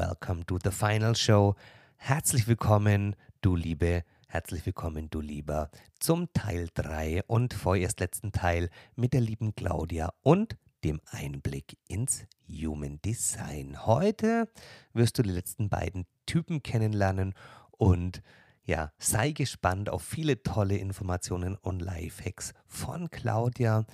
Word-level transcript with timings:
welcome 0.00 0.46
to 0.46 0.58
the 0.64 0.70
final 0.70 1.14
show. 1.14 1.54
Herzlich 1.98 2.48
willkommen, 2.48 3.16
du 3.42 3.54
Liebe, 3.54 4.02
herzlich 4.28 4.64
willkommen, 4.64 5.10
du 5.10 5.20
Lieber, 5.20 5.68
zum 5.98 6.32
Teil 6.32 6.70
3 6.72 7.24
und 7.26 7.52
vorerst 7.52 8.00
letzten 8.00 8.32
Teil 8.32 8.70
mit 8.96 9.12
der 9.12 9.20
lieben 9.20 9.54
Claudia 9.54 10.10
und 10.22 10.56
dem 10.84 11.02
Einblick 11.10 11.76
ins 11.86 12.24
Human 12.48 12.98
Design. 13.02 13.84
Heute 13.84 14.48
wirst 14.94 15.18
du 15.18 15.22
die 15.22 15.32
letzten 15.32 15.68
beiden 15.68 16.06
Typen 16.24 16.62
kennenlernen 16.62 17.34
und 17.70 18.22
ja, 18.64 18.92
sei 18.96 19.32
gespannt 19.32 19.90
auf 19.90 20.02
viele 20.02 20.42
tolle 20.42 20.78
Informationen 20.78 21.56
und 21.56 21.82
Lifehacks 21.82 22.54
von 22.66 23.10
Claudia, 23.10 23.84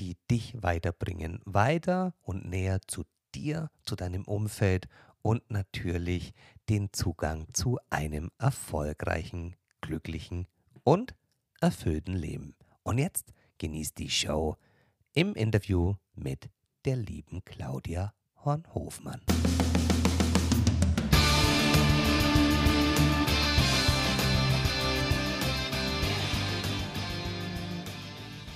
die 0.00 0.16
dich 0.28 0.60
weiterbringen, 0.60 1.38
weiter 1.44 2.14
und 2.20 2.48
näher 2.48 2.80
zu 2.88 3.04
dir, 3.32 3.70
zu 3.84 3.94
deinem 3.94 4.24
Umfeld 4.24 4.88
und 5.22 5.48
natürlich 5.50 6.34
den 6.68 6.92
Zugang 6.92 7.46
zu 7.54 7.78
einem 7.90 8.30
erfolgreichen, 8.38 9.56
glücklichen 9.80 10.46
und 10.84 11.14
erfüllten 11.60 12.14
Leben. 12.14 12.54
Und 12.82 12.98
jetzt 12.98 13.32
genießt 13.58 13.98
die 13.98 14.10
Show 14.10 14.56
im 15.14 15.34
Interview 15.34 15.94
mit 16.14 16.50
der 16.84 16.96
lieben 16.96 17.44
Claudia 17.44 18.12
Hornhofmann. 18.44 19.20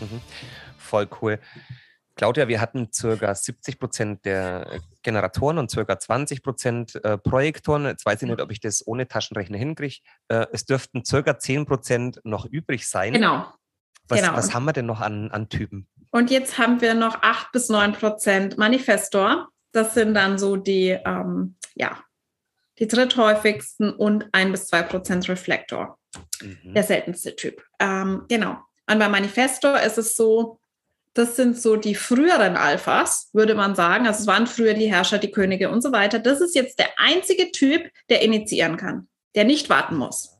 Mhm. 0.00 0.20
Voll 0.77 1.08
cool. 1.20 1.41
Claudia, 2.16 2.48
wir 2.48 2.62
hatten 2.62 2.91
ca. 2.91 3.34
70 3.34 3.79
Prozent 3.79 4.25
der 4.25 4.80
Generatoren 5.02 5.59
und 5.59 5.70
ca. 5.70 5.98
20 5.98 6.42
Prozent 6.42 7.05
äh, 7.05 7.19
Projektoren. 7.19 7.84
Jetzt 7.84 8.06
weiß 8.06 8.23
ich 8.23 8.29
nicht, 8.29 8.41
ob 8.41 8.51
ich 8.51 8.61
das 8.61 8.87
ohne 8.87 9.06
Taschenrechner 9.06 9.59
hinkriege. 9.59 9.98
Äh, 10.28 10.47
es 10.53 10.64
dürften 10.64 11.03
ca. 11.03 11.39
10 11.39 11.67
Prozent 11.67 12.20
noch 12.25 12.47
übrig 12.47 12.89
sein. 12.89 13.12
Genau. 13.12 13.47
Was, 14.08 14.20
genau. 14.20 14.34
was 14.34 14.55
haben 14.55 14.64
wir 14.64 14.73
denn 14.73 14.86
noch 14.86 15.03
an, 15.03 15.31
an 15.31 15.50
Typen? 15.50 15.89
Und 16.11 16.31
jetzt 16.31 16.56
haben 16.58 16.81
wir 16.81 16.95
noch 16.95 17.23
8 17.23 17.53
bis 17.53 17.69
9 17.69 17.92
Prozent 17.92 18.56
Manifestor. 18.56 19.48
Das 19.73 19.92
sind 19.92 20.14
dann 20.14 20.39
so 20.39 20.56
die, 20.56 20.98
ähm, 21.05 21.56
ja, 21.75 21.98
die 22.78 22.89
dritthäufigsten 22.89 23.92
und 23.92 24.27
1 24.33 24.53
bis 24.53 24.67
2 24.69 24.83
Prozent 24.84 25.28
Reflektor. 25.28 25.98
Mhm. 26.41 26.73
Der 26.73 26.83
seltenste 26.83 27.36
Typ. 27.36 27.62
Ähm, 27.78 28.25
genau. 28.28 28.56
Und 28.89 28.98
bei 28.98 29.08
Manifestor 29.08 29.80
ist 29.80 29.98
es 29.98 30.17
so, 30.17 30.58
das 31.17 31.36
sind 31.36 31.59
so 31.59 31.77
die 31.77 31.95
früheren 31.95 32.56
Alphas, 32.56 33.31
würde 33.33 33.55
man 33.55 33.75
sagen. 33.75 34.06
Also 34.06 34.20
es 34.20 34.27
waren 34.27 34.47
früher 34.47 34.75
die 34.75 34.92
Herrscher, 34.92 35.19
die 35.19 35.31
Könige 35.31 35.70
und 35.70 35.83
so 35.83 35.92
weiter. 35.92 36.19
Das 36.19 36.41
ist 36.41 36.55
jetzt 36.55 36.78
der 36.78 36.91
einzige 36.98 37.50
Typ, 37.53 37.91
der 38.11 38.23
initiieren 38.23 38.77
kann, 38.77 39.08
der 39.34 39.45
nicht 39.45 39.70
warten 39.70 39.97
muss, 39.97 40.36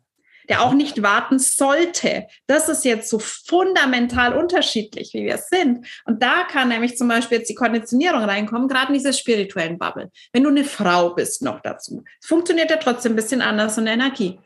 der 0.49 0.63
auch 0.63 0.75
nicht 0.75 1.03
warten 1.03 1.39
sollte. 1.39 2.27
Das 2.47 2.69
ist 2.69 2.85
jetzt 2.85 3.09
so 3.09 3.19
fundamental 3.19 4.37
unterschiedlich, 4.37 5.15
wie 5.15 5.25
wir 5.25 5.39
sind. 5.39 5.87
Und 6.05 6.23
da 6.23 6.45
kann 6.45 6.69
nämlich 6.69 6.97
zum 6.99 7.09
Beispiel 7.09 7.39
jetzt 7.39 7.49
die 7.49 7.55
Konditionierung 7.55 8.25
reinkommen, 8.25 8.69
gerade 8.69 8.89
in 8.89 8.95
dieser 8.99 9.15
spirituellen 9.15 9.79
Bubble. 9.79 10.11
Wenn 10.33 10.43
du 10.43 10.51
eine 10.51 10.65
Frau 10.65 11.15
bist 11.15 11.43
noch 11.43 11.61
dazu, 11.61 12.05
funktioniert 12.23 12.71
ja 12.71 12.77
trotzdem 12.77 13.13
ein 13.13 13.17
bisschen 13.17 13.41
anders 13.41 13.79
und 13.79 13.87
Energie 13.87 14.39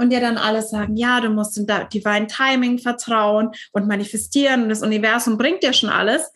und 0.00 0.08
dir 0.10 0.20
dann 0.20 0.38
alle 0.38 0.62
sagen, 0.62 0.96
ja, 0.96 1.20
du 1.20 1.28
musst 1.28 1.58
in 1.58 1.66
Divine 1.66 2.26
Timing 2.26 2.78
vertrauen 2.78 3.50
und 3.72 3.86
manifestieren 3.86 4.62
und 4.62 4.68
das 4.70 4.82
Universum 4.82 5.36
bringt 5.36 5.62
dir 5.62 5.74
schon 5.74 5.90
alles. 5.90 6.32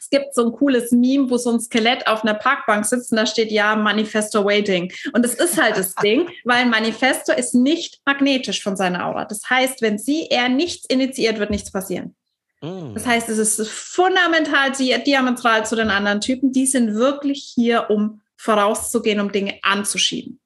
Es 0.00 0.08
gibt 0.08 0.34
so 0.34 0.46
ein 0.46 0.52
cooles 0.52 0.90
Meme, 0.90 1.28
wo 1.28 1.36
so 1.36 1.52
ein 1.52 1.60
Skelett 1.60 2.06
auf 2.06 2.22
einer 2.22 2.32
Parkbank 2.32 2.86
sitzt 2.86 3.12
und 3.12 3.18
da 3.18 3.26
steht, 3.26 3.52
ja, 3.52 3.76
Manifesto 3.76 4.46
waiting. 4.46 4.90
Und 5.12 5.22
das 5.22 5.34
ist 5.34 5.60
halt 5.60 5.76
das 5.76 5.94
Ding, 5.96 6.30
weil 6.44 6.62
ein 6.62 6.70
Manifesto 6.70 7.34
ist 7.34 7.54
nicht 7.54 8.00
magnetisch 8.06 8.62
von 8.62 8.74
seiner 8.74 9.04
Aura. 9.04 9.26
Das 9.26 9.42
heißt, 9.50 9.82
wenn 9.82 9.98
sie 9.98 10.28
eher 10.28 10.48
nichts 10.48 10.86
initiiert, 10.86 11.38
wird 11.38 11.50
nichts 11.50 11.70
passieren. 11.70 12.16
Mm. 12.62 12.94
Das 12.94 13.06
heißt, 13.06 13.28
es 13.28 13.58
ist 13.58 13.68
fundamental 13.68 14.72
diametral 14.72 15.66
zu 15.66 15.76
den 15.76 15.90
anderen 15.90 16.22
Typen. 16.22 16.52
Die 16.52 16.66
sind 16.66 16.94
wirklich 16.94 17.52
hier, 17.54 17.90
um 17.90 18.22
vorauszugehen, 18.38 19.20
um 19.20 19.32
Dinge 19.32 19.58
anzuschieben. 19.60 20.40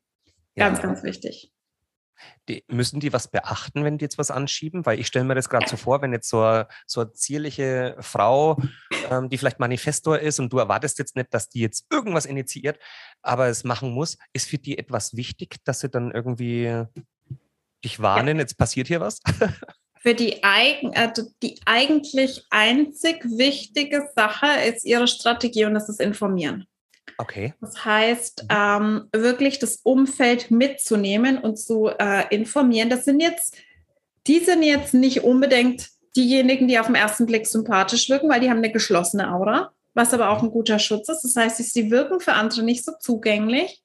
Ganz, 0.56 0.78
ja. 0.78 0.86
ganz 0.86 1.04
wichtig. 1.04 1.51
Die, 2.48 2.64
müssen 2.68 2.98
die 2.98 3.12
was 3.12 3.28
beachten, 3.28 3.84
wenn 3.84 3.98
die 3.98 4.04
jetzt 4.04 4.18
was 4.18 4.30
anschieben? 4.30 4.84
Weil 4.84 4.98
ich 4.98 5.06
stelle 5.06 5.24
mir 5.24 5.34
das 5.34 5.48
gerade 5.48 5.68
so 5.68 5.76
vor, 5.76 6.02
wenn 6.02 6.12
jetzt 6.12 6.28
so 6.28 6.40
eine, 6.40 6.66
so 6.86 7.02
eine 7.02 7.12
zierliche 7.12 7.96
Frau, 8.00 8.60
ähm, 9.10 9.28
die 9.28 9.38
vielleicht 9.38 9.60
Manifestor 9.60 10.18
ist 10.18 10.40
und 10.40 10.52
du 10.52 10.58
erwartest 10.58 10.98
jetzt 10.98 11.14
nicht, 11.14 11.32
dass 11.32 11.48
die 11.48 11.60
jetzt 11.60 11.86
irgendwas 11.90 12.26
initiiert, 12.26 12.78
aber 13.22 13.46
es 13.46 13.62
machen 13.62 13.92
muss, 13.92 14.18
ist 14.32 14.48
für 14.48 14.58
die 14.58 14.78
etwas 14.78 15.16
wichtig, 15.16 15.56
dass 15.64 15.80
sie 15.80 15.88
dann 15.88 16.10
irgendwie 16.10 16.84
dich 17.84 18.00
warnen, 18.00 18.38
jetzt 18.38 18.56
passiert 18.56 18.88
hier 18.88 19.00
was? 19.00 19.20
Für 20.02 20.14
die, 20.14 20.42
eigen, 20.42 20.96
also 20.96 21.22
die 21.44 21.60
eigentlich 21.64 22.44
einzig 22.50 23.24
wichtige 23.24 24.10
Sache 24.16 24.48
ist 24.68 24.84
ihre 24.84 25.06
Strategie 25.06 25.64
und 25.64 25.74
das 25.74 25.88
ist 25.88 26.00
Informieren. 26.00 26.66
Okay. 27.18 27.54
Das 27.60 27.84
heißt, 27.84 28.46
ähm, 28.48 29.08
wirklich 29.14 29.58
das 29.58 29.76
Umfeld 29.82 30.50
mitzunehmen 30.50 31.38
und 31.38 31.58
zu 31.58 31.88
äh, 31.88 32.34
informieren. 32.34 32.90
Das 32.90 33.04
sind 33.04 33.20
jetzt, 33.20 33.56
die 34.26 34.40
sind 34.40 34.62
jetzt 34.62 34.94
nicht 34.94 35.22
unbedingt 35.22 35.88
diejenigen, 36.16 36.68
die 36.68 36.78
auf 36.78 36.86
den 36.86 36.94
ersten 36.94 37.26
Blick 37.26 37.46
sympathisch 37.46 38.08
wirken, 38.08 38.28
weil 38.28 38.40
die 38.40 38.50
haben 38.50 38.58
eine 38.58 38.72
geschlossene 38.72 39.32
Aura, 39.32 39.72
was 39.94 40.12
aber 40.12 40.30
auch 40.30 40.42
ein 40.42 40.50
guter 40.50 40.78
Schutz 40.78 41.08
ist. 41.08 41.22
Das 41.22 41.36
heißt, 41.36 41.56
sie 41.56 41.90
wirken 41.90 42.20
für 42.20 42.34
andere 42.34 42.62
nicht 42.62 42.84
so 42.84 42.92
zugänglich, 43.00 43.82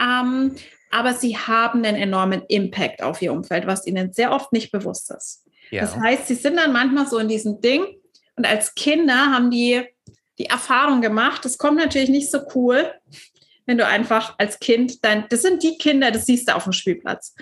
ähm, 0.00 0.56
aber 0.90 1.14
sie 1.14 1.36
haben 1.36 1.84
einen 1.84 1.96
enormen 1.96 2.42
Impact 2.48 3.02
auf 3.02 3.20
ihr 3.22 3.32
Umfeld, 3.32 3.66
was 3.66 3.86
ihnen 3.86 4.12
sehr 4.12 4.32
oft 4.32 4.52
nicht 4.52 4.72
bewusst 4.72 5.10
ist. 5.10 5.44
Ja. 5.70 5.82
Das 5.82 5.96
heißt, 5.96 6.26
sie 6.28 6.34
sind 6.34 6.56
dann 6.56 6.72
manchmal 6.72 7.06
so 7.06 7.18
in 7.18 7.28
diesem 7.28 7.60
Ding 7.60 7.84
und 8.36 8.46
als 8.46 8.74
Kinder 8.74 9.32
haben 9.32 9.50
die 9.50 9.84
die 10.38 10.46
Erfahrung 10.46 11.00
gemacht. 11.00 11.44
Es 11.44 11.58
kommt 11.58 11.78
natürlich 11.78 12.08
nicht 12.08 12.30
so 12.30 12.40
cool, 12.54 12.92
wenn 13.66 13.78
du 13.78 13.86
einfach 13.86 14.34
als 14.38 14.60
Kind 14.60 15.04
dein, 15.04 15.26
das 15.28 15.42
sind 15.42 15.62
die 15.62 15.76
Kinder, 15.76 16.10
das 16.10 16.26
siehst 16.26 16.48
du 16.48 16.56
auf 16.56 16.64
dem 16.64 16.72
Spielplatz, 16.72 17.34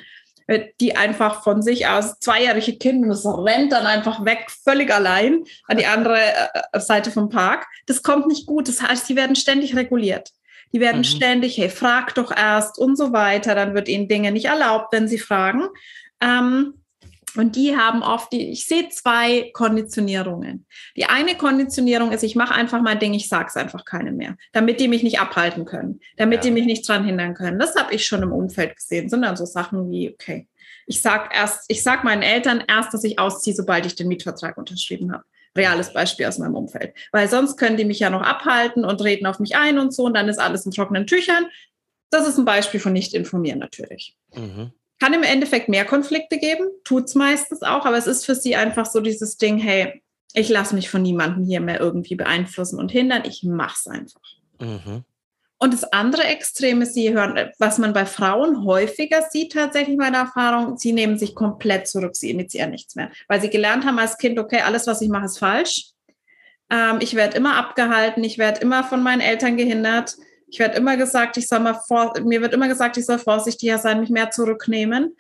äh, 0.48 0.68
die 0.80 0.96
einfach 0.96 1.44
von 1.44 1.62
sich 1.62 1.86
aus 1.86 2.18
zweijährige 2.18 2.76
Kinder, 2.76 3.08
das 3.08 3.24
rennt 3.24 3.72
dann 3.72 3.86
einfach 3.86 4.24
weg, 4.24 4.50
völlig 4.64 4.92
allein 4.92 5.44
an 5.68 5.76
die 5.76 5.86
andere 5.86 6.18
äh, 6.18 6.80
Seite 6.80 7.10
vom 7.10 7.28
Park. 7.28 7.66
Das 7.86 8.02
kommt 8.02 8.26
nicht 8.26 8.46
gut. 8.46 8.68
Das 8.68 8.82
heißt, 8.82 9.08
die 9.08 9.16
werden 9.16 9.36
ständig 9.36 9.76
reguliert. 9.76 10.30
Die 10.72 10.80
werden 10.80 10.98
mhm. 10.98 11.04
ständig, 11.04 11.58
hey, 11.58 11.68
frag 11.68 12.14
doch 12.16 12.36
erst 12.36 12.78
und 12.78 12.96
so 12.96 13.12
weiter. 13.12 13.54
Dann 13.54 13.74
wird 13.74 13.88
ihnen 13.88 14.08
Dinge 14.08 14.32
nicht 14.32 14.46
erlaubt, 14.46 14.92
wenn 14.92 15.06
sie 15.06 15.18
fragen. 15.18 15.68
Ähm, 16.20 16.74
und 17.34 17.56
die 17.56 17.76
haben 17.76 18.02
oft, 18.02 18.32
die, 18.32 18.50
ich 18.50 18.66
sehe 18.66 18.88
zwei 18.88 19.50
Konditionierungen. 19.52 20.66
Die 20.96 21.06
eine 21.06 21.36
Konditionierung 21.36 22.12
ist, 22.12 22.22
ich 22.22 22.36
mache 22.36 22.54
einfach 22.54 22.80
mein 22.80 22.98
Ding, 22.98 23.14
ich 23.14 23.28
sage 23.28 23.46
es 23.48 23.56
einfach 23.56 23.84
keinem 23.84 24.16
mehr, 24.16 24.36
damit 24.52 24.80
die 24.80 24.88
mich 24.88 25.02
nicht 25.02 25.20
abhalten 25.20 25.64
können, 25.64 26.00
damit 26.16 26.36
ja. 26.36 26.42
die 26.42 26.50
mich 26.52 26.66
nicht 26.66 26.88
dran 26.88 27.04
hindern 27.04 27.34
können. 27.34 27.58
Das 27.58 27.74
habe 27.76 27.94
ich 27.94 28.06
schon 28.06 28.22
im 28.22 28.32
Umfeld 28.32 28.76
gesehen, 28.76 29.08
sondern 29.08 29.36
so 29.36 29.44
Sachen 29.44 29.90
wie, 29.90 30.10
okay, 30.10 30.48
ich 30.86 31.02
sage 31.02 31.30
erst, 31.34 31.64
ich 31.68 31.82
sage 31.82 32.04
meinen 32.04 32.22
Eltern 32.22 32.62
erst, 32.66 32.94
dass 32.94 33.04
ich 33.04 33.18
ausziehe, 33.18 33.54
sobald 33.54 33.86
ich 33.86 33.96
den 33.96 34.08
Mietvertrag 34.08 34.56
unterschrieben 34.56 35.12
habe. 35.12 35.24
Reales 35.56 35.92
Beispiel 35.92 36.26
aus 36.26 36.38
meinem 36.38 36.54
Umfeld. 36.54 36.94
Weil 37.12 37.28
sonst 37.28 37.56
können 37.56 37.76
die 37.76 37.84
mich 37.84 37.98
ja 37.98 38.10
noch 38.10 38.22
abhalten 38.22 38.84
und 38.84 39.02
reden 39.02 39.26
auf 39.26 39.40
mich 39.40 39.56
ein 39.56 39.78
und 39.78 39.92
so 39.92 40.04
und 40.04 40.14
dann 40.14 40.28
ist 40.28 40.38
alles 40.38 40.64
in 40.64 40.72
trockenen 40.72 41.06
Tüchern. 41.06 41.46
Das 42.10 42.28
ist 42.28 42.38
ein 42.38 42.44
Beispiel 42.44 42.78
von 42.78 42.92
nicht 42.92 43.14
informieren 43.14 43.58
natürlich. 43.58 44.16
Mhm. 44.34 44.72
Kann 44.98 45.12
im 45.12 45.22
Endeffekt 45.22 45.68
mehr 45.68 45.84
Konflikte 45.84 46.38
geben, 46.38 46.68
tut 46.84 47.04
es 47.04 47.14
meistens 47.14 47.62
auch, 47.62 47.84
aber 47.84 47.98
es 47.98 48.06
ist 48.06 48.24
für 48.24 48.34
sie 48.34 48.56
einfach 48.56 48.86
so 48.86 49.00
dieses 49.00 49.36
Ding, 49.36 49.58
hey, 49.58 50.02
ich 50.32 50.48
lasse 50.48 50.74
mich 50.74 50.90
von 50.90 51.02
niemandem 51.02 51.44
hier 51.44 51.60
mehr 51.60 51.80
irgendwie 51.80 52.14
beeinflussen 52.14 52.78
und 52.78 52.90
hindern, 52.90 53.22
ich 53.26 53.42
mache 53.42 53.76
es 53.78 53.86
einfach. 53.86 54.20
Mhm. 54.60 55.04
Und 55.58 55.72
das 55.72 55.84
andere 55.84 56.24
Extrem 56.24 56.82
ist, 56.82 56.92
Sie 56.92 57.14
hören, 57.14 57.50
was 57.58 57.78
man 57.78 57.94
bei 57.94 58.04
Frauen 58.04 58.64
häufiger 58.64 59.22
sieht, 59.30 59.52
tatsächlich 59.54 59.96
meiner 59.96 60.18
Erfahrung, 60.18 60.76
sie 60.76 60.92
nehmen 60.92 61.18
sich 61.18 61.34
komplett 61.34 61.88
zurück, 61.88 62.14
sie 62.14 62.30
initiieren 62.30 62.70
nichts 62.70 62.94
mehr, 62.94 63.10
weil 63.28 63.40
sie 63.40 63.48
gelernt 63.48 63.86
haben 63.86 63.98
als 63.98 64.18
Kind, 64.18 64.38
okay, 64.38 64.60
alles, 64.60 64.86
was 64.86 65.00
ich 65.00 65.08
mache, 65.08 65.24
ist 65.24 65.38
falsch. 65.38 65.92
Ähm, 66.70 66.98
ich 67.00 67.14
werde 67.14 67.38
immer 67.38 67.56
abgehalten, 67.56 68.22
ich 68.22 68.36
werde 68.36 68.60
immer 68.60 68.84
von 68.84 69.02
meinen 69.02 69.22
Eltern 69.22 69.56
gehindert. 69.56 70.16
Ich 70.48 70.58
werde 70.58 70.76
immer 70.76 70.96
gesagt, 70.96 71.36
ich 71.36 71.48
soll 71.48 71.60
mal 71.60 71.80
vor, 71.86 72.12
mir 72.20 72.40
wird 72.40 72.54
immer 72.54 72.68
gesagt, 72.68 72.96
ich 72.96 73.06
soll 73.06 73.18
vorsichtiger 73.18 73.78
sein, 73.78 74.00
mich 74.00 74.10
mehr 74.10 74.30
zurücknehmen. 74.30 75.16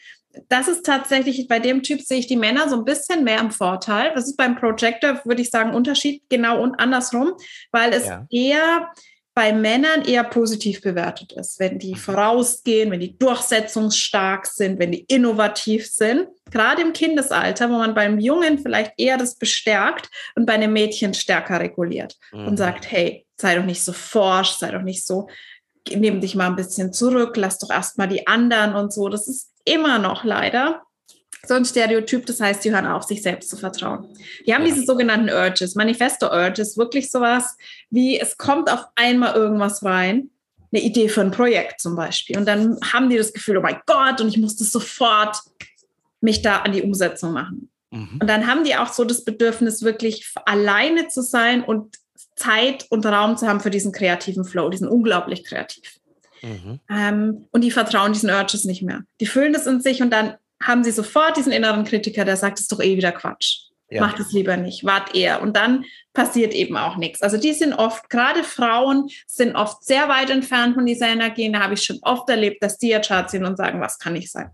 Das 0.48 0.68
ist 0.68 0.84
tatsächlich, 0.84 1.48
bei 1.48 1.58
dem 1.58 1.82
Typ 1.82 2.02
sehe 2.02 2.18
ich 2.18 2.26
die 2.26 2.36
Männer 2.36 2.68
so 2.68 2.76
ein 2.76 2.84
bisschen 2.84 3.24
mehr 3.24 3.40
im 3.40 3.50
Vorteil. 3.50 4.12
Das 4.14 4.26
ist 4.26 4.36
beim 4.36 4.56
Projector, 4.56 5.20
würde 5.24 5.42
ich 5.42 5.50
sagen, 5.50 5.74
Unterschied 5.74 6.22
genau 6.28 6.62
und 6.62 6.78
andersrum, 6.78 7.32
weil 7.72 7.92
es 7.92 8.06
ja. 8.06 8.26
eher 8.30 8.90
bei 9.36 9.52
Männern 9.52 10.00
eher 10.00 10.24
positiv 10.24 10.80
bewertet 10.80 11.34
ist, 11.34 11.60
wenn 11.60 11.78
die 11.78 11.92
mhm. 11.92 11.98
vorausgehen, 11.98 12.90
wenn 12.90 13.00
die 13.00 13.18
durchsetzungsstark 13.18 14.46
sind, 14.46 14.78
wenn 14.78 14.92
die 14.92 15.04
innovativ 15.08 15.86
sind. 15.86 16.28
Gerade 16.50 16.80
im 16.80 16.94
Kindesalter, 16.94 17.68
wo 17.68 17.74
man 17.74 17.94
beim 17.94 18.18
Jungen 18.18 18.58
vielleicht 18.58 18.94
eher 18.96 19.18
das 19.18 19.36
bestärkt 19.36 20.08
und 20.36 20.46
bei 20.46 20.54
einem 20.54 20.72
Mädchen 20.72 21.12
stärker 21.12 21.60
reguliert 21.60 22.16
mhm. 22.32 22.46
und 22.46 22.56
sagt, 22.56 22.90
hey, 22.90 23.26
sei 23.38 23.56
doch 23.56 23.66
nicht 23.66 23.84
so 23.84 23.92
forsch, 23.92 24.52
sei 24.52 24.70
doch 24.70 24.80
nicht 24.80 25.04
so. 25.04 25.28
nimm 25.94 26.22
dich 26.22 26.34
mal 26.34 26.46
ein 26.46 26.56
bisschen 26.56 26.94
zurück, 26.94 27.36
lass 27.36 27.58
doch 27.58 27.68
erstmal 27.68 28.08
die 28.08 28.26
anderen 28.26 28.74
und 28.74 28.90
so. 28.90 29.10
Das 29.10 29.28
ist 29.28 29.52
immer 29.66 29.98
noch 29.98 30.24
leider 30.24 30.85
so 31.48 31.54
ein 31.54 31.64
Stereotyp, 31.64 32.26
das 32.26 32.40
heißt, 32.40 32.64
die 32.64 32.72
hören 32.72 32.86
auf, 32.86 33.04
sich 33.04 33.22
selbst 33.22 33.50
zu 33.50 33.56
vertrauen. 33.56 34.08
Die 34.46 34.54
haben 34.54 34.64
ja. 34.64 34.72
diese 34.72 34.86
sogenannten 34.86 35.30
Urges, 35.30 35.74
Manifesto-Urges, 35.74 36.76
wirklich 36.76 37.10
sowas 37.10 37.56
wie, 37.90 38.18
es 38.18 38.36
kommt 38.36 38.70
auf 38.70 38.86
einmal 38.94 39.34
irgendwas 39.34 39.84
rein, 39.84 40.30
eine 40.72 40.82
Idee 40.82 41.08
für 41.08 41.20
ein 41.20 41.30
Projekt 41.30 41.80
zum 41.80 41.96
Beispiel. 41.96 42.36
Und 42.36 42.46
dann 42.46 42.78
haben 42.92 43.08
die 43.08 43.16
das 43.16 43.32
Gefühl, 43.32 43.58
oh 43.58 43.62
mein 43.62 43.80
Gott, 43.86 44.20
und 44.20 44.28
ich 44.28 44.38
muss 44.38 44.56
das 44.56 44.72
sofort 44.72 45.38
mich 46.20 46.42
da 46.42 46.58
an 46.58 46.72
die 46.72 46.82
Umsetzung 46.82 47.32
machen. 47.32 47.70
Mhm. 47.90 48.18
Und 48.20 48.26
dann 48.26 48.46
haben 48.46 48.64
die 48.64 48.76
auch 48.76 48.92
so 48.92 49.04
das 49.04 49.24
Bedürfnis, 49.24 49.82
wirklich 49.82 50.32
alleine 50.44 51.08
zu 51.08 51.22
sein 51.22 51.62
und 51.62 51.96
Zeit 52.34 52.86
und 52.90 53.06
Raum 53.06 53.36
zu 53.36 53.46
haben 53.46 53.60
für 53.60 53.70
diesen 53.70 53.92
kreativen 53.92 54.44
Flow, 54.44 54.68
diesen 54.68 54.88
unglaublich 54.88 55.44
kreativ. 55.44 55.98
Mhm. 56.42 56.80
Ähm, 56.90 57.46
und 57.50 57.62
die 57.62 57.70
vertrauen 57.70 58.12
diesen 58.12 58.30
Urges 58.30 58.64
nicht 58.64 58.82
mehr. 58.82 59.02
Die 59.20 59.26
fühlen 59.26 59.52
das 59.52 59.66
in 59.66 59.80
sich 59.80 60.02
und 60.02 60.10
dann 60.10 60.34
haben 60.62 60.84
sie 60.84 60.90
sofort 60.90 61.36
diesen 61.36 61.52
inneren 61.52 61.84
Kritiker, 61.84 62.24
der 62.24 62.36
sagt, 62.36 62.58
es 62.58 62.62
ist 62.62 62.72
doch 62.72 62.80
eh 62.80 62.96
wieder 62.96 63.12
Quatsch. 63.12 63.66
Ja. 63.88 64.00
Macht 64.00 64.18
es 64.18 64.32
lieber 64.32 64.56
nicht, 64.56 64.84
wart 64.84 65.14
eher. 65.14 65.40
Und 65.42 65.56
dann 65.56 65.84
passiert 66.12 66.54
eben 66.54 66.76
auch 66.76 66.96
nichts. 66.96 67.22
Also 67.22 67.36
die 67.36 67.52
sind 67.52 67.72
oft, 67.72 68.10
gerade 68.10 68.42
Frauen 68.42 69.08
sind 69.26 69.54
oft 69.54 69.84
sehr 69.84 70.08
weit 70.08 70.30
entfernt 70.30 70.74
von 70.74 70.86
dieser 70.86 71.06
Energie. 71.06 71.50
Da 71.52 71.60
habe 71.60 71.74
ich 71.74 71.84
schon 71.84 71.98
oft 72.02 72.28
erlebt, 72.28 72.62
dass 72.62 72.78
die 72.78 72.88
jetzt 72.88 73.08
sind 73.30 73.44
und 73.44 73.56
sagen, 73.56 73.80
was 73.80 73.98
kann 73.98 74.16
ich 74.16 74.32
sein? 74.32 74.50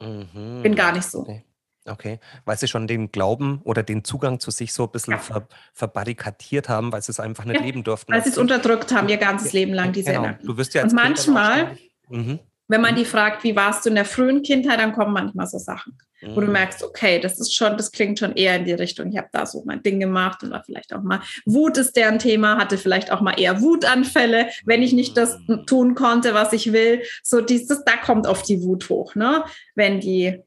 Mhm. 0.00 0.62
Bin 0.62 0.76
gar 0.76 0.92
nicht 0.92 1.10
so. 1.10 1.20
Okay. 1.20 1.44
Okay, 1.86 2.18
weil 2.46 2.56
sie 2.56 2.66
schon 2.66 2.86
den 2.86 3.12
Glauben 3.12 3.60
oder 3.62 3.82
den 3.82 4.04
Zugang 4.04 4.40
zu 4.40 4.50
sich 4.50 4.72
so 4.72 4.84
ein 4.84 4.90
bisschen 4.90 5.12
ja. 5.12 5.18
ver, 5.18 5.46
verbarrikadiert 5.74 6.70
haben, 6.70 6.92
weil 6.92 7.02
sie 7.02 7.12
es 7.12 7.20
einfach 7.20 7.44
nicht 7.44 7.60
ja, 7.60 7.66
leben 7.66 7.84
durften. 7.84 8.10
Weil 8.10 8.24
sie 8.24 8.30
es 8.30 8.38
unterdrückt 8.38 8.90
haben, 8.94 9.06
ihr 9.10 9.18
ganzes 9.18 9.52
Leben 9.52 9.74
lang, 9.74 9.92
diese 9.92 10.12
genau. 10.12 10.30
Du 10.42 10.56
wirst 10.56 10.72
ja 10.72 10.82
Und 10.82 10.94
manchmal, 10.94 11.76
mhm. 12.08 12.38
Wenn 12.68 12.80
man 12.80 12.96
die 12.96 13.04
fragt, 13.04 13.44
wie 13.44 13.56
warst 13.56 13.84
du 13.84 13.90
in 13.90 13.94
der 13.94 14.04
frühen 14.04 14.42
Kindheit, 14.42 14.78
dann 14.78 14.92
kommen 14.92 15.12
manchmal 15.12 15.46
so 15.46 15.58
Sachen, 15.58 15.98
mhm. 16.22 16.36
wo 16.36 16.40
du 16.40 16.46
mhm. 16.46 16.52
merkst, 16.52 16.82
okay, 16.82 17.20
das 17.20 17.38
ist 17.38 17.54
schon, 17.54 17.76
das 17.76 17.92
klingt 17.92 18.18
schon 18.18 18.32
eher 18.34 18.56
in 18.56 18.64
die 18.64 18.72
Richtung, 18.72 19.10
ich 19.10 19.18
habe 19.18 19.28
da 19.32 19.44
so 19.46 19.62
mein 19.66 19.82
Ding 19.82 20.00
gemacht 20.00 20.42
und 20.42 20.50
war 20.50 20.62
vielleicht 20.64 20.94
auch 20.94 21.02
mal, 21.02 21.20
Wut 21.44 21.76
ist 21.76 21.96
deren 21.96 22.18
Thema, 22.18 22.56
hatte 22.56 22.78
vielleicht 22.78 23.12
auch 23.12 23.20
mal 23.20 23.38
eher 23.38 23.60
Wutanfälle, 23.60 24.48
wenn 24.64 24.82
ich 24.82 24.92
nicht 24.92 25.16
das 25.16 25.38
mhm. 25.46 25.66
tun 25.66 25.94
konnte, 25.94 26.34
was 26.34 26.52
ich 26.52 26.72
will. 26.72 27.02
So 27.22 27.40
dieses, 27.40 27.84
da 27.84 27.96
kommt 27.96 28.26
auf 28.26 28.42
die 28.42 28.62
Wut 28.62 28.88
hoch, 28.88 29.14
ne? 29.14 29.44
Wenn 29.74 30.00
die 30.00 30.42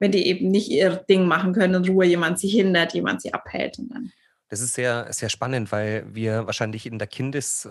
wenn 0.00 0.12
die 0.12 0.26
eben 0.26 0.50
nicht 0.50 0.70
ihr 0.70 0.90
Ding 1.08 1.26
machen 1.26 1.52
können, 1.52 1.82
in 1.82 1.90
Ruhe 1.90 2.06
jemand 2.06 2.38
sie 2.38 2.48
hindert, 2.48 2.94
jemand 2.94 3.22
sie 3.22 3.34
abhält. 3.34 3.78
Und 3.78 3.88
dann. 3.92 4.12
Das 4.48 4.60
ist 4.60 4.74
sehr, 4.74 5.12
sehr 5.12 5.28
spannend, 5.28 5.72
weil 5.72 6.06
wir 6.08 6.46
wahrscheinlich 6.46 6.86
in 6.86 6.98
der 6.98 7.08
Kindes, 7.08 7.68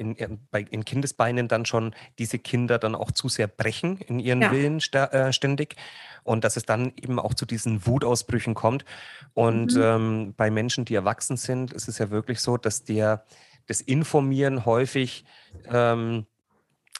in, 0.00 0.38
in 0.70 0.84
Kindesbeinen 0.84 1.46
dann 1.46 1.66
schon 1.66 1.94
diese 2.18 2.38
Kinder 2.38 2.78
dann 2.78 2.94
auch 2.94 3.10
zu 3.12 3.28
sehr 3.28 3.46
brechen 3.46 3.98
in 3.98 4.18
ihren 4.18 4.40
ja. 4.40 4.50
Willen 4.50 4.80
äh, 4.92 5.32
ständig 5.32 5.76
und 6.24 6.44
dass 6.44 6.56
es 6.56 6.64
dann 6.64 6.92
eben 6.96 7.18
auch 7.18 7.34
zu 7.34 7.46
diesen 7.46 7.86
Wutausbrüchen 7.86 8.54
kommt. 8.54 8.84
Und 9.34 9.74
mhm. 9.74 9.82
ähm, 9.82 10.34
bei 10.36 10.50
Menschen, 10.50 10.84
die 10.84 10.94
erwachsen 10.94 11.36
sind, 11.36 11.72
ist 11.72 11.88
es 11.88 11.98
ja 11.98 12.10
wirklich 12.10 12.40
so, 12.40 12.56
dass 12.56 12.84
der, 12.84 13.24
das 13.66 13.80
Informieren 13.80 14.64
häufig 14.64 15.24
ähm, 15.70 16.26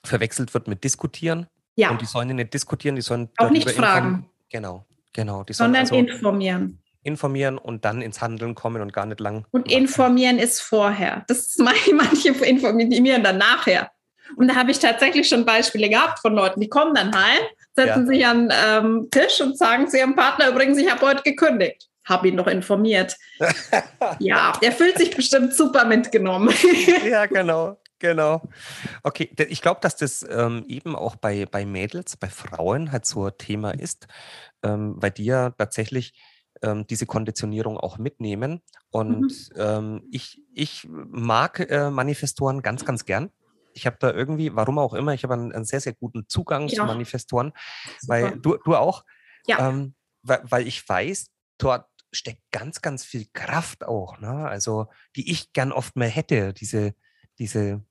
verwechselt 0.05 0.55
wird 0.55 0.69
mit 0.69 0.85
Diskutieren. 0.85 1.47
Ja. 1.77 1.91
Und 1.91 2.01
die 2.01 2.07
sollen 2.07 2.35
nicht 2.35 2.53
diskutieren, 2.53 2.97
die 2.97 3.03
sollen 3.03 3.31
auch 3.39 3.51
nicht 3.51 3.71
fragen. 3.71 4.29
Genau, 4.51 4.85
genau. 5.13 5.45
Die 5.45 5.53
Sondern 5.53 5.83
also 5.83 5.95
informieren. 5.97 6.79
Informieren 7.03 7.59
und 7.59 7.85
dann 7.85 8.03
ins 8.03 8.21
Handeln 8.21 8.55
kommen 8.55 8.83
und 8.83 8.93
gar 8.93 9.07
nicht 9.07 9.21
lang. 9.21 9.47
Und 9.51 9.71
informieren 9.71 10.39
ist 10.39 10.61
vorher. 10.61 11.25
Das 11.29 11.57
manche 11.59 12.29
informieren 12.29 13.25
dann 13.25 13.39
nachher. 13.39 13.91
Und 14.37 14.49
da 14.49 14.55
habe 14.55 14.71
ich 14.71 14.79
tatsächlich 14.79 15.29
schon 15.29 15.45
Beispiele 15.45 15.89
gehabt 15.89 16.21
von 16.21 16.35
Leuten, 16.35 16.61
die 16.61 16.69
kommen 16.69 16.95
dann 16.95 17.15
heim, 17.15 17.43
setzen 17.75 18.03
ja. 18.03 18.07
sich 18.07 18.27
an 18.27 18.49
den 18.49 18.59
ähm, 18.67 19.09
Tisch 19.11 19.41
und 19.41 19.59
sagen 19.59 19.89
zu 19.89 19.99
ihrem 19.99 20.15
Partner, 20.15 20.49
übrigens, 20.49 20.79
ich 20.79 20.91
habe 20.91 21.05
heute 21.07 21.23
gekündigt. 21.23 21.89
Habe 22.05 22.29
ihn 22.29 22.35
noch 22.35 22.47
informiert. 22.47 23.17
ja, 24.19 24.53
er 24.61 24.73
fühlt 24.73 24.99
sich 24.99 25.15
bestimmt 25.15 25.55
super 25.55 25.85
mitgenommen. 25.85 26.53
ja, 27.09 27.27
genau. 27.27 27.79
Genau. 28.01 28.41
Okay, 29.03 29.31
ich 29.49 29.61
glaube, 29.61 29.81
dass 29.83 29.95
das 29.97 30.27
ähm, 30.29 30.65
eben 30.67 30.97
auch 30.97 31.17
bei, 31.17 31.45
bei 31.45 31.67
Mädels, 31.67 32.17
bei 32.17 32.29
Frauen 32.29 32.93
halt 32.93 33.05
so 33.05 33.27
ein 33.27 33.33
Thema 33.37 33.73
ist, 33.73 34.07
ähm, 34.63 34.95
weil 34.97 35.11
die 35.11 35.27
ja 35.27 35.51
tatsächlich 35.51 36.15
ähm, 36.63 36.87
diese 36.87 37.07
Konditionierung 37.07 37.77
auch 37.77 37.99
mitnehmen. 37.99 38.63
Und 38.91 39.21
mhm. 39.21 39.57
Ähm, 39.57 40.03
ich, 40.11 40.43
ich 40.53 40.87
mag 40.89 41.61
äh, 41.61 41.91
Manifestoren 41.91 42.63
ganz, 42.63 42.85
ganz 42.85 43.05
gern. 43.05 43.31
Ich 43.73 43.87
habe 43.87 43.97
da 44.01 44.13
irgendwie, 44.13 44.55
warum 44.55 44.79
auch 44.79 44.95
immer, 44.95 45.15
ich 45.15 45.23
habe 45.23 45.35
einen, 45.35 45.53
einen, 45.53 45.65
sehr, 45.65 45.81
sehr 45.81 45.95
guten 45.95 46.29
Zugang 46.29 46.69
ja. 46.69 46.77
zu 46.77 46.85
Manifestoren, 46.85 47.53
Super. 48.01 48.13
weil 48.13 48.39
du, 48.39 48.57
du 48.65 48.77
auch, 48.77 49.05
ja. 49.47 49.69
Ähm, 49.69 49.95
weil, 50.23 50.41
weil 50.45 50.67
ich 50.67 50.87
weiß, 50.87 51.31
dort 51.59 51.87
steckt 52.13 52.43
ganz, 52.51 52.83
ganz 52.83 53.05
viel 53.05 53.27
Kraft 53.33 53.85
auch, 53.85 54.19
ne? 54.19 54.49
also 54.49 54.89
die 55.17 55.31
ich 55.31 55.53
gern 55.53 55.73
oft 55.73 55.97
mehr 55.97 56.09
hätte, 56.09 56.53
diese, 56.53 56.95
diese 57.39 57.85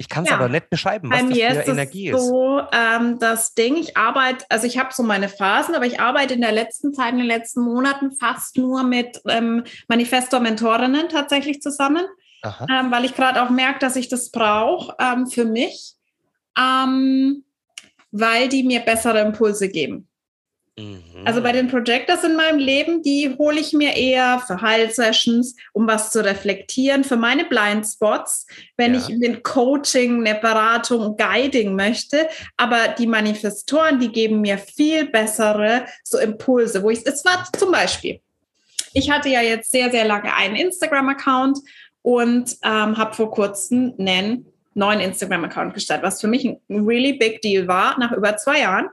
ich 0.00 0.08
kann 0.08 0.22
es 0.22 0.30
ja. 0.30 0.36
aber 0.36 0.48
nicht 0.48 0.70
beschreiben, 0.70 1.10
was 1.10 1.18
Bei 1.18 1.26
mir 1.26 1.48
das 1.48 1.64
für 1.64 1.70
Energie 1.72 2.08
ist. 2.10 2.20
So 2.20 2.62
ähm, 2.72 3.18
das 3.18 3.54
Ding, 3.54 3.76
ich 3.76 3.96
arbeite, 3.96 4.44
also 4.48 4.64
ich 4.64 4.78
habe 4.78 4.90
so 4.94 5.02
meine 5.02 5.28
Phasen, 5.28 5.74
aber 5.74 5.86
ich 5.86 5.98
arbeite 5.98 6.34
in 6.34 6.40
der 6.40 6.52
letzten 6.52 6.94
Zeit, 6.94 7.12
in 7.12 7.18
den 7.18 7.26
letzten 7.26 7.62
Monaten 7.62 8.12
fast 8.12 8.56
nur 8.56 8.84
mit 8.84 9.20
ähm, 9.26 9.64
Manifestor-Mentorinnen 9.88 11.08
tatsächlich 11.08 11.60
zusammen, 11.60 12.06
ähm, 12.44 12.92
weil 12.92 13.04
ich 13.04 13.16
gerade 13.16 13.42
auch 13.42 13.50
merke, 13.50 13.80
dass 13.80 13.96
ich 13.96 14.08
das 14.08 14.30
brauche 14.30 14.94
ähm, 15.00 15.26
für 15.26 15.44
mich, 15.44 15.94
ähm, 16.56 17.42
weil 18.12 18.48
die 18.48 18.62
mir 18.62 18.80
bessere 18.80 19.20
Impulse 19.20 19.68
geben. 19.68 20.07
Also 21.24 21.42
bei 21.42 21.52
den 21.52 21.68
Projectors 21.68 22.24
in 22.24 22.36
meinem 22.36 22.58
Leben, 22.58 23.02
die 23.02 23.34
hole 23.36 23.58
ich 23.58 23.72
mir 23.72 23.96
eher 23.96 24.42
für 24.46 24.60
Heilsessions, 24.60 25.56
um 25.72 25.86
was 25.86 26.10
zu 26.10 26.24
reflektieren, 26.24 27.04
für 27.04 27.16
meine 27.16 27.44
Blindspots, 27.44 28.46
wenn 28.76 28.94
ja. 28.94 29.00
ich 29.00 29.08
ein 29.08 29.42
Coaching, 29.42 30.26
eine 30.26 30.38
Beratung, 30.38 31.16
Guiding 31.16 31.74
möchte. 31.74 32.28
Aber 32.56 32.88
die 32.96 33.06
Manifestoren, 33.06 33.98
die 33.98 34.12
geben 34.12 34.40
mir 34.40 34.58
viel 34.58 35.08
bessere 35.08 35.86
so 36.04 36.18
Impulse, 36.18 36.82
wo 36.82 36.90
ich, 36.90 37.04
es 37.04 37.24
war 37.24 37.46
zum 37.56 37.72
Beispiel, 37.72 38.20
ich 38.94 39.10
hatte 39.10 39.28
ja 39.28 39.42
jetzt 39.42 39.70
sehr, 39.70 39.90
sehr 39.90 40.04
lange 40.04 40.34
einen 40.34 40.56
Instagram-Account 40.56 41.58
und 42.02 42.56
ähm, 42.62 42.96
habe 42.96 43.14
vor 43.14 43.30
kurzem 43.30 43.94
einen 43.98 44.46
neuen 44.74 45.00
Instagram-Account 45.00 45.74
gestartet, 45.74 46.04
was 46.04 46.20
für 46.20 46.28
mich 46.28 46.44
ein 46.44 46.60
really 46.70 47.14
big 47.14 47.42
deal 47.42 47.66
war, 47.66 47.98
nach 47.98 48.12
über 48.12 48.36
zwei 48.36 48.60
Jahren 48.60 48.88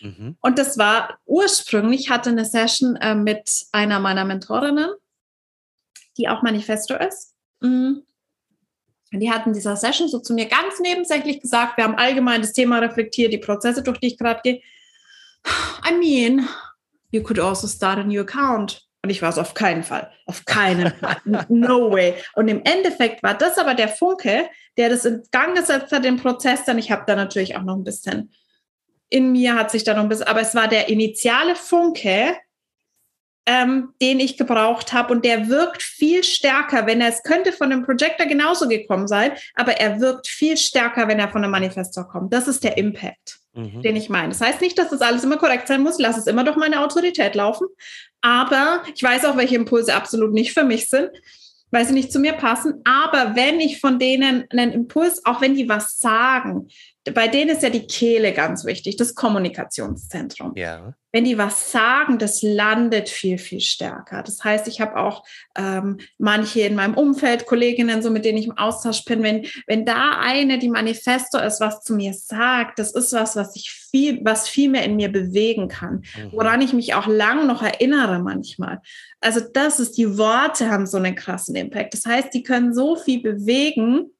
Mhm. 0.00 0.36
Und 0.40 0.58
das 0.58 0.78
war 0.78 1.18
ursprünglich, 1.26 2.10
hatte 2.10 2.30
eine 2.30 2.44
Session 2.44 2.96
äh, 2.96 3.14
mit 3.14 3.66
einer 3.72 4.00
meiner 4.00 4.24
Mentorinnen, 4.24 4.90
die 6.16 6.28
auch 6.28 6.42
Manifesto 6.42 6.94
ist. 6.94 7.34
Mhm. 7.60 8.04
Die 9.12 9.30
hatten 9.30 9.52
dieser 9.52 9.76
Session 9.76 10.08
so 10.08 10.18
zu 10.18 10.34
mir 10.34 10.46
ganz 10.46 10.80
nebensächlich 10.80 11.40
gesagt, 11.40 11.78
wir 11.78 11.84
haben 11.84 11.96
allgemein 11.96 12.42
das 12.42 12.52
Thema 12.52 12.78
reflektiert, 12.78 13.32
die 13.32 13.38
Prozesse, 13.38 13.82
durch 13.82 13.98
die 13.98 14.08
ich 14.08 14.18
gerade 14.18 14.40
gehe. 14.42 14.60
I 15.88 15.94
mean, 15.94 16.46
you 17.10 17.22
could 17.22 17.38
also 17.38 17.66
start 17.66 17.98
a 17.98 18.04
new 18.04 18.20
account. 18.20 18.88
Und 19.02 19.10
ich 19.10 19.22
war 19.22 19.30
es 19.30 19.38
auf 19.38 19.54
keinen 19.54 19.84
Fall. 19.84 20.10
Auf 20.26 20.44
keinen 20.44 20.92
Fall. 20.92 21.16
No 21.48 21.90
way. 21.90 22.14
Und 22.34 22.48
im 22.48 22.62
Endeffekt 22.64 23.22
war 23.22 23.34
das 23.34 23.56
aber 23.56 23.74
der 23.74 23.88
Funke, 23.88 24.50
der 24.76 24.88
das 24.88 25.04
in 25.04 25.22
Gang 25.30 25.56
gesetzt 25.56 25.92
hat, 25.92 26.04
den 26.04 26.16
Prozess. 26.16 26.64
Dann 26.64 26.78
ich 26.78 26.90
habe 26.90 27.04
da 27.06 27.14
natürlich 27.14 27.56
auch 27.56 27.62
noch 27.62 27.76
ein 27.76 27.84
bisschen 27.84 28.32
in 29.10 29.32
mir 29.32 29.54
hat 29.54 29.70
sich 29.70 29.84
da 29.84 29.94
noch 29.94 30.02
ein 30.02 30.08
bisschen, 30.08 30.26
aber 30.26 30.40
es 30.40 30.54
war 30.54 30.68
der 30.68 30.88
initiale 30.88 31.56
Funke, 31.56 32.36
ähm, 33.46 33.94
den 34.02 34.20
ich 34.20 34.36
gebraucht 34.36 34.92
habe 34.92 35.12
und 35.14 35.24
der 35.24 35.48
wirkt 35.48 35.82
viel 35.82 36.22
stärker, 36.22 36.86
wenn 36.86 37.00
er, 37.00 37.08
es 37.08 37.22
könnte 37.22 37.52
von 37.52 37.72
einem 37.72 37.82
Projector 37.82 38.26
genauso 38.26 38.68
gekommen 38.68 39.08
sein, 39.08 39.32
aber 39.54 39.72
er 39.80 40.00
wirkt 40.00 40.28
viel 40.28 40.58
stärker, 40.58 41.08
wenn 41.08 41.18
er 41.18 41.30
von 41.30 41.42
einem 41.42 41.52
Manifestor 41.52 42.06
kommt. 42.06 42.32
Das 42.34 42.46
ist 42.46 42.62
der 42.62 42.76
Impact, 42.76 43.38
mhm. 43.54 43.80
den 43.80 43.96
ich 43.96 44.10
meine. 44.10 44.28
Das 44.28 44.42
heißt 44.42 44.60
nicht, 44.60 44.78
dass 44.78 44.90
das 44.90 45.00
alles 45.00 45.24
immer 45.24 45.38
korrekt 45.38 45.66
sein 45.66 45.82
muss, 45.82 45.98
lass 45.98 46.18
es 46.18 46.26
immer 46.26 46.44
durch 46.44 46.56
meine 46.56 46.80
Autorität 46.80 47.34
laufen, 47.34 47.66
aber 48.20 48.82
ich 48.94 49.02
weiß 49.02 49.24
auch, 49.24 49.38
welche 49.38 49.56
Impulse 49.56 49.94
absolut 49.94 50.34
nicht 50.34 50.52
für 50.52 50.64
mich 50.64 50.90
sind 50.90 51.10
weil 51.70 51.86
sie 51.86 51.92
nicht 51.92 52.12
zu 52.12 52.18
mir 52.18 52.32
passen. 52.32 52.80
Aber 52.84 53.36
wenn 53.36 53.60
ich 53.60 53.80
von 53.80 53.98
denen 53.98 54.46
einen 54.50 54.72
Impuls, 54.72 55.24
auch 55.24 55.40
wenn 55.40 55.54
die 55.54 55.68
was 55.68 55.98
sagen, 55.98 56.68
bei 57.12 57.28
denen 57.28 57.50
ist 57.50 57.62
ja 57.62 57.70
die 57.70 57.86
Kehle 57.86 58.32
ganz 58.32 58.64
wichtig, 58.64 58.96
das 58.96 59.14
Kommunikationszentrum. 59.14 60.52
Ja. 60.56 60.94
Wenn 61.10 61.24
die 61.24 61.38
was 61.38 61.72
sagen, 61.72 62.18
das 62.18 62.42
landet 62.42 63.08
viel, 63.08 63.38
viel 63.38 63.60
stärker. 63.60 64.22
Das 64.22 64.44
heißt, 64.44 64.68
ich 64.68 64.80
habe 64.80 64.96
auch 64.96 65.24
ähm, 65.56 65.98
manche 66.18 66.60
in 66.60 66.74
meinem 66.74 66.94
Umfeld, 66.94 67.46
Kolleginnen, 67.46 68.02
so 68.02 68.10
mit 68.10 68.24
denen 68.24 68.38
ich 68.38 68.46
im 68.46 68.58
Austausch 68.58 69.04
bin, 69.04 69.22
wenn, 69.22 69.46
wenn 69.66 69.86
da 69.86 70.18
eine, 70.20 70.58
die 70.58 70.68
Manifesto 70.68 71.38
ist, 71.38 71.60
was 71.60 71.82
zu 71.82 71.94
mir 71.94 72.12
sagt, 72.12 72.78
das 72.78 72.92
ist 72.92 73.12
was, 73.14 73.36
was 73.36 73.56
ich 73.56 73.70
viel, 73.70 74.20
was 74.22 74.48
viel 74.48 74.68
mehr 74.68 74.84
in 74.84 74.96
mir 74.96 75.10
bewegen 75.10 75.68
kann, 75.68 76.02
mhm. 76.16 76.32
woran 76.32 76.60
ich 76.60 76.74
mich 76.74 76.92
auch 76.94 77.06
lang 77.06 77.46
noch 77.46 77.62
erinnere 77.62 78.18
manchmal. 78.18 78.80
Also 79.20 79.40
das 79.40 79.80
ist, 79.80 79.96
die 79.96 80.18
Worte 80.18 80.70
haben 80.70 80.86
so 80.86 80.98
einen 80.98 81.14
krassen 81.14 81.56
Impact. 81.56 81.94
Das 81.94 82.04
heißt, 82.04 82.34
die 82.34 82.42
können 82.42 82.74
so 82.74 82.96
viel 82.96 83.22
bewegen, 83.22 84.10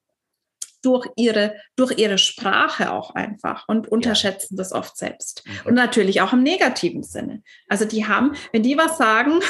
durch 0.89 1.07
ihre, 1.17 1.55
durch 1.77 1.99
ihre 1.99 2.17
Sprache 2.17 2.91
auch 2.91 3.15
einfach 3.15 3.65
und 3.69 3.89
unterschätzen 3.89 4.55
ja. 4.57 4.63
das 4.63 4.73
oft 4.73 4.97
selbst. 4.97 5.45
Mhm. 5.47 5.67
Und 5.67 5.75
natürlich 5.75 6.23
auch 6.23 6.33
im 6.33 6.43
negativen 6.43 7.03
Sinne. 7.03 7.43
Also 7.69 7.85
die 7.85 8.07
haben, 8.07 8.35
wenn 8.53 8.63
die 8.63 8.79
was 8.79 8.97
sagen, 8.97 9.41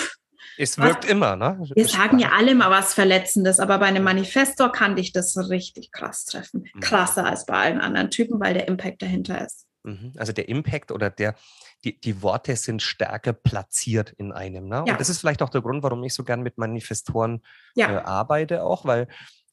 es 0.61 0.77
wirkt 0.77 1.05
was, 1.05 1.11
immer, 1.11 1.37
ne? 1.37 1.61
Wir 1.77 1.87
sagen 1.87 2.19
ja 2.19 2.33
alle 2.37 2.57
mal 2.57 2.73
was 2.73 2.93
Verletzendes, 2.93 3.61
aber 3.61 3.79
bei 3.79 3.87
einem 3.87 4.03
Manifestor 4.03 4.73
kann 4.73 4.97
dich 4.97 5.13
das 5.13 5.37
richtig 5.49 5.93
krass 5.93 6.25
treffen. 6.25 6.65
Mhm. 6.75 6.81
Krasser 6.81 7.25
als 7.25 7.47
bei 7.47 7.55
allen 7.55 7.81
anderen 7.81 8.11
Typen, 8.11 8.41
weil 8.41 8.55
der 8.55 8.67
Impact 8.67 9.01
dahinter 9.01 9.41
ist. 9.45 9.67
Mhm. 9.85 10.15
Also 10.17 10.33
der 10.33 10.49
Impact 10.49 10.91
oder 10.91 11.11
der, 11.11 11.37
die, 11.85 12.01
die 12.01 12.21
Worte 12.23 12.57
sind 12.57 12.83
stärker 12.83 13.33
platziert 13.33 14.13
in 14.19 14.33
einem. 14.33 14.67
Ne? 14.67 14.83
Ja. 14.85 14.93
Und 14.95 15.01
das 15.01 15.09
ist 15.09 15.21
vielleicht 15.21 15.43
auch 15.43 15.51
der 15.51 15.61
Grund, 15.61 15.85
warum 15.85 16.03
ich 16.03 16.15
so 16.15 16.25
gern 16.25 16.43
mit 16.43 16.59
Manifestoren 16.59 17.45
ja. 17.77 17.93
äh, 17.93 18.03
arbeite, 18.03 18.65
auch, 18.65 18.85
weil 18.85 19.07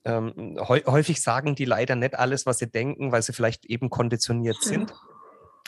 ähm, 0.06 0.58
häufig 0.60 1.22
sagen 1.22 1.56
die 1.56 1.66
leider 1.66 1.96
nicht 1.96 2.18
alles, 2.18 2.46
was 2.46 2.60
sie 2.60 2.70
denken, 2.70 3.12
weil 3.12 3.22
sie 3.22 3.34
vielleicht 3.34 3.66
eben 3.66 3.90
konditioniert 3.90 4.58
ja. 4.62 4.70
sind. 4.70 4.94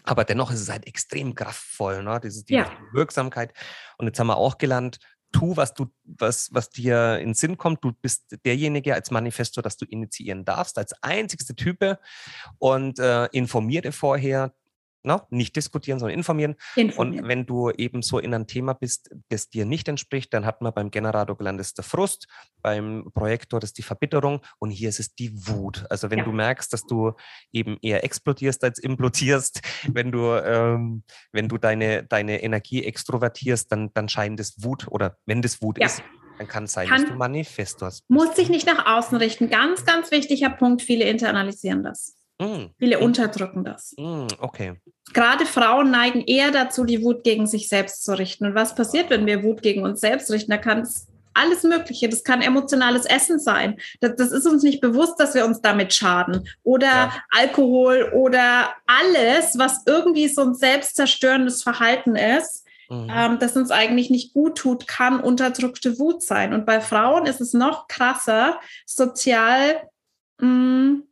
Aber 0.03 0.23
dennoch 0.23 0.51
ist 0.51 0.61
es 0.61 0.69
halt 0.69 0.87
extrem 0.87 1.35
kraftvoll, 1.35 2.01
ne? 2.03 2.19
Diese, 2.23 2.45
die 2.45 2.53
ja. 2.53 2.71
Wirksamkeit. 2.93 3.53
Und 3.97 4.05
jetzt 4.07 4.19
haben 4.19 4.27
wir 4.27 4.37
auch 4.37 4.57
gelernt, 4.57 4.99
tu, 5.31 5.57
was 5.57 5.73
du, 5.73 5.87
was, 6.05 6.53
was 6.53 6.69
dir 6.69 7.17
in 7.19 7.29
den 7.29 7.33
Sinn 7.33 7.57
kommt. 7.57 7.83
Du 7.83 7.91
bist 7.91 8.37
derjenige 8.45 8.93
als 8.93 9.11
Manifestor, 9.11 9.61
dass 9.61 9.75
du 9.75 9.85
initiieren 9.85 10.45
darfst, 10.45 10.77
als 10.77 10.93
einzigste 11.03 11.55
Type 11.55 11.99
und 12.57 12.99
äh, 12.99 13.25
informiere 13.27 13.91
vorher, 13.91 14.53
Ne? 15.03 15.21
Nicht 15.29 15.55
diskutieren, 15.55 15.99
sondern 15.99 16.17
informieren. 16.17 16.55
informieren. 16.75 17.23
Und 17.23 17.27
wenn 17.29 17.45
du 17.45 17.71
eben 17.71 18.01
so 18.01 18.19
in 18.19 18.33
ein 18.33 18.47
Thema 18.47 18.73
bist, 18.73 19.09
das 19.29 19.49
dir 19.49 19.65
nicht 19.65 19.87
entspricht, 19.87 20.33
dann 20.33 20.45
hat 20.45 20.61
man 20.61 20.73
beim 20.73 20.91
Generator 20.91 21.37
gelernt, 21.37 21.61
ist 21.61 21.77
der 21.77 21.85
Frust, 21.85 22.27
beim 22.61 23.09
Projektor 23.13 23.59
das 23.59 23.69
ist 23.69 23.77
die 23.77 23.83
Verbitterung 23.83 24.41
und 24.59 24.71
hier 24.71 24.89
ist 24.89 24.99
es 24.99 25.15
die 25.15 25.31
Wut. 25.47 25.85
Also 25.89 26.09
wenn 26.09 26.19
ja. 26.19 26.25
du 26.25 26.31
merkst, 26.31 26.73
dass 26.73 26.85
du 26.85 27.13
eben 27.51 27.77
eher 27.81 28.03
explodierst 28.03 28.63
als 28.63 28.79
implodierst, 28.79 29.61
wenn 29.93 30.11
du, 30.11 30.33
ähm, 30.43 31.03
wenn 31.31 31.47
du 31.47 31.57
deine, 31.57 32.03
deine 32.03 32.43
Energie 32.43 32.83
extrovertierst, 32.83 33.71
dann, 33.71 33.91
dann 33.93 34.09
scheint 34.09 34.39
es 34.39 34.63
Wut 34.63 34.87
oder 34.89 35.17
wenn 35.25 35.41
das 35.41 35.61
Wut 35.61 35.77
ja. 35.79 35.85
ist, 35.85 36.03
dann 36.37 36.47
kann 36.47 36.65
es 36.65 36.73
sein, 36.73 36.87
kann, 36.87 37.01
dass 37.01 37.11
du 37.11 37.15
Manifestors. 37.15 38.03
Muss 38.07 38.35
sich 38.35 38.49
nicht 38.49 38.67
nach 38.67 38.85
außen 38.85 39.17
richten. 39.17 39.49
Ganz, 39.49 39.85
ganz 39.85 40.11
wichtiger 40.11 40.49
Punkt. 40.49 40.81
Viele 40.81 41.05
internalisieren 41.05 41.83
das. 41.83 42.16
Mm. 42.39 42.67
Viele 42.77 42.99
mm. 42.99 43.03
unterdrücken 43.03 43.63
das. 43.63 43.93
Mm, 43.97 44.27
okay. 44.39 44.75
Gerade 45.13 45.45
Frauen 45.45 45.91
neigen 45.91 46.21
eher 46.21 46.51
dazu, 46.51 46.83
die 46.83 47.03
Wut 47.03 47.23
gegen 47.23 47.47
sich 47.47 47.69
selbst 47.69 48.03
zu 48.03 48.17
richten. 48.17 48.45
Und 48.45 48.55
was 48.55 48.75
passiert, 48.75 49.09
wenn 49.09 49.25
wir 49.25 49.43
Wut 49.43 49.61
gegen 49.61 49.83
uns 49.83 50.01
selbst 50.01 50.29
richten? 50.31 50.51
Da 50.51 50.57
kann 50.57 50.81
es 50.81 51.07
alles 51.37 51.63
Mögliche. 51.63 52.09
Das 52.09 52.23
kann 52.23 52.41
emotionales 52.41 53.05
Essen 53.05 53.39
sein. 53.39 53.79
Das, 54.01 54.15
das, 54.15 54.31
ist 54.31 54.45
uns 54.45 54.63
nicht 54.63 54.81
bewusst, 54.81 55.19
dass 55.19 55.35
wir 55.35 55.45
uns 55.45 55.61
damit 55.61 55.93
schaden. 55.93 56.47
Oder 56.63 56.87
ja. 56.87 57.13
Alkohol 57.29 58.11
oder 58.13 58.73
alles, 58.87 59.57
was 59.57 59.83
irgendwie 59.85 60.27
so 60.27 60.41
ein 60.41 60.55
selbstzerstörendes 60.55 61.63
Verhalten 61.63 62.15
ist, 62.15 62.65
mhm. 62.89 63.11
ähm, 63.13 63.39
das 63.39 63.55
uns 63.55 63.71
eigentlich 63.71 64.09
nicht 64.09 64.33
gut 64.33 64.57
tut, 64.57 64.87
kann 64.87 65.19
unterdrückte 65.19 65.99
Wut 65.99 66.23
sein. 66.23 66.53
Und 66.53 66.65
bei 66.65 66.81
Frauen 66.81 67.25
ist 67.25 67.41
es 67.41 67.53
noch 67.53 67.87
krasser, 67.87 68.59
sozial 68.85 69.75
mh, 70.39 70.47
mm, 70.47 71.03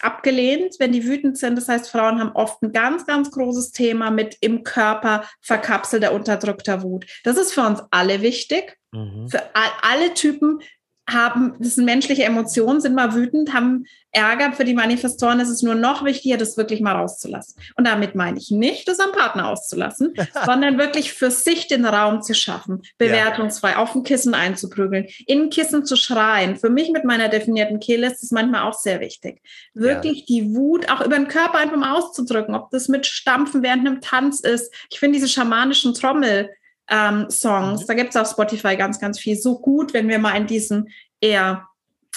abgelehnt, 0.00 0.76
wenn 0.78 0.92
die 0.92 1.04
wütend 1.04 1.38
sind. 1.38 1.56
Das 1.56 1.68
heißt, 1.68 1.90
Frauen 1.90 2.20
haben 2.20 2.32
oft 2.32 2.62
ein 2.62 2.72
ganz, 2.72 3.06
ganz 3.06 3.30
großes 3.30 3.72
Thema 3.72 4.10
mit 4.10 4.36
im 4.40 4.64
Körper 4.64 5.24
verkapselter, 5.40 6.12
unterdrückter 6.12 6.82
Wut. 6.82 7.06
Das 7.24 7.36
ist 7.36 7.52
für 7.52 7.62
uns 7.62 7.82
alle 7.90 8.22
wichtig. 8.22 8.76
Mhm. 8.92 9.28
Für 9.28 9.42
alle 9.54 10.14
Typen 10.14 10.60
haben, 11.08 11.54
das 11.58 11.76
sind 11.76 11.86
menschliche 11.86 12.24
Emotionen, 12.24 12.80
sind 12.80 12.94
mal 12.94 13.14
wütend, 13.14 13.54
haben 13.54 13.86
Ärger. 14.12 14.52
Für 14.52 14.64
die 14.64 14.74
Manifestoren 14.74 15.40
ist 15.40 15.48
es 15.48 15.62
nur 15.62 15.74
noch 15.74 16.04
wichtiger, 16.04 16.36
das 16.36 16.56
wirklich 16.56 16.80
mal 16.80 16.96
rauszulassen. 16.96 17.60
Und 17.76 17.86
damit 17.86 18.14
meine 18.14 18.38
ich 18.38 18.50
nicht, 18.50 18.86
das 18.88 19.00
am 19.00 19.12
Partner 19.12 19.48
auszulassen, 19.48 20.14
sondern 20.44 20.78
wirklich 20.78 21.14
für 21.14 21.30
sich 21.30 21.66
den 21.66 21.86
Raum 21.86 22.22
zu 22.22 22.34
schaffen, 22.34 22.82
bewertungsfrei, 22.98 23.76
auf 23.76 23.94
ein 23.94 24.02
Kissen 24.02 24.34
einzuprügeln, 24.34 25.06
in 25.26 25.48
Kissen 25.48 25.86
zu 25.86 25.96
schreien. 25.96 26.56
Für 26.56 26.70
mich 26.70 26.90
mit 26.90 27.04
meiner 27.04 27.28
definierten 27.28 27.80
Kehle 27.80 28.08
ist 28.08 28.22
es 28.22 28.30
manchmal 28.30 28.62
auch 28.62 28.74
sehr 28.74 29.00
wichtig. 29.00 29.40
Wirklich 29.72 30.20
ja. 30.20 30.24
die 30.28 30.54
Wut 30.54 30.90
auch 30.90 31.00
über 31.00 31.16
den 31.16 31.28
Körper 31.28 31.58
einfach 31.58 31.76
mal 31.76 31.96
auszudrücken, 31.96 32.54
ob 32.54 32.70
das 32.70 32.88
mit 32.88 33.06
Stampfen 33.06 33.62
während 33.62 33.86
einem 33.86 34.00
Tanz 34.02 34.40
ist. 34.40 34.72
Ich 34.90 35.00
finde 35.00 35.18
diese 35.18 35.28
schamanischen 35.28 35.94
Trommel, 35.94 36.50
ähm, 36.88 37.30
Songs. 37.30 37.82
Mhm. 37.82 37.86
Da 37.86 37.94
gibt 37.94 38.10
es 38.10 38.16
auf 38.16 38.30
Spotify 38.30 38.76
ganz, 38.76 39.00
ganz 39.00 39.18
viel. 39.18 39.36
So 39.36 39.58
gut, 39.58 39.94
wenn 39.94 40.08
wir 40.08 40.18
mal 40.18 40.36
in 40.36 40.46
diesen 40.46 40.88
eher 41.20 41.66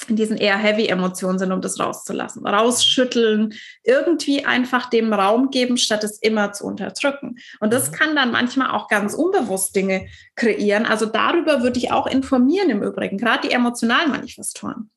in 0.07 0.15
diesen 0.15 0.37
eher 0.37 0.57
heavy 0.57 0.87
Emotionen 0.87 1.37
sind, 1.37 1.51
um 1.51 1.61
das 1.61 1.79
rauszulassen. 1.79 2.45
Rausschütteln, 2.45 3.53
irgendwie 3.83 4.45
einfach 4.45 4.89
dem 4.89 5.13
Raum 5.13 5.51
geben, 5.51 5.77
statt 5.77 6.03
es 6.03 6.17
immer 6.17 6.53
zu 6.53 6.65
unterdrücken. 6.65 7.37
Und 7.59 7.71
das 7.71 7.91
mhm. 7.91 7.95
kann 7.95 8.15
dann 8.15 8.31
manchmal 8.31 8.71
auch 8.71 8.87
ganz 8.87 9.13
unbewusst 9.13 9.75
Dinge 9.75 10.07
kreieren. 10.35 10.87
Also 10.87 11.05
darüber 11.05 11.61
würde 11.61 11.77
ich 11.77 11.91
auch 11.91 12.07
informieren 12.07 12.71
im 12.71 12.81
Übrigen, 12.81 13.17
gerade 13.17 13.47
die 13.47 13.53
emotionalen 13.53 14.09
Manifestoren 14.09 14.89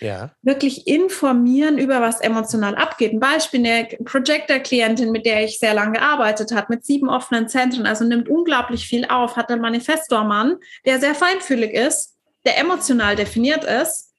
ja. 0.00 0.32
wirklich 0.42 0.86
informieren 0.86 1.78
über 1.78 2.00
was 2.00 2.20
emotional 2.20 2.74
abgeht. 2.74 3.12
Ein 3.12 3.20
Beispiel, 3.20 3.60
eine 3.60 3.88
Projector-Klientin, 4.04 5.10
mit 5.10 5.26
der 5.26 5.44
ich 5.44 5.58
sehr 5.58 5.74
lange 5.74 5.92
gearbeitet 5.98 6.52
habe, 6.52 6.66
mit 6.70 6.84
sieben 6.84 7.08
offenen 7.08 7.48
Zentren, 7.48 7.86
also 7.86 8.04
nimmt 8.04 8.28
unglaublich 8.28 8.86
viel 8.86 9.06
auf, 9.06 9.36
hat 9.36 9.50
einen 9.50 9.62
Manifestormann, 9.62 10.56
der 10.84 11.00
sehr 11.00 11.14
feinfühlig 11.14 11.72
ist, 11.72 12.16
der 12.44 12.58
emotional 12.58 13.16
definiert 13.16 13.64
ist. 13.64 14.10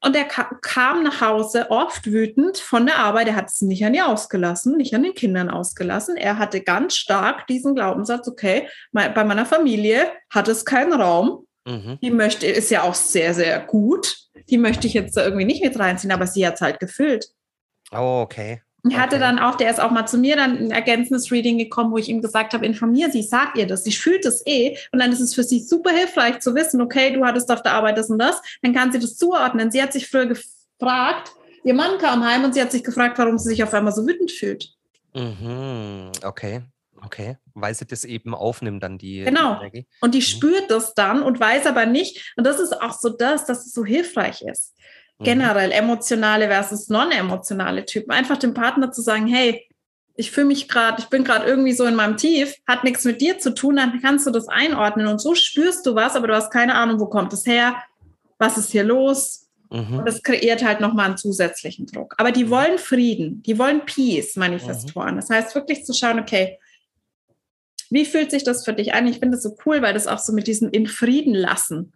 Und 0.00 0.14
er 0.14 0.26
kam 0.26 1.02
nach 1.02 1.20
Hause 1.20 1.72
oft 1.72 2.06
wütend 2.06 2.58
von 2.58 2.86
der 2.86 2.98
Arbeit. 2.98 3.26
Er 3.26 3.34
hat 3.34 3.48
es 3.48 3.62
nicht 3.62 3.84
an 3.84 3.94
ihr 3.94 4.06
ausgelassen, 4.06 4.76
nicht 4.76 4.94
an 4.94 5.02
den 5.02 5.14
Kindern 5.14 5.50
ausgelassen. 5.50 6.16
Er 6.16 6.38
hatte 6.38 6.60
ganz 6.60 6.94
stark 6.94 7.48
diesen 7.48 7.74
Glaubenssatz, 7.74 8.28
okay, 8.28 8.68
bei 8.92 9.24
meiner 9.24 9.44
Familie 9.44 10.12
hat 10.30 10.46
es 10.46 10.64
keinen 10.64 10.92
Raum. 10.92 11.47
Mhm. 11.68 11.98
Die 12.00 12.10
möchte, 12.10 12.46
ist 12.46 12.70
ja 12.70 12.82
auch 12.82 12.94
sehr, 12.94 13.34
sehr 13.34 13.60
gut 13.60 14.28
die 14.50 14.58
möchte 14.58 14.86
ich 14.86 14.94
jetzt 14.94 15.16
irgendwie 15.16 15.44
nicht 15.44 15.62
mit 15.62 15.78
reinziehen, 15.78 16.12
aber 16.12 16.26
sie 16.26 16.46
hat 16.46 16.54
es 16.54 16.60
halt 16.60 16.80
gefüllt. 16.80 17.28
Oh, 17.92 18.20
okay. 18.22 18.62
Ich 18.88 18.96
hatte 18.96 19.16
okay. 19.16 19.24
dann 19.24 19.38
auch, 19.38 19.56
der 19.56 19.70
ist 19.70 19.80
auch 19.80 19.90
mal 19.90 20.06
zu 20.06 20.18
mir 20.18 20.36
dann 20.36 20.56
ein 20.56 20.70
ergänzendes 20.70 21.32
Reading 21.32 21.58
gekommen, 21.58 21.90
wo 21.90 21.98
ich 21.98 22.08
ihm 22.08 22.22
gesagt 22.22 22.54
habe, 22.54 22.64
informier 22.64 23.10
sie, 23.10 23.22
sag 23.22 23.56
ihr 23.56 23.66
das, 23.66 23.84
sie 23.84 23.92
fühlt 23.92 24.24
es 24.24 24.46
eh 24.46 24.76
und 24.92 25.00
dann 25.00 25.12
ist 25.12 25.20
es 25.20 25.34
für 25.34 25.42
sie 25.42 25.60
super 25.60 25.90
hilfreich 25.90 26.38
zu 26.38 26.54
wissen, 26.54 26.80
okay, 26.80 27.12
du 27.12 27.24
hattest 27.24 27.50
auf 27.50 27.62
der 27.62 27.72
Arbeit 27.72 27.98
das 27.98 28.08
und 28.08 28.18
das, 28.18 28.40
dann 28.62 28.72
kann 28.72 28.92
sie 28.92 29.00
das 29.00 29.16
zuordnen. 29.16 29.70
Sie 29.70 29.82
hat 29.82 29.92
sich 29.92 30.08
früher 30.08 30.26
gefragt, 30.26 31.32
ihr 31.64 31.74
Mann 31.74 31.98
kam 31.98 32.24
heim 32.24 32.44
und 32.44 32.54
sie 32.54 32.62
hat 32.62 32.70
sich 32.70 32.84
gefragt, 32.84 33.18
warum 33.18 33.36
sie 33.36 33.48
sich 33.48 33.62
auf 33.62 33.74
einmal 33.74 33.92
so 33.92 34.06
wütend 34.06 34.30
fühlt. 34.30 34.72
Mhm, 35.12 36.12
okay. 36.24 36.62
Okay, 37.08 37.38
weil 37.54 37.74
sie 37.74 37.86
das 37.86 38.04
eben 38.04 38.34
aufnimmt, 38.34 38.82
dann 38.82 38.98
die 38.98 39.20
Genau. 39.20 39.56
Energie. 39.56 39.86
Und 40.02 40.14
die 40.14 40.18
mhm. 40.18 40.22
spürt 40.22 40.70
das 40.70 40.92
dann 40.92 41.22
und 41.22 41.40
weiß 41.40 41.64
aber 41.64 41.86
nicht. 41.86 42.34
Und 42.36 42.46
das 42.46 42.60
ist 42.60 42.78
auch 42.82 42.92
so 42.92 43.08
das, 43.08 43.46
dass 43.46 43.64
es 43.64 43.72
so 43.72 43.82
hilfreich 43.82 44.42
ist. 44.42 44.74
Mhm. 45.18 45.24
Generell 45.24 45.72
emotionale 45.72 46.48
versus 46.48 46.90
non-emotionale 46.90 47.86
Typen. 47.86 48.10
Einfach 48.10 48.36
dem 48.36 48.52
Partner 48.52 48.92
zu 48.92 49.00
sagen, 49.00 49.26
hey, 49.26 49.66
ich 50.16 50.30
fühle 50.30 50.48
mich 50.48 50.68
gerade, 50.68 51.00
ich 51.00 51.08
bin 51.08 51.24
gerade 51.24 51.46
irgendwie 51.46 51.72
so 51.72 51.86
in 51.86 51.94
meinem 51.94 52.18
Tief, 52.18 52.54
hat 52.66 52.84
nichts 52.84 53.06
mit 53.06 53.22
dir 53.22 53.38
zu 53.38 53.54
tun, 53.54 53.76
dann 53.76 54.02
kannst 54.02 54.26
du 54.26 54.30
das 54.30 54.48
einordnen 54.48 55.06
und 55.06 55.20
so 55.20 55.34
spürst 55.34 55.86
du 55.86 55.94
was, 55.94 56.14
aber 56.14 56.26
du 56.26 56.34
hast 56.34 56.52
keine 56.52 56.74
Ahnung, 56.74 57.00
wo 57.00 57.06
kommt 57.06 57.32
es 57.32 57.46
her, 57.46 57.82
was 58.36 58.58
ist 58.58 58.72
hier 58.72 58.84
los. 58.84 59.48
Mhm. 59.70 60.00
Und 60.00 60.06
das 60.06 60.22
kreiert 60.22 60.62
halt 60.62 60.80
nochmal 60.80 61.06
einen 61.06 61.16
zusätzlichen 61.16 61.86
Druck. 61.86 62.14
Aber 62.18 62.32
die 62.32 62.44
mhm. 62.44 62.50
wollen 62.50 62.78
Frieden, 62.78 63.42
die 63.44 63.58
wollen 63.58 63.86
Peace, 63.86 64.36
Manifestoren. 64.36 65.14
Mhm. 65.14 65.20
Das 65.20 65.30
heißt 65.30 65.54
wirklich 65.54 65.86
zu 65.86 65.94
schauen, 65.94 66.18
okay, 66.18 66.58
wie 67.90 68.04
fühlt 68.04 68.30
sich 68.30 68.44
das 68.44 68.64
für 68.64 68.72
dich 68.72 68.94
an? 68.94 69.06
Ich 69.06 69.18
finde 69.18 69.36
das 69.36 69.42
so 69.42 69.56
cool, 69.66 69.82
weil 69.82 69.94
das 69.94 70.06
auch 70.06 70.18
so 70.18 70.32
mit 70.32 70.46
diesem 70.46 70.70
in 70.70 70.86
Frieden 70.86 71.34
lassen. 71.34 71.92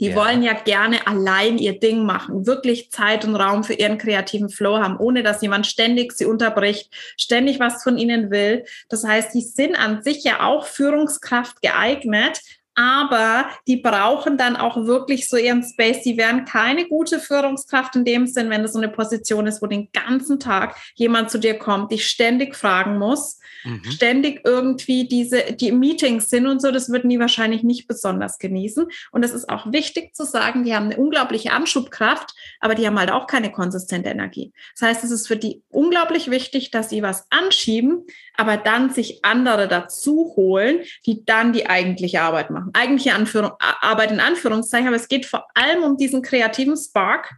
Die 0.00 0.08
ja. 0.08 0.16
wollen 0.16 0.42
ja 0.42 0.52
gerne 0.52 1.06
allein 1.06 1.58
ihr 1.58 1.78
Ding 1.78 2.04
machen, 2.04 2.46
wirklich 2.46 2.90
Zeit 2.90 3.24
und 3.24 3.34
Raum 3.34 3.64
für 3.64 3.72
ihren 3.72 3.98
kreativen 3.98 4.50
Flow 4.50 4.78
haben, 4.78 4.98
ohne 4.98 5.22
dass 5.22 5.40
jemand 5.40 5.66
ständig 5.66 6.12
sie 6.12 6.26
unterbricht, 6.26 6.90
ständig 7.18 7.60
was 7.60 7.82
von 7.82 7.96
ihnen 7.96 8.30
will. 8.30 8.64
Das 8.88 9.04
heißt, 9.04 9.34
die 9.34 9.40
sind 9.40 9.74
an 9.74 10.02
sich 10.02 10.22
ja 10.24 10.46
auch 10.46 10.66
Führungskraft 10.66 11.62
geeignet, 11.62 12.40
aber 12.74 13.48
die 13.66 13.78
brauchen 13.78 14.36
dann 14.36 14.54
auch 14.54 14.76
wirklich 14.84 15.30
so 15.30 15.38
ihren 15.38 15.62
Space. 15.62 16.02
Die 16.02 16.18
werden 16.18 16.44
keine 16.44 16.86
gute 16.86 17.18
Führungskraft 17.18 17.96
in 17.96 18.04
dem 18.04 18.26
Sinn, 18.26 18.50
wenn 18.50 18.62
das 18.62 18.74
so 18.74 18.78
eine 18.78 18.90
Position 18.90 19.46
ist, 19.46 19.62
wo 19.62 19.66
den 19.66 19.88
ganzen 19.92 20.38
Tag 20.38 20.76
jemand 20.94 21.30
zu 21.30 21.38
dir 21.38 21.58
kommt, 21.58 21.90
dich 21.90 22.06
ständig 22.06 22.54
fragen 22.54 22.98
muss, 22.98 23.38
mhm. 23.66 23.84
ständig 23.90 24.40
irgendwie 24.44 25.06
diese, 25.08 25.52
die 25.52 25.72
Meetings 25.72 26.30
sind 26.30 26.46
und 26.46 26.62
so, 26.62 26.70
das 26.70 26.88
würden 26.88 27.10
die 27.10 27.18
wahrscheinlich 27.18 27.62
nicht 27.62 27.86
besonders 27.86 28.38
genießen. 28.38 28.86
Und 29.12 29.24
es 29.24 29.32
ist 29.32 29.48
auch 29.48 29.72
wichtig 29.72 30.14
zu 30.14 30.24
sagen, 30.24 30.64
die 30.64 30.74
haben 30.74 30.86
eine 30.86 30.96
unglaubliche 30.96 31.52
Anschubkraft, 31.52 32.34
aber 32.60 32.74
die 32.74 32.86
haben 32.86 32.98
halt 32.98 33.10
auch 33.10 33.26
keine 33.26 33.50
konsistente 33.52 34.08
Energie. 34.08 34.52
Das 34.78 34.88
heißt, 34.88 35.04
es 35.04 35.10
ist 35.10 35.26
für 35.26 35.36
die 35.36 35.62
unglaublich 35.68 36.30
wichtig, 36.30 36.70
dass 36.70 36.90
sie 36.90 37.02
was 37.02 37.26
anschieben, 37.30 38.06
aber 38.34 38.56
dann 38.56 38.90
sich 38.90 39.24
andere 39.24 39.68
dazu 39.68 40.32
holen, 40.36 40.80
die 41.04 41.24
dann 41.24 41.52
die 41.52 41.68
eigentliche 41.68 42.22
Arbeit 42.22 42.50
machen. 42.50 42.70
Eigentliche 42.74 43.14
Anführung, 43.14 43.52
Arbeit 43.58 44.12
in 44.12 44.20
Anführungszeichen, 44.20 44.86
aber 44.86 44.96
es 44.96 45.08
geht 45.08 45.26
vor 45.26 45.46
allem 45.54 45.82
um 45.82 45.96
diesen 45.96 46.22
kreativen 46.22 46.76
Spark. 46.76 47.34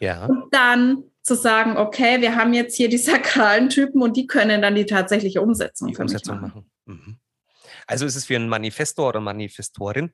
Ja. 0.00 0.26
Und 0.26 0.52
dann 0.52 1.04
zu 1.22 1.34
sagen, 1.34 1.76
okay, 1.76 2.20
wir 2.20 2.36
haben 2.36 2.52
jetzt 2.52 2.76
hier 2.76 2.88
die 2.88 2.98
sakralen 2.98 3.68
Typen 3.68 4.02
und 4.02 4.16
die 4.16 4.26
können 4.26 4.62
dann 4.62 4.74
die 4.74 4.86
tatsächliche 4.86 5.40
Umsetzung, 5.40 5.88
die 5.88 5.96
Umsetzung 5.96 6.40
machen. 6.40 6.66
machen. 6.86 7.00
Mhm. 7.06 7.16
Also 7.86 8.06
ist 8.06 8.16
es 8.16 8.26
für 8.26 8.36
einen 8.36 8.48
Manifestor 8.48 9.08
oder 9.08 9.20
Manifestorin 9.20 10.12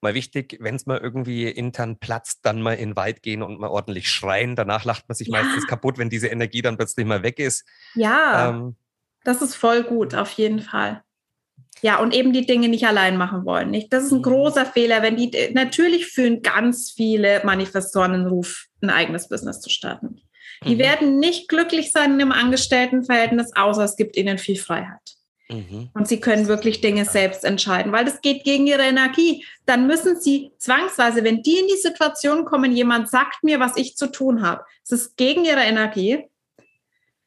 mal 0.00 0.14
wichtig, 0.14 0.58
wenn 0.60 0.74
es 0.74 0.86
mal 0.86 0.98
irgendwie 0.98 1.48
intern 1.48 1.98
platzt, 1.98 2.40
dann 2.42 2.62
mal 2.62 2.74
in 2.74 2.90
den 2.90 2.96
Wald 2.96 3.22
gehen 3.22 3.42
und 3.42 3.60
mal 3.60 3.68
ordentlich 3.68 4.08
schreien. 4.10 4.56
Danach 4.56 4.84
lacht 4.84 5.08
man 5.08 5.14
sich 5.14 5.28
ja. 5.28 5.42
meistens 5.42 5.66
kaputt, 5.66 5.98
wenn 5.98 6.10
diese 6.10 6.28
Energie 6.28 6.62
dann 6.62 6.76
plötzlich 6.76 7.06
mal 7.06 7.22
weg 7.22 7.38
ist. 7.38 7.64
Ja, 7.94 8.50
ähm, 8.50 8.76
das 9.24 9.42
ist 9.42 9.54
voll 9.54 9.82
gut, 9.82 10.14
auf 10.14 10.30
jeden 10.32 10.60
Fall. 10.60 11.02
Ja, 11.82 11.98
und 11.98 12.14
eben 12.14 12.32
die 12.32 12.46
Dinge 12.46 12.68
nicht 12.68 12.86
allein 12.86 13.16
machen 13.16 13.44
wollen. 13.44 13.70
Nicht? 13.70 13.92
Das 13.92 14.04
ist 14.04 14.12
ein 14.12 14.18
mhm. 14.18 14.24
großer 14.24 14.66
Fehler, 14.66 15.02
wenn 15.02 15.16
die, 15.16 15.50
natürlich 15.52 16.06
fühlen 16.06 16.42
ganz 16.42 16.90
viele 16.90 17.42
Manifestoren 17.44 18.12
den 18.12 18.26
Ruf, 18.26 18.66
ein 18.82 18.90
eigenes 18.90 19.28
Business 19.28 19.60
zu 19.60 19.70
starten. 19.70 20.20
Die 20.64 20.74
mhm. 20.74 20.78
werden 20.78 21.18
nicht 21.18 21.48
glücklich 21.48 21.92
sein 21.92 22.14
in 22.14 22.20
einem 22.20 22.32
Angestelltenverhältnis, 22.32 23.52
außer 23.54 23.84
es 23.84 23.96
gibt 23.96 24.16
ihnen 24.16 24.38
viel 24.38 24.56
Freiheit. 24.56 25.00
Mhm. 25.48 25.90
Und 25.94 26.06
sie 26.06 26.20
können 26.20 26.46
wirklich 26.46 26.80
Dinge 26.80 27.04
selbst 27.04 27.44
entscheiden, 27.44 27.92
weil 27.92 28.04
das 28.04 28.20
geht 28.20 28.44
gegen 28.44 28.66
ihre 28.66 28.82
Energie. 28.82 29.44
Dann 29.66 29.86
müssen 29.86 30.20
sie 30.20 30.52
zwangsweise, 30.58 31.24
wenn 31.24 31.42
die 31.42 31.58
in 31.58 31.66
die 31.66 31.80
Situation 31.80 32.44
kommen, 32.44 32.72
jemand 32.72 33.10
sagt 33.10 33.42
mir, 33.42 33.58
was 33.58 33.76
ich 33.76 33.96
zu 33.96 34.06
tun 34.10 34.42
habe, 34.42 34.64
es 34.84 34.92
ist 34.92 35.16
gegen 35.16 35.44
ihre 35.44 35.62
Energie, 35.62 36.24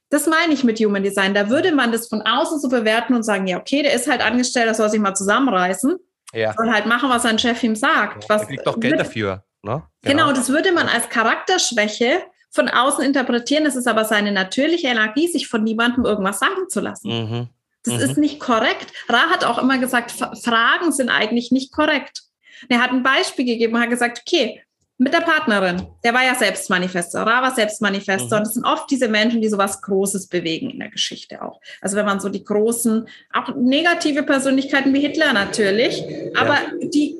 das 0.10 0.28
meine 0.28 0.54
ich 0.54 0.64
mit 0.64 0.80
Human 0.80 1.02
Design. 1.02 1.34
Da 1.34 1.50
würde 1.50 1.72
man 1.72 1.92
das 1.92 2.08
von 2.08 2.22
außen 2.22 2.60
so 2.60 2.70
bewerten 2.70 3.16
und 3.16 3.24
sagen, 3.24 3.48
ja, 3.48 3.58
okay, 3.58 3.82
der 3.82 3.94
ist 3.94 4.08
halt 4.08 4.22
angestellt, 4.22 4.70
das 4.70 4.78
soll 4.78 4.90
sich 4.90 5.00
mal 5.00 5.16
zusammenreißen. 5.16 5.98
Ja. 6.34 6.54
Soll 6.54 6.72
halt 6.72 6.86
machen, 6.86 7.10
was 7.10 7.24
sein 7.24 7.40
Chef 7.40 7.62
ihm 7.64 7.76
sagt. 7.76 8.26
Ja, 8.30 8.38
er 8.38 8.46
kriegt 8.46 8.68
doch 8.68 8.80
Geld 8.80 9.00
dafür. 9.00 9.44
Ne? 9.64 9.82
Genau. 10.02 10.28
genau, 10.28 10.34
das 10.34 10.50
würde 10.50 10.72
man 10.72 10.88
als 10.88 11.10
Charakterschwäche 11.10 12.22
von 12.54 12.70
außen 12.70 13.04
interpretieren. 13.04 13.66
Das 13.66 13.76
ist 13.76 13.88
aber 13.88 14.06
seine 14.06 14.32
natürliche 14.32 14.88
Energie, 14.88 15.28
sich 15.28 15.48
von 15.48 15.64
niemandem 15.64 16.06
irgendwas 16.06 16.40
sagen 16.40 16.70
zu 16.70 16.80
lassen. 16.80 17.08
Mhm. 17.10 17.50
Das 17.84 17.96
mhm. 17.96 18.00
ist 18.02 18.18
nicht 18.18 18.40
korrekt. 18.40 18.94
Ra 19.10 19.30
hat 19.30 19.44
auch 19.44 19.58
immer 19.58 19.78
gesagt, 19.78 20.12
Fragen 20.12 20.92
sind 20.92 21.10
eigentlich 21.10 21.52
nicht 21.52 21.74
korrekt. 21.74 22.22
Er 22.70 22.82
hat 22.82 22.92
ein 22.92 23.04
Beispiel 23.04 23.46
gegeben 23.46 23.76
und 23.76 23.82
hat 23.82 23.90
gesagt, 23.90 24.22
okay, 24.26 24.62
mit 25.00 25.14
der 25.14 25.22
Partnerin. 25.22 25.88
Der 26.04 26.14
war 26.14 26.24
ja 26.24 26.36
Selbstmanifestor. 26.36 27.22
Ra 27.22 27.42
war 27.42 27.54
Selbstmanifestor. 27.54 28.38
Mhm. 28.38 28.42
Und 28.42 28.48
es 28.48 28.54
sind 28.54 28.66
oft 28.66 28.90
diese 28.90 29.10
Menschen, 29.10 29.42
die 29.42 29.50
sowas 29.50 29.82
Großes 29.82 30.28
bewegen 30.28 30.70
in 30.70 30.80
der 30.80 30.90
Geschichte 30.90 31.42
auch. 31.42 31.60
Also 31.82 31.98
wenn 31.98 32.06
man 32.06 32.20
so 32.20 32.30
die 32.30 32.44
großen, 32.44 33.08
auch 33.34 33.56
negative 33.56 34.24
Persönlichkeiten 34.24 34.94
wie 34.94 35.02
Hitler 35.02 35.34
natürlich, 35.34 36.00
ja. 36.00 36.40
aber 36.40 36.60
die, 36.82 37.18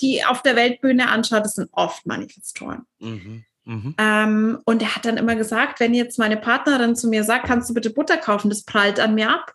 die 0.00 0.24
auf 0.24 0.42
der 0.42 0.54
Weltbühne 0.54 1.08
anschaut, 1.08 1.44
das 1.44 1.54
sind 1.54 1.70
oft 1.72 2.06
Manifestoren. 2.06 2.82
Mhm. 3.00 3.44
Mhm. 3.66 3.94
Ähm, 3.98 4.58
und 4.64 4.80
er 4.80 4.94
hat 4.94 5.04
dann 5.04 5.16
immer 5.16 5.34
gesagt, 5.34 5.80
wenn 5.80 5.92
jetzt 5.92 6.18
meine 6.18 6.36
Partnerin 6.36 6.96
zu 6.96 7.08
mir 7.08 7.24
sagt, 7.24 7.46
kannst 7.46 7.68
du 7.68 7.74
bitte 7.74 7.90
Butter 7.90 8.16
kaufen, 8.16 8.48
das 8.48 8.64
prallt 8.64 8.98
an 9.00 9.14
mir 9.14 9.28
ab. 9.28 9.54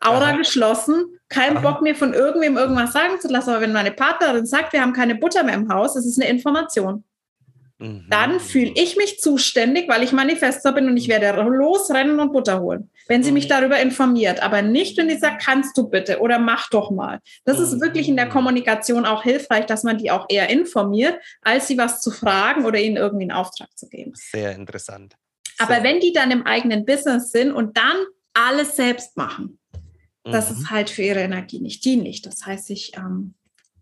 Aura 0.00 0.28
Aha. 0.28 0.36
geschlossen, 0.36 1.18
kein 1.28 1.56
Aha. 1.56 1.60
Bock 1.68 1.82
mir 1.82 1.96
von 1.96 2.14
irgendwem 2.14 2.56
irgendwas 2.56 2.92
sagen 2.92 3.20
zu 3.20 3.28
lassen. 3.28 3.50
Aber 3.50 3.60
wenn 3.60 3.72
meine 3.72 3.90
Partnerin 3.90 4.46
sagt, 4.46 4.72
wir 4.72 4.80
haben 4.80 4.92
keine 4.92 5.16
Butter 5.16 5.42
mehr 5.42 5.56
im 5.56 5.68
Haus, 5.68 5.94
das 5.94 6.06
ist 6.06 6.20
eine 6.20 6.30
Information. 6.30 7.02
Mhm. 7.78 8.06
Dann 8.10 8.40
fühle 8.40 8.72
ich 8.74 8.96
mich 8.96 9.20
zuständig, 9.20 9.88
weil 9.88 10.02
ich 10.02 10.12
Manifestor 10.12 10.72
bin 10.72 10.88
und 10.88 10.96
ich 10.96 11.08
werde 11.08 11.40
losrennen 11.40 12.18
und 12.18 12.32
Butter 12.32 12.60
holen, 12.60 12.90
wenn 13.06 13.22
sie 13.22 13.30
mhm. 13.30 13.34
mich 13.34 13.48
darüber 13.48 13.78
informiert. 13.78 14.42
Aber 14.42 14.62
nicht, 14.62 14.96
wenn 14.98 15.08
sie 15.08 15.16
sagt, 15.16 15.42
kannst 15.42 15.78
du 15.78 15.88
bitte 15.88 16.18
oder 16.20 16.38
mach 16.38 16.70
doch 16.70 16.90
mal. 16.90 17.20
Das 17.44 17.58
mhm. 17.58 17.64
ist 17.64 17.80
wirklich 17.80 18.08
in 18.08 18.16
der 18.16 18.28
Kommunikation 18.28 19.06
auch 19.06 19.22
hilfreich, 19.22 19.66
dass 19.66 19.84
man 19.84 19.96
die 19.96 20.10
auch 20.10 20.26
eher 20.28 20.50
informiert, 20.50 21.20
als 21.42 21.68
sie 21.68 21.78
was 21.78 22.00
zu 22.00 22.10
fragen 22.10 22.64
oder 22.64 22.80
ihnen 22.80 22.96
irgendwie 22.96 23.24
einen 23.24 23.32
Auftrag 23.32 23.68
zu 23.76 23.88
geben. 23.88 24.12
Sehr 24.14 24.54
interessant. 24.54 25.14
Aber 25.58 25.82
wenn 25.82 26.00
die 26.00 26.12
dann 26.12 26.30
im 26.30 26.46
eigenen 26.46 26.84
Business 26.84 27.30
sind 27.30 27.52
und 27.52 27.76
dann 27.76 27.96
alles 28.34 28.76
selbst 28.76 29.16
machen, 29.16 29.58
das 30.24 30.50
ist 30.50 30.60
mhm. 30.60 30.70
halt 30.70 30.90
für 30.90 31.02
ihre 31.02 31.20
Energie 31.20 31.60
nicht 31.60 31.84
dienlich. 31.84 32.22
Das 32.22 32.44
heißt, 32.44 32.70
ich 32.70 32.96
ähm, 32.96 33.34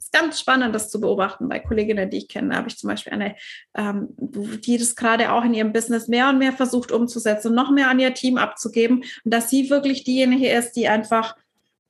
ist 0.06 0.12
ganz 0.12 0.40
spannend, 0.40 0.74
das 0.74 0.90
zu 0.90 1.00
beobachten. 1.00 1.48
Bei 1.48 1.58
Kolleginnen, 1.58 2.10
die 2.10 2.18
ich 2.18 2.28
kenne, 2.28 2.56
habe 2.56 2.68
ich 2.68 2.78
zum 2.78 2.88
Beispiel 2.88 3.12
eine, 3.12 3.36
ähm, 3.74 4.08
die 4.18 4.78
das 4.78 4.96
gerade 4.96 5.32
auch 5.32 5.44
in 5.44 5.54
ihrem 5.54 5.72
Business 5.72 6.08
mehr 6.08 6.28
und 6.28 6.38
mehr 6.38 6.52
versucht 6.52 6.92
umzusetzen, 6.92 7.54
noch 7.54 7.70
mehr 7.70 7.88
an 7.88 7.98
ihr 7.98 8.14
Team 8.14 8.38
abzugeben 8.38 9.04
und 9.24 9.34
dass 9.34 9.50
sie 9.50 9.70
wirklich 9.70 10.04
diejenige 10.04 10.50
ist, 10.50 10.72
die 10.72 10.88
einfach 10.88 11.36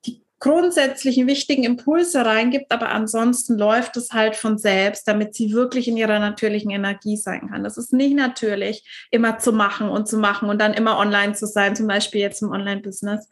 die 0.07 0.22
grundsätzlichen 0.38 1.26
wichtigen 1.26 1.64
Impulse 1.64 2.24
reingibt, 2.24 2.72
aber 2.72 2.90
ansonsten 2.90 3.59
läuft 3.59 3.96
es 3.96 4.12
halt 4.12 4.37
von 4.37 4.59
selbst, 4.59 5.09
damit 5.09 5.35
sie 5.35 5.52
wirklich 5.52 5.88
in 5.88 5.96
ihrer 5.96 6.18
natürlichen 6.18 6.70
Energie 6.70 7.16
sein 7.16 7.48
kann. 7.48 7.64
Das 7.64 7.76
ist 7.76 7.92
nicht 7.92 8.14
natürlich, 8.14 9.07
immer 9.11 9.38
zu 9.38 9.52
machen 9.52 9.88
und 9.88 10.09
zu 10.09 10.18
machen 10.18 10.48
und 10.48 10.59
dann 10.59 10.74
immer 10.74 10.98
online 10.98 11.35
zu 11.35 11.46
sein, 11.46 11.76
zum 11.76 11.87
Beispiel 11.87 12.20
jetzt 12.20 12.42
im 12.42 12.50
Online-Business. 12.50 13.29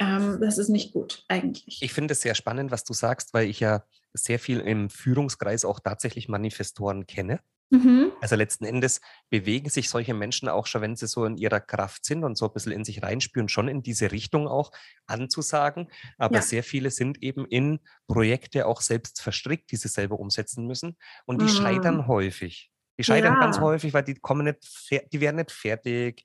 Ähm, 0.00 0.38
das 0.40 0.58
ist 0.58 0.68
nicht 0.68 0.92
gut 0.92 1.24
eigentlich. 1.28 1.80
Ich 1.80 1.92
finde 1.92 2.12
es 2.12 2.20
sehr 2.20 2.34
spannend, 2.34 2.72
was 2.72 2.82
du 2.84 2.92
sagst, 2.94 3.32
weil 3.32 3.48
ich 3.48 3.60
ja 3.60 3.84
sehr 4.14 4.38
viel 4.38 4.60
im 4.60 4.88
Führungskreis 4.88 5.64
auch 5.64 5.80
tatsächlich 5.80 6.28
Manifestoren 6.28 7.06
kenne. 7.06 7.40
Mhm. 7.70 8.12
Also 8.20 8.36
letzten 8.36 8.64
Endes 8.64 9.00
bewegen 9.30 9.68
sich 9.68 9.90
solche 9.90 10.14
Menschen 10.14 10.48
auch 10.48 10.66
schon, 10.66 10.82
wenn 10.82 10.96
sie 10.96 11.06
so 11.06 11.24
in 11.24 11.36
ihrer 11.36 11.60
Kraft 11.60 12.04
sind 12.04 12.24
und 12.24 12.36
so 12.36 12.46
ein 12.46 12.52
bisschen 12.52 12.72
in 12.72 12.84
sich 12.84 13.02
reinspüren, 13.02 13.48
schon 13.48 13.68
in 13.68 13.82
diese 13.82 14.12
Richtung 14.12 14.46
auch 14.46 14.70
anzusagen. 15.06 15.90
Aber 16.18 16.36
ja. 16.36 16.42
sehr 16.42 16.62
viele 16.62 16.90
sind 16.90 17.22
eben 17.22 17.44
in 17.46 17.80
Projekte 18.06 18.66
auch 18.66 18.80
selbst 18.80 19.20
verstrickt, 19.20 19.70
die 19.72 19.76
sie 19.76 19.88
selber 19.88 20.18
umsetzen 20.18 20.66
müssen. 20.66 20.96
Und 21.26 21.40
die 21.40 21.46
mhm. 21.46 21.56
scheitern 21.56 22.06
häufig. 22.06 22.70
Die 22.98 23.04
scheitern 23.04 23.34
ja. 23.34 23.40
ganz 23.40 23.58
häufig, 23.58 23.92
weil 23.92 24.04
die 24.04 24.14
kommen 24.14 24.44
nicht, 24.44 25.12
die 25.12 25.20
werden 25.20 25.36
nicht 25.36 25.50
fertig 25.50 26.24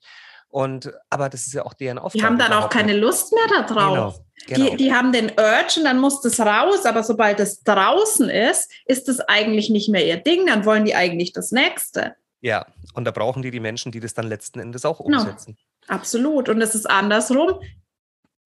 und, 0.50 0.92
aber 1.10 1.28
das 1.28 1.46
ist 1.46 1.54
ja 1.54 1.64
auch 1.64 1.74
deren 1.74 1.98
Aufgabe. 1.98 2.18
Die 2.18 2.24
haben 2.24 2.38
dann 2.38 2.52
auch 2.52 2.68
keine 2.68 2.92
Lust 2.94 3.32
mehr 3.32 3.62
darauf. 3.62 4.20
Genau, 4.46 4.58
genau. 4.58 4.70
Die, 4.70 4.76
die 4.76 4.92
haben 4.92 5.12
den 5.12 5.30
Urge 5.30 5.74
und 5.78 5.84
dann 5.84 6.00
muss 6.00 6.20
das 6.22 6.40
raus, 6.40 6.84
aber 6.84 7.04
sobald 7.04 7.38
es 7.38 7.62
draußen 7.62 8.28
ist, 8.28 8.70
ist 8.86 9.08
es 9.08 9.20
eigentlich 9.20 9.70
nicht 9.70 9.88
mehr 9.88 10.04
ihr 10.04 10.16
Ding, 10.16 10.46
dann 10.46 10.64
wollen 10.64 10.84
die 10.84 10.96
eigentlich 10.96 11.32
das 11.32 11.52
Nächste. 11.52 12.16
Ja, 12.40 12.66
und 12.94 13.04
da 13.04 13.12
brauchen 13.12 13.42
die 13.42 13.52
die 13.52 13.60
Menschen, 13.60 13.92
die 13.92 14.00
das 14.00 14.14
dann 14.14 14.26
letzten 14.26 14.58
Endes 14.58 14.84
auch 14.84 15.04
genau. 15.04 15.20
umsetzen. 15.20 15.56
Genau. 15.56 15.94
Absolut. 15.94 16.48
Und 16.48 16.60
es 16.60 16.74
ist 16.74 16.88
andersrum. 16.88 17.60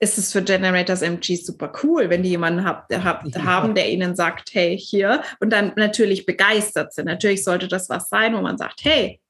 Ist 0.01 0.19
es 0.19 0.33
für 0.33 0.43
Generators 0.43 1.01
MG 1.01 1.37
super 1.37 1.73
cool, 1.83 2.11
wenn 2.11 2.23
die 2.23 2.31
jemanden 2.31 2.65
hab, 2.65 2.93
hab, 2.93 3.25
ja. 3.35 3.45
haben, 3.45 3.75
der 3.75 3.91
ihnen 3.91 4.15
sagt, 4.17 4.53
hey, 4.53 4.77
hier, 4.77 5.23
und 5.41 5.51
dann 5.51 5.73
natürlich 5.77 6.27
begeistert 6.27 6.93
sind. 6.93 7.07
Natürlich 7.07 7.45
sollte 7.45 7.69
das 7.69 7.89
was 7.89 8.11
sein, 8.11 8.35
wo 8.37 8.43
man 8.43 8.59
sagt, 8.59 8.81
hey, 8.83 9.21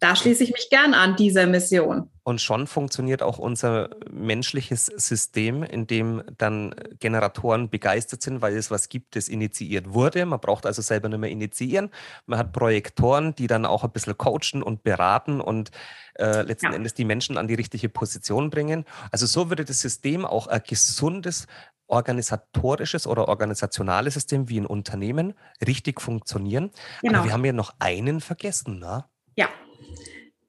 da 0.00 0.16
schließe 0.16 0.42
ich 0.42 0.52
mich 0.52 0.68
gern 0.70 0.94
an 0.94 1.14
dieser 1.14 1.46
Mission. 1.46 2.10
Und 2.22 2.40
schon 2.40 2.66
funktioniert 2.66 3.22
auch 3.22 3.38
unser 3.38 3.90
menschliches 4.10 4.86
System, 4.86 5.62
in 5.62 5.86
dem 5.86 6.22
dann 6.38 6.74
Generatoren 6.98 7.68
begeistert 7.68 8.22
sind, 8.22 8.40
weil 8.40 8.56
es 8.56 8.70
was 8.70 8.88
gibt, 8.88 9.14
das 9.14 9.28
initiiert 9.28 9.92
wurde. 9.92 10.24
Man 10.24 10.40
braucht 10.40 10.64
also 10.64 10.80
selber 10.80 11.10
nicht 11.10 11.18
mehr 11.18 11.30
initiieren. 11.30 11.90
Man 12.24 12.38
hat 12.38 12.52
Projektoren, 12.52 13.34
die 13.34 13.46
dann 13.46 13.66
auch 13.66 13.84
ein 13.84 13.90
bisschen 13.90 14.16
coachen 14.16 14.62
und 14.62 14.82
beraten 14.82 15.40
und 15.40 15.70
äh, 16.18 16.42
letzten 16.42 16.66
ja. 16.66 16.74
Endes 16.74 16.94
die 16.94 17.04
Menschen 17.04 17.36
an 17.36 17.46
die 17.46 17.54
richtige 17.54 17.90
Position 17.90 18.48
bringen. 18.48 18.86
Also 19.10 19.26
so 19.26 19.50
würde 19.50 19.66
das 19.66 19.80
System 19.80 20.24
auch 20.24 20.46
ein 20.46 20.62
gesundes 20.66 21.46
organisatorisches 21.88 23.06
oder 23.06 23.28
organisationales 23.28 24.14
System 24.14 24.48
wie 24.48 24.60
ein 24.60 24.66
Unternehmen 24.66 25.34
richtig 25.66 26.00
funktionieren. 26.00 26.70
Genau. 27.02 27.18
Aber 27.18 27.26
wir 27.26 27.32
haben 27.32 27.44
ja 27.44 27.52
noch 27.52 27.74
einen 27.80 28.20
vergessen, 28.20 28.78
ne? 28.78 29.04
Ja, 29.36 29.48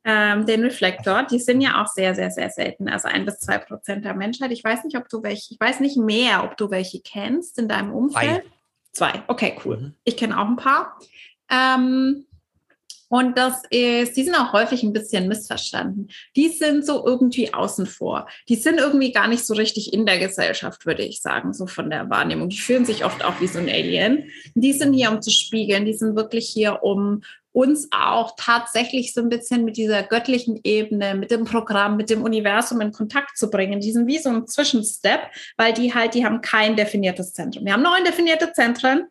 ähm, 0.04 0.46
den 0.46 0.64
Reflektor, 0.64 1.24
die 1.24 1.40
sind 1.40 1.62
ja 1.62 1.82
auch 1.82 1.88
sehr, 1.88 2.16
sehr, 2.16 2.32
sehr 2.32 2.50
selten. 2.50 2.90
Also 2.90 3.08
ein 3.08 3.26
bis 3.26 3.40
zwei 3.40 3.58
Prozent 3.60 4.04
der 4.04 4.16
Menschheit. 4.16 4.52
Ich 4.52 4.64
weiß 4.64 4.84
nicht, 4.84 4.98
ob 4.98 5.08
du 5.10 5.22
welche, 5.22 5.54
ich 5.54 5.60
weiß 5.60 5.80
nicht 5.80 5.98
mehr, 5.98 6.44
ob 6.44 6.58
du 6.58 6.72
welche 6.72 7.02
kennst 7.02 7.60
in 7.60 7.68
deinem 7.68 7.94
Umfeld. 7.94 8.44
Zwei. 8.44 9.12
Zwei. 9.12 9.24
Okay, 9.28 9.58
cool. 9.64 9.78
Mhm. 9.78 9.94
Ich 10.04 10.18
kenne 10.18 10.40
auch 10.40 10.48
ein 10.48 10.58
paar. 10.58 10.98
Ähm, 11.50 12.26
und 13.12 13.38
das 13.38 13.64
ist, 13.70 14.16
die 14.16 14.24
sind 14.24 14.36
auch 14.36 14.54
häufig 14.54 14.84
ein 14.84 14.94
bisschen 14.94 15.28
missverstanden. 15.28 16.08
Die 16.38 16.48
sind 16.48 16.86
so 16.86 17.06
irgendwie 17.06 17.54
außen 17.54 17.86
vor. 17.86 18.26
Die 18.48 18.56
sind 18.56 18.80
irgendwie 18.80 19.12
gar 19.12 19.28
nicht 19.28 19.46
so 19.46 19.54
richtig 19.54 19.94
in 19.94 20.06
der 20.06 20.18
Gesellschaft, 20.18 20.86
würde 20.86 21.04
ich 21.04 21.22
sagen, 21.22 21.54
so 21.54 21.68
von 21.68 21.90
der 21.90 22.10
Wahrnehmung. 22.10 22.48
Die 22.48 22.58
fühlen 22.58 22.86
sich 22.86 23.04
oft 23.04 23.26
auch 23.26 23.42
wie 23.42 23.48
so 23.48 23.60
ein 23.60 23.68
Alien. 23.68 24.30
Die 24.56 24.72
sind 24.72 24.94
hier, 24.94 25.12
um 25.12 25.22
zu 25.22 25.30
spiegeln. 25.30 25.84
Die 25.84 25.94
sind 25.94 26.16
wirklich 26.16 26.48
hier, 26.48 26.84
um 26.84 27.22
uns 27.54 27.90
auch 27.92 28.36
tatsächlich 28.38 29.14
so 29.14 29.22
ein 29.22 29.30
bisschen 29.30 29.66
mit 29.66 29.78
dieser 29.78 30.04
göttlichen 30.04 30.60
Ebene, 30.64 31.16
mit 31.16 31.32
dem 31.32 31.46
Programm, 31.46 31.98
mit 31.98 32.10
dem 32.10 32.24
Universum 32.24 32.80
in 32.82 32.92
Kontakt 32.92 33.38
zu 33.38 33.50
bringen. 33.50 33.82
Die 33.82 33.92
sind 33.92 34.08
wie 34.08 34.20
so 34.20 34.30
ein 34.30 34.48
Zwischenstep, 34.48 35.20
weil 35.58 35.74
die 35.74 35.94
halt, 35.94 36.14
die 36.14 36.26
haben 36.26 36.42
kein 36.42 36.76
definiertes 36.76 37.34
Zentrum. 37.34 37.66
Wir 37.66 37.74
haben 37.74 37.84
neun 37.84 38.04
definierte 38.06 38.54
Zentren. 38.54 39.08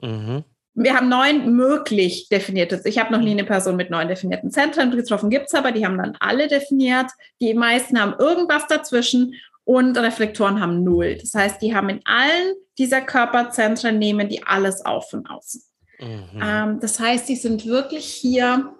Mhm. 0.00 0.44
Wir 0.74 0.96
haben 0.96 1.08
neun 1.08 1.54
möglich 1.54 2.28
definierte. 2.28 2.80
Ich 2.84 2.98
habe 2.98 3.12
noch 3.12 3.20
nie 3.20 3.32
eine 3.32 3.44
Person 3.44 3.76
mit 3.76 3.90
neun 3.90 4.08
definierten 4.08 4.50
Zentren 4.50 4.90
getroffen, 4.90 5.28
gibt 5.28 5.46
es 5.48 5.54
aber, 5.54 5.72
die 5.72 5.84
haben 5.84 5.98
dann 5.98 6.16
alle 6.20 6.48
definiert. 6.48 7.10
Die 7.40 7.54
meisten 7.54 8.00
haben 8.00 8.14
irgendwas 8.18 8.66
dazwischen 8.66 9.34
und 9.64 9.96
Reflektoren 9.98 10.60
haben 10.60 10.82
null. 10.82 11.16
Das 11.20 11.34
heißt, 11.34 11.60
die 11.60 11.74
haben 11.74 11.88
in 11.88 12.00
allen 12.04 12.54
dieser 12.78 13.00
Körperzentren, 13.00 13.98
nehmen 13.98 14.28
die 14.28 14.42
alles 14.44 14.84
auf 14.84 15.10
von 15.10 15.26
außen. 15.26 15.62
Mhm. 16.00 16.40
Ähm, 16.42 16.80
das 16.80 16.98
heißt, 16.98 17.26
sie 17.26 17.36
sind 17.36 17.66
wirklich 17.66 18.06
hier, 18.06 18.72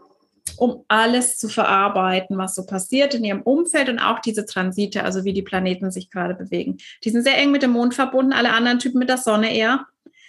um 0.57 0.85
alles 0.89 1.39
zu 1.39 1.49
verarbeiten, 1.49 2.37
was 2.39 2.55
so 2.55 2.67
passiert 2.67 3.15
in 3.15 3.25
ihrem 3.25 3.43
Umfeld 3.43 3.89
und 3.89 3.99
auch 3.99 4.21
diese 4.21 4.47
Transite, 4.47 5.05
also 5.05 5.25
wie 5.25 5.33
die 5.33 5.43
Planeten 5.43 5.91
sich 5.91 6.11
gerade 6.11 6.35
bewegen. 6.35 6.79
Die 7.05 7.11
sind 7.11 7.23
sehr 7.23 7.39
eng 7.39 7.51
mit 7.51 7.63
dem 7.63 7.73
Mond 7.73 7.95
verbunden, 7.95 8.33
alle 8.33 8.53
anderen 8.53 8.79
Typen 8.79 8.99
mit 8.99 9.09
der 9.09 9.19
Sonne 9.19 9.55
eher. 9.55 9.87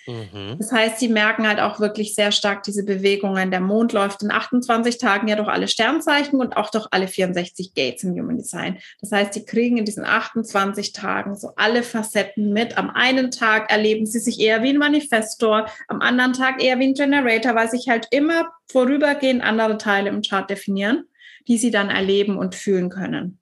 Mhm. 0.07 0.57
Das 0.57 0.71
heißt, 0.71 0.99
sie 0.99 1.07
merken 1.07 1.47
halt 1.47 1.59
auch 1.59 1.79
wirklich 1.79 2.15
sehr 2.15 2.31
stark 2.31 2.63
diese 2.63 2.83
Bewegungen. 2.83 3.51
Der 3.51 3.59
Mond 3.59 3.93
läuft 3.93 4.23
in 4.23 4.31
28 4.31 4.97
Tagen 4.97 5.27
ja 5.27 5.35
durch 5.35 5.47
alle 5.47 5.67
Sternzeichen 5.67 6.39
und 6.39 6.57
auch 6.57 6.69
durch 6.69 6.87
alle 6.91 7.07
64 7.07 7.73
Gates 7.73 8.03
im 8.03 8.13
Human 8.13 8.37
Design. 8.37 8.79
Das 8.99 9.11
heißt, 9.11 9.33
sie 9.33 9.45
kriegen 9.45 9.77
in 9.77 9.85
diesen 9.85 10.05
28 10.05 10.93
Tagen 10.93 11.35
so 11.35 11.51
alle 11.55 11.83
Facetten 11.83 12.51
mit. 12.51 12.77
Am 12.77 12.89
einen 12.89 13.31
Tag 13.31 13.71
erleben 13.71 14.05
sie 14.05 14.19
sich 14.19 14.39
eher 14.39 14.63
wie 14.63 14.69
ein 14.69 14.77
Manifestor, 14.77 15.67
am 15.87 16.01
anderen 16.01 16.33
Tag 16.33 16.63
eher 16.63 16.79
wie 16.79 16.87
ein 16.87 16.93
Generator, 16.93 17.55
weil 17.55 17.69
sich 17.69 17.87
halt 17.87 18.07
immer 18.11 18.51
vorübergehend 18.71 19.43
andere 19.43 19.77
Teile 19.77 20.09
im 20.09 20.21
Chart 20.21 20.49
definieren, 20.49 21.05
die 21.47 21.57
sie 21.57 21.71
dann 21.71 21.89
erleben 21.89 22.37
und 22.37 22.55
fühlen 22.55 22.89
können. 22.89 23.39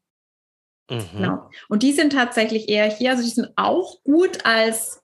Mhm. 0.89 1.03
Genau. 1.15 1.49
Und 1.67 1.83
die 1.83 1.93
sind 1.93 2.13
tatsächlich 2.13 2.67
eher 2.67 2.89
hier, 2.89 3.11
also 3.11 3.23
die 3.23 3.29
sind 3.29 3.49
auch 3.55 4.03
gut 4.03 4.45
als 4.45 4.98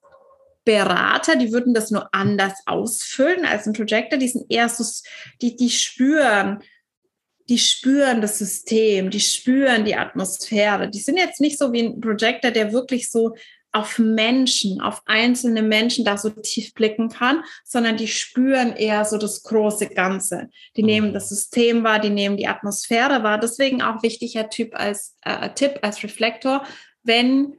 Berater, 0.65 1.35
die 1.35 1.51
würden 1.53 1.73
das 1.73 1.91
nur 1.91 2.09
anders 2.13 2.53
ausfüllen 2.65 3.45
als 3.45 3.67
ein 3.67 3.73
Projector. 3.73 4.17
Die 4.19 4.27
sind 4.27 4.45
eher 4.49 4.67
so, 4.67 4.83
die, 5.41 5.55
die 5.55 5.69
spüren, 5.69 6.61
die 7.47 7.59
spüren 7.59 8.21
das 8.21 8.39
System, 8.39 9.11
die 9.11 9.19
spüren 9.19 9.85
die 9.85 9.95
Atmosphäre. 9.95 10.89
Die 10.89 10.99
sind 10.99 11.17
jetzt 11.17 11.39
nicht 11.39 11.59
so 11.59 11.71
wie 11.71 11.83
ein 11.83 12.01
Projector, 12.01 12.51
der 12.51 12.73
wirklich 12.73 13.11
so 13.11 13.35
auf 13.75 13.99
Menschen, 13.99 14.79
auf 14.79 15.01
einzelne 15.05 15.61
Menschen 15.61 16.05
da 16.05 16.17
so 16.17 16.29
tief 16.29 16.73
blicken 16.73 17.09
kann, 17.09 17.43
sondern 17.65 17.97
die 17.97 18.07
spüren 18.07 18.73
eher 18.73 19.03
so 19.03 19.17
das 19.17 19.43
große 19.43 19.89
Ganze. 19.89 20.49
Die 20.77 20.81
mhm. 20.81 20.87
nehmen 20.87 21.13
das 21.13 21.27
System 21.29 21.83
wahr, 21.83 21.99
die 21.99 22.09
nehmen 22.09 22.37
die 22.37 22.47
Atmosphäre 22.47 23.21
wahr. 23.21 23.37
Deswegen 23.37 23.81
auch 23.81 24.01
wichtiger 24.01 24.49
Typ 24.49 24.73
als 24.73 25.17
äh, 25.23 25.49
Tipp 25.53 25.79
als 25.81 26.01
Reflektor, 26.03 26.65
wenn 27.03 27.57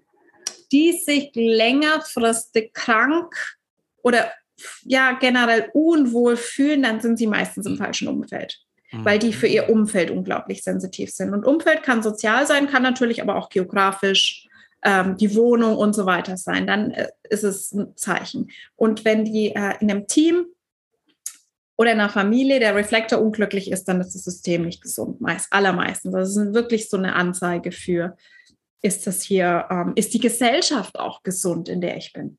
die 0.72 0.92
sich 0.92 1.30
längerfristig 1.34 2.72
krank 2.72 3.34
oder 4.02 4.30
ja 4.84 5.12
generell 5.12 5.70
unwohl 5.72 6.36
fühlen, 6.36 6.82
dann 6.82 7.00
sind 7.00 7.18
sie 7.18 7.26
meistens 7.26 7.66
im 7.66 7.72
mhm. 7.72 7.78
falschen 7.78 8.08
Umfeld, 8.08 8.58
mhm. 8.92 9.04
weil 9.04 9.18
die 9.18 9.32
für 9.32 9.46
ihr 9.46 9.68
Umfeld 9.68 10.10
unglaublich 10.10 10.62
sensitiv 10.62 11.10
sind. 11.10 11.32
Und 11.32 11.44
Umfeld 11.44 11.82
kann 11.82 12.02
sozial 12.02 12.46
sein, 12.46 12.68
kann 12.68 12.82
natürlich 12.82 13.22
aber 13.22 13.36
auch 13.36 13.48
geografisch, 13.48 14.48
ähm, 14.82 15.16
die 15.16 15.34
Wohnung 15.34 15.76
und 15.76 15.94
so 15.94 16.06
weiter 16.06 16.36
sein. 16.36 16.66
Dann 16.66 16.90
äh, 16.92 17.08
ist 17.28 17.44
es 17.44 17.72
ein 17.72 17.96
Zeichen. 17.96 18.50
Und 18.76 19.04
wenn 19.04 19.24
die 19.24 19.54
äh, 19.54 19.74
in 19.80 19.90
einem 19.90 20.06
Team 20.06 20.46
oder 21.76 21.92
in 21.92 22.00
einer 22.00 22.08
Familie 22.08 22.60
der 22.60 22.74
Reflektor 22.74 23.20
unglücklich 23.20 23.70
ist, 23.70 23.84
dann 23.84 24.00
ist 24.00 24.14
das 24.14 24.24
System 24.24 24.62
nicht 24.62 24.82
gesund, 24.82 25.20
meist, 25.20 25.52
allermeistens. 25.52 26.12
Das 26.12 26.36
ist 26.36 26.54
wirklich 26.54 26.88
so 26.88 26.96
eine 26.96 27.14
Anzeige 27.14 27.72
für 27.72 28.16
ist 28.82 29.06
das 29.06 29.22
hier, 29.22 29.66
ähm, 29.70 29.92
ist 29.96 30.14
die 30.14 30.20
Gesellschaft 30.20 30.98
auch 30.98 31.22
gesund, 31.22 31.68
in 31.68 31.80
der 31.80 31.96
ich 31.96 32.12
bin. 32.12 32.38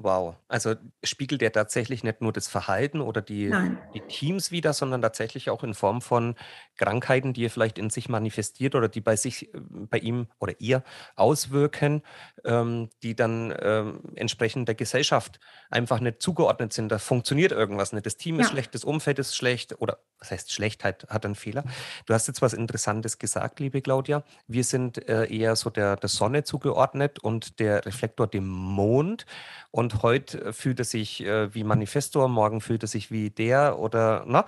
Wow, 0.00 0.34
also 0.48 0.74
spiegelt 1.04 1.40
er 1.40 1.52
tatsächlich 1.52 2.02
nicht 2.02 2.20
nur 2.20 2.32
das 2.32 2.48
Verhalten 2.48 3.00
oder 3.00 3.22
die, 3.22 3.54
die 3.94 4.00
Teams 4.00 4.50
wieder, 4.50 4.72
sondern 4.72 5.00
tatsächlich 5.00 5.50
auch 5.50 5.62
in 5.62 5.72
Form 5.72 6.02
von 6.02 6.34
Krankheiten, 6.76 7.32
die 7.32 7.46
er 7.46 7.50
vielleicht 7.50 7.78
in 7.78 7.90
sich 7.90 8.08
manifestiert 8.08 8.74
oder 8.74 8.88
die 8.88 9.00
bei 9.00 9.14
sich, 9.14 9.54
äh, 9.54 9.58
bei 9.62 9.98
ihm 9.98 10.26
oder 10.40 10.54
ihr 10.58 10.82
auswirken, 11.14 12.02
ähm, 12.44 12.90
die 13.04 13.14
dann 13.14 13.54
ähm, 13.62 14.00
entsprechend 14.16 14.66
der 14.66 14.74
Gesellschaft 14.74 15.38
einfach 15.70 16.00
nicht 16.00 16.20
zugeordnet 16.20 16.72
sind. 16.72 16.88
Da 16.88 16.98
funktioniert 16.98 17.52
irgendwas 17.52 17.92
nicht. 17.92 18.04
Das 18.04 18.16
Team 18.16 18.40
ist 18.40 18.50
schlecht, 18.50 18.74
das 18.74 18.82
Umfeld 18.82 19.20
ist 19.20 19.36
schlecht 19.36 19.80
oder 19.80 19.98
was 20.18 20.30
heißt 20.30 20.52
schlecht, 20.52 20.84
hat, 20.84 21.06
hat 21.08 21.24
einen 21.24 21.34
Fehler. 21.34 21.64
Du 22.06 22.14
hast 22.14 22.26
jetzt 22.26 22.42
was 22.42 22.52
Interessantes 22.52 23.18
gesagt, 23.18 23.60
liebe 23.60 23.82
Claudia. 23.82 24.24
Wir 24.48 24.64
sind 24.64 25.08
äh, 25.08 25.26
eher 25.26 25.54
so 25.54 25.70
der, 25.70 25.96
der 25.96 26.08
Sonne 26.08 26.44
zugeordnet 26.44 27.18
und 27.18 27.60
der 27.60 27.84
Reflektor 27.84 28.26
dem 28.26 28.48
Mond. 28.48 29.26
Und 29.70 29.83
heute 30.02 30.46
äh, 30.46 30.52
fühlt 30.52 30.78
er 30.78 30.84
sich 30.84 31.24
äh, 31.24 31.54
wie 31.54 31.64
Manifestor, 31.64 32.28
morgen 32.28 32.60
fühlt 32.60 32.82
er 32.82 32.88
sich 32.88 33.10
wie 33.10 33.30
der 33.30 33.78
oder 33.78 34.24
na, 34.26 34.46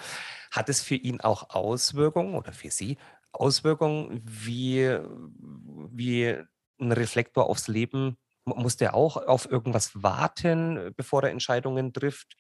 hat 0.51 0.69
es 0.69 0.83
für 0.83 0.95
ihn 0.95 1.21
auch 1.21 1.51
Auswirkungen 1.51 2.35
oder 2.35 2.53
für 2.53 2.71
Sie 2.71 2.97
Auswirkungen, 3.33 4.23
wie, 4.25 4.99
wie 5.39 6.37
ein 6.81 6.93
Reflektor 6.93 7.49
aufs 7.49 7.69
Leben? 7.69 8.17
Muss 8.45 8.77
der 8.77 8.95
auch 8.95 9.17
auf 9.17 9.51
irgendwas 9.51 9.91
warten, 10.03 10.93
bevor 10.97 11.25
er 11.25 11.31
Entscheidungen 11.31 11.93
trifft? 11.93 12.37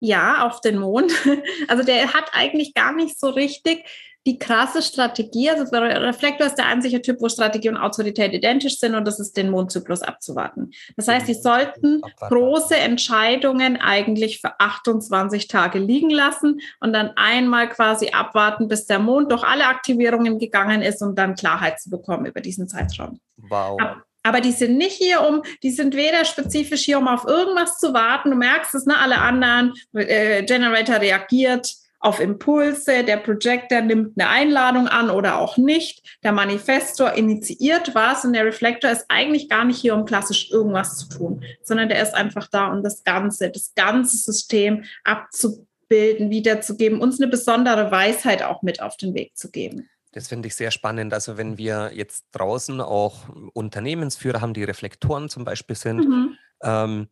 Ja, 0.00 0.46
auf 0.46 0.60
den 0.60 0.78
Mond. 0.78 1.12
Also 1.68 1.82
der 1.82 2.14
hat 2.14 2.30
eigentlich 2.32 2.74
gar 2.74 2.92
nicht 2.92 3.18
so 3.18 3.30
richtig 3.30 3.84
die 4.28 4.38
krasse 4.38 4.82
Strategie. 4.82 5.48
Also 5.48 5.64
der 5.70 6.02
Reflektor 6.02 6.46
ist 6.46 6.56
der 6.56 6.66
einzige 6.66 7.00
Typ, 7.00 7.20
wo 7.20 7.30
Strategie 7.30 7.70
und 7.70 7.78
Autorität 7.78 8.34
identisch 8.34 8.78
sind 8.78 8.94
und 8.94 9.06
das 9.06 9.18
ist 9.18 9.38
den 9.38 9.50
Mondzyklus 9.50 10.02
abzuwarten. 10.02 10.70
Das 10.96 11.08
heißt, 11.08 11.26
sie 11.26 11.34
sollten 11.34 12.02
große 12.20 12.76
Entscheidungen 12.76 13.78
eigentlich 13.78 14.42
für 14.42 14.60
28 14.60 15.48
Tage 15.48 15.78
liegen 15.78 16.10
lassen 16.10 16.60
und 16.80 16.92
dann 16.92 17.12
einmal 17.16 17.70
quasi 17.70 18.10
abwarten, 18.10 18.68
bis 18.68 18.84
der 18.84 18.98
Mond 18.98 19.32
durch 19.32 19.44
alle 19.44 19.66
Aktivierungen 19.66 20.38
gegangen 20.38 20.82
ist, 20.82 21.00
um 21.00 21.14
dann 21.14 21.34
Klarheit 21.34 21.80
zu 21.80 21.88
bekommen 21.88 22.26
über 22.26 22.42
diesen 22.42 22.68
Zeitraum. 22.68 23.20
Wow. 23.48 23.80
Aber 24.24 24.42
die 24.42 24.52
sind 24.52 24.76
nicht 24.76 24.96
hier, 24.96 25.26
um, 25.26 25.42
die 25.62 25.70
sind 25.70 25.96
weder 25.96 26.26
spezifisch 26.26 26.82
hier, 26.82 26.98
um 26.98 27.08
auf 27.08 27.24
irgendwas 27.24 27.78
zu 27.78 27.94
warten. 27.94 28.30
Du 28.30 28.36
merkst 28.36 28.74
es, 28.74 28.84
ne? 28.84 28.98
Alle 28.98 29.18
anderen, 29.18 29.72
äh, 29.94 30.42
Generator 30.42 31.00
reagiert 31.00 31.72
auf 32.00 32.20
Impulse, 32.20 33.02
der 33.04 33.16
Projector 33.16 33.80
nimmt 33.80 34.18
eine 34.18 34.30
Einladung 34.30 34.86
an 34.86 35.10
oder 35.10 35.38
auch 35.38 35.56
nicht. 35.56 36.18
Der 36.22 36.32
Manifestor 36.32 37.12
initiiert 37.14 37.94
was 37.94 38.24
und 38.24 38.34
der 38.34 38.44
Reflektor 38.44 38.90
ist 38.90 39.06
eigentlich 39.08 39.48
gar 39.48 39.64
nicht 39.64 39.80
hier, 39.80 39.94
um 39.94 40.04
klassisch 40.04 40.50
irgendwas 40.50 40.98
zu 40.98 41.08
tun, 41.08 41.44
sondern 41.62 41.88
der 41.88 42.02
ist 42.02 42.14
einfach 42.14 42.46
da, 42.48 42.68
um 42.68 42.82
das 42.82 43.02
Ganze, 43.02 43.50
das 43.50 43.72
ganze 43.74 44.16
System 44.16 44.84
abzubilden, 45.04 46.30
wiederzugeben, 46.30 47.00
uns 47.00 47.20
eine 47.20 47.30
besondere 47.30 47.90
Weisheit 47.90 48.42
auch 48.42 48.62
mit 48.62 48.80
auf 48.80 48.96
den 48.96 49.14
Weg 49.14 49.36
zu 49.36 49.50
geben. 49.50 49.88
Das 50.12 50.28
finde 50.28 50.48
ich 50.48 50.54
sehr 50.54 50.70
spannend. 50.70 51.12
Also 51.12 51.36
wenn 51.36 51.58
wir 51.58 51.90
jetzt 51.94 52.26
draußen 52.32 52.80
auch 52.80 53.28
Unternehmensführer 53.52 54.40
haben, 54.40 54.54
die 54.54 54.64
Reflektoren 54.64 55.28
zum 55.28 55.44
Beispiel 55.44 55.76
sind, 55.76 56.08
mhm. 56.08 56.38
ähm, 56.62 57.08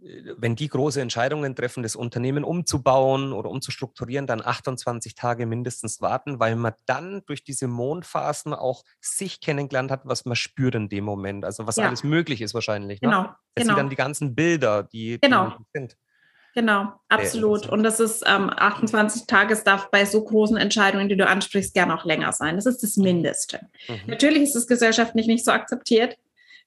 wenn 0.00 0.54
die 0.54 0.68
große 0.68 1.00
Entscheidungen 1.00 1.56
treffen, 1.56 1.82
das 1.82 1.96
Unternehmen 1.96 2.44
umzubauen 2.44 3.32
oder 3.32 3.50
umzustrukturieren, 3.50 4.26
dann 4.26 4.44
28 4.44 5.14
Tage 5.16 5.44
mindestens 5.44 6.00
warten, 6.00 6.38
weil 6.38 6.54
man 6.54 6.74
dann 6.86 7.22
durch 7.26 7.42
diese 7.42 7.66
Mondphasen 7.66 8.54
auch 8.54 8.84
sich 9.00 9.40
kennengelernt 9.40 9.90
hat, 9.90 10.02
was 10.04 10.24
man 10.24 10.36
spürt 10.36 10.76
in 10.76 10.88
dem 10.88 11.04
Moment. 11.04 11.44
Also 11.44 11.66
was 11.66 11.76
ja. 11.76 11.86
alles 11.86 12.04
möglich 12.04 12.42
ist 12.42 12.54
wahrscheinlich. 12.54 13.00
Ne? 13.00 13.08
Genau. 13.08 13.22
Das 13.54 13.62
genau. 13.62 13.66
sind 13.66 13.76
dann 13.76 13.90
die 13.90 13.96
ganzen 13.96 14.34
Bilder, 14.36 14.84
die, 14.84 15.18
genau. 15.20 15.50
die 15.58 15.64
sind. 15.74 15.96
Genau, 16.54 16.92
absolut. 17.08 17.68
Und 17.68 17.82
das 17.82 18.00
ist 18.00 18.24
ähm, 18.26 18.50
28 18.50 19.26
Tage, 19.26 19.52
es 19.52 19.64
darf 19.64 19.90
bei 19.90 20.04
so 20.04 20.24
großen 20.24 20.56
Entscheidungen, 20.56 21.08
die 21.08 21.16
du 21.16 21.26
ansprichst, 21.26 21.74
gerne 21.74 21.94
auch 21.94 22.04
länger 22.04 22.32
sein. 22.32 22.56
Das 22.56 22.66
ist 22.66 22.82
das 22.82 22.96
Mindeste. 22.96 23.60
Mhm. 23.88 24.00
Natürlich 24.06 24.42
ist 24.44 24.56
es 24.56 24.66
gesellschaftlich 24.66 25.26
nicht 25.26 25.44
so 25.44 25.52
akzeptiert. 25.52 26.16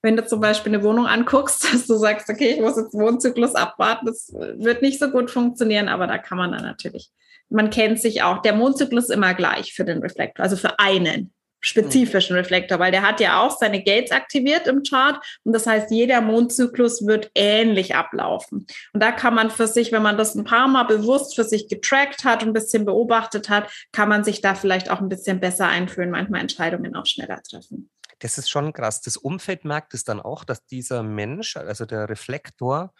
Wenn 0.02 0.16
du 0.16 0.26
zum 0.26 0.40
Beispiel 0.40 0.74
eine 0.74 0.82
Wohnung 0.82 1.06
anguckst, 1.06 1.64
dass 1.72 1.86
du 1.86 1.94
sagst, 1.96 2.28
okay, 2.28 2.54
ich 2.54 2.60
muss 2.60 2.76
jetzt 2.76 2.94
Wohnzyklus 2.94 3.54
abwarten, 3.54 4.06
das 4.06 4.32
wird 4.32 4.82
nicht 4.82 4.98
so 4.98 5.10
gut 5.10 5.30
funktionieren, 5.30 5.88
aber 5.88 6.06
da 6.06 6.18
kann 6.18 6.38
man 6.38 6.52
dann 6.52 6.62
natürlich, 6.62 7.10
man 7.48 7.70
kennt 7.70 8.00
sich 8.00 8.22
auch, 8.22 8.42
der 8.42 8.54
Mondzyklus 8.54 9.04
ist 9.04 9.14
immer 9.14 9.34
gleich 9.34 9.74
für 9.74 9.84
den 9.84 9.98
Reflektor, 9.98 10.42
also 10.42 10.56
für 10.56 10.78
einen 10.78 11.32
spezifischen 11.62 12.36
Reflektor, 12.36 12.78
weil 12.78 12.90
der 12.90 13.02
hat 13.02 13.20
ja 13.20 13.40
auch 13.40 13.56
seine 13.56 13.82
Gates 13.82 14.10
aktiviert 14.10 14.66
im 14.66 14.82
Chart 14.82 15.24
und 15.44 15.52
das 15.52 15.66
heißt, 15.66 15.90
jeder 15.90 16.20
Mondzyklus 16.20 17.06
wird 17.06 17.30
ähnlich 17.34 17.94
ablaufen. 17.94 18.66
Und 18.92 19.02
da 19.02 19.12
kann 19.12 19.34
man 19.34 19.50
für 19.50 19.68
sich, 19.68 19.92
wenn 19.92 20.02
man 20.02 20.18
das 20.18 20.34
ein 20.34 20.44
paar 20.44 20.66
Mal 20.66 20.82
bewusst 20.84 21.36
für 21.36 21.44
sich 21.44 21.68
getrackt 21.68 22.24
hat 22.24 22.42
und 22.42 22.50
ein 22.50 22.52
bisschen 22.52 22.84
beobachtet 22.84 23.48
hat, 23.48 23.70
kann 23.92 24.08
man 24.08 24.24
sich 24.24 24.40
da 24.40 24.54
vielleicht 24.54 24.90
auch 24.90 25.00
ein 25.00 25.08
bisschen 25.08 25.38
besser 25.38 25.68
einführen, 25.68 26.10
manchmal 26.10 26.40
Entscheidungen 26.40 26.96
auch 26.96 27.06
schneller 27.06 27.40
treffen. 27.48 27.88
Das 28.22 28.38
ist 28.38 28.48
schon 28.48 28.72
krass. 28.72 29.00
Das 29.00 29.16
Umfeld 29.16 29.64
merkt 29.64 29.94
es 29.94 30.04
dann 30.04 30.20
auch, 30.20 30.44
dass 30.44 30.64
dieser 30.64 31.02
Mensch, 31.02 31.56
also 31.56 31.84
der 31.86 32.08
Reflektor, 32.08 32.94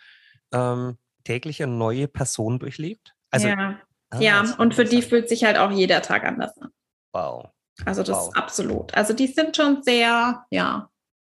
ähm, 0.53 0.99
täglich 1.23 1.63
eine 1.63 1.71
neue 1.71 2.09
Person 2.09 2.59
durchlebt. 2.59 3.15
Also, 3.31 3.47
ja, 3.47 3.79
ah, 4.11 4.19
ja. 4.19 4.45
und 4.59 4.75
für 4.75 4.85
die 4.85 5.01
fühlt 5.01 5.29
sich 5.29 5.45
halt 5.45 5.59
auch 5.59 5.71
jeder 5.71 6.03
Tag 6.03 6.25
anders 6.25 6.59
an. 6.59 6.71
Wow. 7.13 7.51
Also 7.85 8.03
das 8.03 8.17
wow. 8.17 8.29
ist 8.29 8.37
absolut. 8.37 8.95
Also 8.95 9.13
die 9.13 9.29
sind 9.29 9.57
schon 9.57 9.85
sehr, 9.85 10.45
ja, 10.51 10.91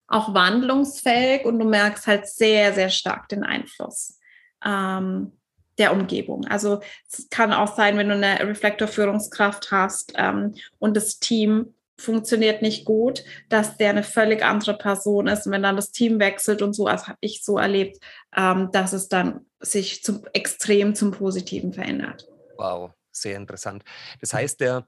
auch 0.08 0.34
wandlungsfähig 0.34 1.46
und 1.46 1.60
du 1.60 1.66
merkst 1.66 2.08
halt 2.08 2.28
sehr, 2.28 2.74
sehr 2.74 2.90
stark 2.90 3.30
den 3.30 3.44
Einfluss 3.44 4.20
ähm, 4.64 5.40
der 5.78 5.94
Umgebung. 5.94 6.48
Also 6.48 6.82
es 7.08 7.30
kann 7.30 7.54
auch 7.54 7.76
sein, 7.76 7.98
wenn 7.98 8.10
du 8.10 8.16
eine 8.16 8.40
Reflektorführungskraft 8.40 9.72
hast 9.72 10.14
ähm, 10.16 10.56
und 10.80 10.98
das 10.98 11.20
Team 11.20 11.75
funktioniert 11.98 12.62
nicht 12.62 12.86
gut, 12.86 13.24
dass 13.50 13.78
der 13.78 13.92
eine 13.92 14.04
völlig 14.04 14.44
andere 14.44 14.78
Person 14.78 15.28
ist. 15.28 15.46
Und 15.46 15.54
wenn 15.54 15.64
dann 15.64 15.76
das 15.76 15.92
Team 15.92 16.20
wechselt 16.20 16.62
und 16.62 16.74
so, 16.74 16.88
als 16.88 17.08
habe 17.08 17.18
ich 17.22 17.44
so 17.44 17.58
erlebt, 17.58 17.98
ähm, 18.36 18.70
dass 18.72 18.94
es 18.94 19.08
dann 19.08 19.46
sich 19.60 20.04
zum 20.04 20.26
extrem 20.34 20.96
zum 20.96 21.12
Positiven 21.12 21.74
verändert. 21.74 22.28
Wow, 22.58 22.92
sehr 23.12 23.38
interessant. 23.38 23.84
Das 24.22 24.34
heißt, 24.34 24.60
der, 24.60 24.88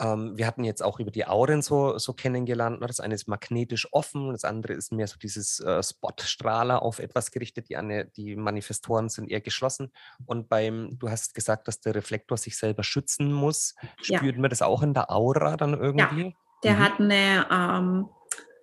ähm, 0.00 0.36
wir 0.36 0.46
hatten 0.46 0.64
jetzt 0.64 0.82
auch 0.82 1.00
über 1.00 1.10
die 1.10 1.26
Auren 1.26 1.62
so, 1.62 1.98
so 1.98 2.12
kennengelernt. 2.12 2.80
Ne? 2.80 2.86
Das 2.86 3.00
eine 3.00 3.14
ist 3.14 3.26
magnetisch 3.26 3.88
offen, 3.92 4.32
das 4.32 4.44
andere 4.44 4.74
ist 4.74 4.92
mehr 4.92 5.06
so 5.06 5.18
dieses 5.18 5.60
äh, 5.60 5.82
Spotstrahler 5.82 6.82
auf 6.82 6.98
etwas 6.98 7.30
gerichtet. 7.30 7.68
Die, 7.68 7.76
eine, 7.76 8.06
die 8.06 8.36
Manifestoren 8.36 9.08
sind 9.08 9.30
eher 9.30 9.40
geschlossen. 9.40 9.92
Und 10.26 10.48
beim, 10.48 10.98
du 10.98 11.10
hast 11.10 11.34
gesagt, 11.34 11.68
dass 11.68 11.80
der 11.80 11.94
Reflektor 11.94 12.36
sich 12.36 12.56
selber 12.56 12.84
schützen 12.84 13.32
muss. 13.32 13.74
Spürt 14.00 14.36
ja. 14.36 14.40
man 14.40 14.50
das 14.50 14.62
auch 14.62 14.82
in 14.82 14.94
der 14.94 15.10
Aura 15.10 15.56
dann 15.56 15.74
irgendwie? 15.74 16.26
Ja, 16.26 16.32
der 16.62 16.74
mhm. 16.74 16.78
hat 16.78 17.00
eine 17.00 17.46
ähm, 17.50 18.08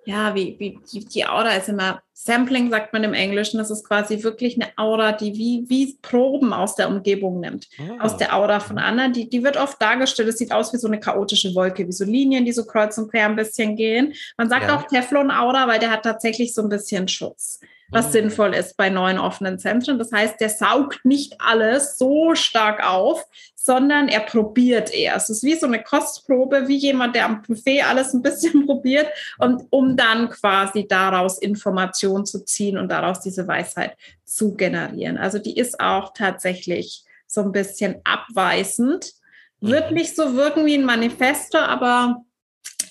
ja, 0.05 0.35
wie, 0.35 0.55
wie 0.59 0.79
die, 0.91 1.05
die 1.05 1.25
Aura 1.25 1.51
ist 1.51 1.69
immer, 1.69 2.01
Sampling 2.13 2.69
sagt 2.69 2.93
man 2.93 3.03
im 3.03 3.13
Englischen, 3.13 3.57
das 3.57 3.71
ist 3.71 3.87
quasi 3.87 4.23
wirklich 4.23 4.55
eine 4.55 4.71
Aura, 4.77 5.11
die 5.11 5.33
wie, 5.35 5.65
wie 5.67 5.97
Proben 6.01 6.53
aus 6.53 6.75
der 6.75 6.87
Umgebung 6.87 7.39
nimmt, 7.39 7.67
oh. 7.79 7.99
aus 7.99 8.15
der 8.17 8.35
Aura 8.35 8.59
von 8.59 8.77
anderen. 8.77 9.13
Die, 9.13 9.29
die 9.29 9.43
wird 9.43 9.57
oft 9.57 9.81
dargestellt, 9.81 10.29
es 10.29 10.37
sieht 10.37 10.51
aus 10.51 10.71
wie 10.73 10.77
so 10.77 10.87
eine 10.87 10.99
chaotische 10.99 11.53
Wolke, 11.55 11.87
wie 11.87 11.91
so 11.91 12.05
Linien, 12.05 12.45
die 12.45 12.53
so 12.53 12.65
kreuz 12.65 12.97
und 12.97 13.11
quer 13.11 13.25
ein 13.25 13.35
bisschen 13.35 13.75
gehen. 13.75 14.13
Man 14.37 14.49
sagt 14.49 14.67
ja. 14.67 14.77
auch 14.77 14.83
Teflon-Aura, 14.87 15.67
weil 15.67 15.79
der 15.79 15.91
hat 15.91 16.03
tatsächlich 16.03 16.53
so 16.53 16.61
ein 16.61 16.69
bisschen 16.69 17.07
Schutz 17.07 17.59
was 17.89 18.07
mhm. 18.07 18.11
sinnvoll 18.11 18.53
ist 18.53 18.77
bei 18.77 18.89
neuen 18.89 19.19
offenen 19.19 19.59
Zentren. 19.59 19.99
Das 19.99 20.11
heißt, 20.11 20.39
der 20.39 20.49
saugt 20.49 21.05
nicht 21.05 21.39
alles 21.39 21.97
so 21.97 22.35
stark 22.35 22.85
auf, 22.85 23.25
sondern 23.55 24.07
er 24.07 24.21
probiert 24.21 24.93
eher. 24.93 25.15
Es 25.15 25.29
ist 25.29 25.43
wie 25.43 25.55
so 25.55 25.65
eine 25.65 25.81
Kostprobe, 25.81 26.67
wie 26.67 26.77
jemand, 26.77 27.15
der 27.15 27.25
am 27.25 27.41
Buffet 27.41 27.81
alles 27.81 28.13
ein 28.13 28.21
bisschen 28.21 28.65
probiert 28.65 29.07
und 29.39 29.63
um 29.71 29.97
dann 29.97 30.29
quasi 30.29 30.87
daraus 30.87 31.39
Informationen 31.39 32.25
zu 32.25 32.45
ziehen 32.45 32.77
und 32.77 32.89
daraus 32.89 33.21
diese 33.21 33.47
Weisheit 33.47 33.97
zu 34.23 34.55
generieren. 34.55 35.17
Also 35.17 35.39
die 35.39 35.57
ist 35.57 35.79
auch 35.79 36.13
tatsächlich 36.13 37.03
so 37.27 37.41
ein 37.41 37.51
bisschen 37.51 37.95
abweisend. 38.03 39.13
Wird 39.61 39.91
mhm. 39.91 39.97
nicht 39.97 40.15
so 40.15 40.35
wirken 40.35 40.65
wie 40.65 40.75
ein 40.75 40.85
Manifesto, 40.85 41.57
aber 41.57 42.23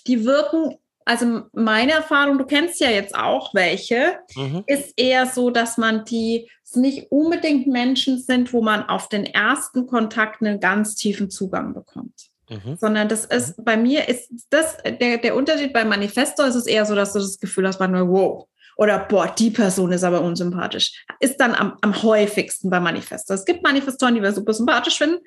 die 0.06 0.24
wirken 0.24 0.76
also 1.04 1.42
meine 1.52 1.92
Erfahrung, 1.92 2.38
du 2.38 2.46
kennst 2.46 2.80
ja 2.80 2.90
jetzt 2.90 3.14
auch 3.14 3.54
welche, 3.54 4.18
mhm. 4.36 4.64
ist 4.66 4.94
eher 4.96 5.26
so, 5.26 5.50
dass 5.50 5.76
man 5.76 6.04
die 6.04 6.50
nicht 6.74 7.12
unbedingt 7.12 7.66
Menschen 7.66 8.18
sind, 8.18 8.52
wo 8.52 8.62
man 8.62 8.88
auf 8.88 9.08
den 9.08 9.26
ersten 9.26 9.86
Kontakt 9.86 10.42
einen 10.42 10.60
ganz 10.60 10.96
tiefen 10.96 11.30
Zugang 11.30 11.74
bekommt. 11.74 12.14
Mhm. 12.48 12.76
Sondern 12.76 13.08
das 13.08 13.24
ist, 13.26 13.58
mhm. 13.58 13.64
bei 13.64 13.76
mir 13.76 14.08
ist 14.08 14.30
das, 14.50 14.78
der, 14.82 15.18
der 15.18 15.36
Unterschied 15.36 15.72
bei 15.72 15.84
Manifesto 15.84 16.42
ist 16.42 16.54
es 16.54 16.66
eher 16.66 16.84
so, 16.84 16.94
dass 16.94 17.12
du 17.12 17.18
das 17.18 17.38
Gefühl 17.38 17.66
hast, 17.66 17.80
man 17.80 17.92
nur, 17.92 18.08
wow, 18.08 18.48
oder 18.76 18.98
boah, 18.98 19.28
die 19.28 19.50
Person 19.50 19.92
ist 19.92 20.04
aber 20.04 20.20
unsympathisch. 20.20 21.04
Ist 21.20 21.36
dann 21.36 21.54
am, 21.54 21.76
am 21.80 22.02
häufigsten 22.02 22.70
bei 22.70 22.80
Manifesto. 22.80 23.34
Es 23.34 23.44
gibt 23.44 23.62
Manifestoren, 23.62 24.14
die 24.14 24.22
wir 24.22 24.32
super 24.32 24.52
sympathisch 24.52 24.98
finden. 24.98 25.18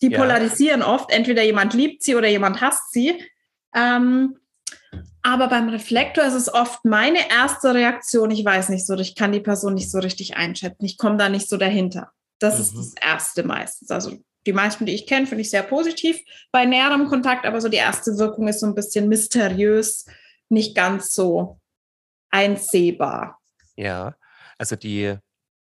Die 0.00 0.10
ja. 0.10 0.18
polarisieren 0.18 0.82
oft. 0.82 1.10
Entweder 1.10 1.42
jemand 1.42 1.74
liebt 1.74 2.02
sie 2.02 2.14
oder 2.14 2.28
jemand 2.28 2.60
hasst 2.60 2.92
sie. 2.92 3.20
Ähm, 3.74 4.36
aber 5.24 5.48
beim 5.48 5.70
Reflektor 5.70 6.22
ist 6.22 6.34
es 6.34 6.52
oft 6.52 6.84
meine 6.84 7.30
erste 7.30 7.74
Reaktion, 7.74 8.30
ich 8.30 8.44
weiß 8.44 8.68
nicht 8.68 8.86
so, 8.86 8.94
ich 8.94 9.14
kann 9.14 9.32
die 9.32 9.40
Person 9.40 9.72
nicht 9.72 9.90
so 9.90 9.98
richtig 9.98 10.36
einschätzen, 10.36 10.84
ich 10.84 10.98
komme 10.98 11.16
da 11.16 11.30
nicht 11.30 11.48
so 11.48 11.56
dahinter. 11.56 12.12
Das 12.38 12.56
mhm. 12.56 12.60
ist 12.60 12.76
das 12.76 12.94
Erste 13.02 13.42
meistens. 13.42 13.90
Also 13.90 14.18
die 14.44 14.52
meisten, 14.52 14.84
die 14.84 14.94
ich 14.94 15.06
kenne, 15.06 15.26
finde 15.26 15.40
ich 15.40 15.48
sehr 15.48 15.62
positiv 15.62 16.20
bei 16.52 16.66
näherem 16.66 17.08
Kontakt, 17.08 17.46
aber 17.46 17.62
so 17.62 17.70
die 17.70 17.78
erste 17.78 18.18
Wirkung 18.18 18.48
ist 18.48 18.60
so 18.60 18.66
ein 18.66 18.74
bisschen 18.74 19.08
mysteriös, 19.08 20.04
nicht 20.50 20.76
ganz 20.76 21.14
so 21.14 21.58
einsehbar. 22.30 23.40
Ja, 23.76 24.16
also 24.58 24.76
die, 24.76 25.16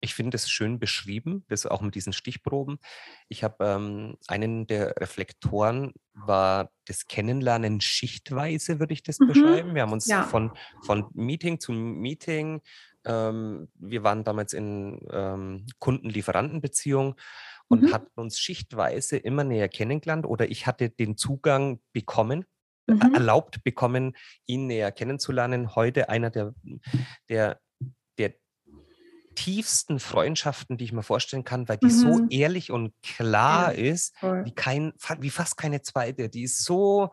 ich 0.08 0.16
finde 0.16 0.36
es 0.36 0.50
schön 0.50 0.80
beschrieben, 0.80 1.44
das 1.50 1.66
auch 1.66 1.82
mit 1.82 1.94
diesen 1.96 2.14
Stichproben. 2.14 2.80
Ich 3.28 3.44
habe 3.44 3.58
ähm, 3.66 4.18
einen 4.28 4.66
der 4.66 4.96
Reflektoren 4.98 5.92
war 6.14 6.72
das 6.86 7.08
Kennenlernen 7.08 7.82
schichtweise, 7.82 8.80
würde 8.80 8.94
ich 8.94 9.04
das 9.04 9.20
mhm. 9.20 9.28
beschreiben. 9.28 9.76
Wir 9.76 9.82
haben 9.82 9.92
uns 9.92 10.08
ja. 10.08 10.24
von, 10.24 10.52
von 10.82 11.10
Meeting 11.14 11.60
zu 11.60 11.74
Meeting, 11.74 12.62
ähm, 13.06 13.68
wir 13.76 14.04
waren 14.04 14.24
damals 14.24 14.54
in 14.54 15.06
ähm, 15.12 15.66
Kunden-Lieferanten-Beziehung 15.80 17.16
und 17.68 17.84
mhm. 17.84 17.94
hatten 17.94 18.18
uns 18.18 18.40
schichtweise 18.40 19.18
immer 19.18 19.44
näher 19.44 19.68
kennengelernt 19.68 20.26
oder 20.26 20.50
ich 20.50 20.68
hatte 20.68 20.90
den 20.90 21.18
Zugang 21.18 21.82
bekommen 21.92 22.46
mhm. 22.88 23.14
erlaubt 23.14 23.62
bekommen, 23.66 24.16
ihn 24.46 24.68
näher 24.68 24.94
kennenzulernen. 24.94 25.76
Heute 25.76 26.08
einer 26.08 26.30
der, 26.30 26.54
der 27.28 27.60
tiefsten 29.38 30.00
Freundschaften, 30.00 30.78
die 30.78 30.86
ich 30.86 30.94
mir 30.94 31.04
vorstellen 31.04 31.44
kann, 31.44 31.70
weil 31.70 31.78
die 31.78 31.86
mhm. 31.86 31.92
so 31.92 32.28
ehrlich 32.30 32.72
und 32.72 32.92
klar 33.04 33.72
ja, 33.72 33.92
ist, 33.92 34.16
wie, 34.22 34.52
kein, 34.52 34.94
wie 35.20 35.30
fast 35.30 35.58
keine 35.58 35.84
zweite. 35.84 36.28
Die 36.28 36.42
ist 36.42 36.64
so, 36.64 37.12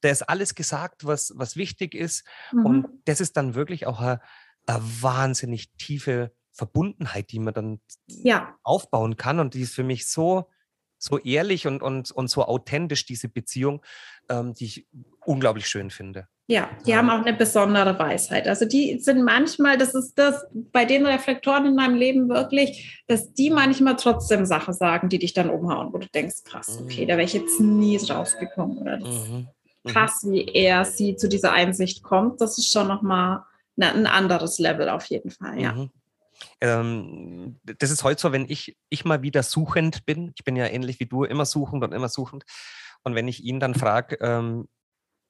da 0.00 0.08
ist 0.08 0.28
alles 0.28 0.56
gesagt, 0.56 1.06
was, 1.06 1.32
was 1.36 1.54
wichtig 1.54 1.94
ist. 1.94 2.26
Mhm. 2.50 2.66
Und 2.66 2.86
das 3.04 3.20
ist 3.20 3.36
dann 3.36 3.54
wirklich 3.54 3.86
auch 3.86 4.00
eine, 4.00 4.20
eine 4.66 4.82
wahnsinnig 4.82 5.70
tiefe 5.76 6.32
Verbundenheit, 6.50 7.30
die 7.30 7.38
man 7.38 7.54
dann 7.54 7.80
ja. 8.08 8.58
aufbauen 8.64 9.16
kann. 9.16 9.38
Und 9.38 9.54
die 9.54 9.60
ist 9.60 9.74
für 9.74 9.84
mich 9.84 10.08
so, 10.08 10.50
so 10.98 11.18
ehrlich 11.18 11.68
und, 11.68 11.82
und, 11.82 12.10
und 12.10 12.28
so 12.28 12.44
authentisch, 12.44 13.06
diese 13.06 13.28
Beziehung, 13.28 13.80
ähm, 14.28 14.54
die 14.54 14.64
ich 14.64 14.88
unglaublich 15.24 15.68
schön 15.68 15.90
finde. 15.90 16.26
Ja, 16.50 16.68
die 16.84 16.96
haben 16.96 17.08
auch 17.10 17.24
eine 17.24 17.32
besondere 17.32 17.96
Weisheit. 17.96 18.48
Also 18.48 18.64
die 18.64 18.98
sind 18.98 19.22
manchmal, 19.22 19.78
das 19.78 19.94
ist 19.94 20.18
das 20.18 20.44
bei 20.52 20.84
den 20.84 21.06
Reflektoren 21.06 21.64
in 21.64 21.76
meinem 21.76 21.94
Leben 21.94 22.28
wirklich, 22.28 23.04
dass 23.06 23.32
die 23.32 23.50
manchmal 23.50 23.94
trotzdem 23.94 24.44
Sachen 24.44 24.74
sagen, 24.74 25.08
die 25.08 25.20
dich 25.20 25.32
dann 25.32 25.48
umhauen, 25.48 25.92
wo 25.92 25.98
du 25.98 26.08
denkst, 26.08 26.42
krass, 26.42 26.80
okay, 26.82 27.06
da 27.06 27.12
wäre 27.12 27.22
ich 27.22 27.34
jetzt 27.34 27.60
nie 27.60 27.98
drauf 27.98 28.36
gekommen. 28.40 28.78
Oder 28.78 28.98
das 28.98 29.28
mhm. 29.28 29.46
mhm. 29.84 29.88
krass, 29.88 30.26
wie 30.28 30.44
er 30.44 30.84
sie 30.84 31.14
zu 31.14 31.28
dieser 31.28 31.52
Einsicht 31.52 32.02
kommt. 32.02 32.40
Das 32.40 32.58
ist 32.58 32.72
schon 32.72 32.88
nochmal 32.88 33.44
ein 33.76 34.08
anderes 34.08 34.58
Level 34.58 34.88
auf 34.88 35.04
jeden 35.04 35.30
Fall, 35.30 35.60
ja. 35.60 35.72
Mhm. 35.74 35.90
Ähm, 36.60 37.60
das 37.78 37.92
ist 37.92 38.02
heute 38.02 38.20
so, 38.20 38.32
wenn 38.32 38.50
ich, 38.50 38.76
ich 38.88 39.04
mal 39.04 39.22
wieder 39.22 39.44
suchend 39.44 40.04
bin, 40.04 40.32
ich 40.34 40.42
bin 40.42 40.56
ja 40.56 40.66
ähnlich 40.66 40.98
wie 40.98 41.06
du, 41.06 41.22
immer 41.22 41.44
suchend 41.44 41.84
und 41.84 41.92
immer 41.92 42.08
suchend. 42.08 42.42
Und 43.04 43.14
wenn 43.14 43.28
ich 43.28 43.44
ihn 43.44 43.60
dann 43.60 43.76
frage, 43.76 44.18
ähm, 44.20 44.66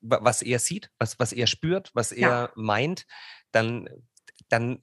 was 0.01 0.43
er 0.43 0.59
sieht, 0.59 0.91
was, 0.99 1.19
was 1.19 1.33
er 1.33 1.47
spürt, 1.47 1.91
was 1.95 2.13
er 2.13 2.29
ja. 2.29 2.51
meint, 2.55 3.07
dann, 3.53 3.89
dann 4.49 4.81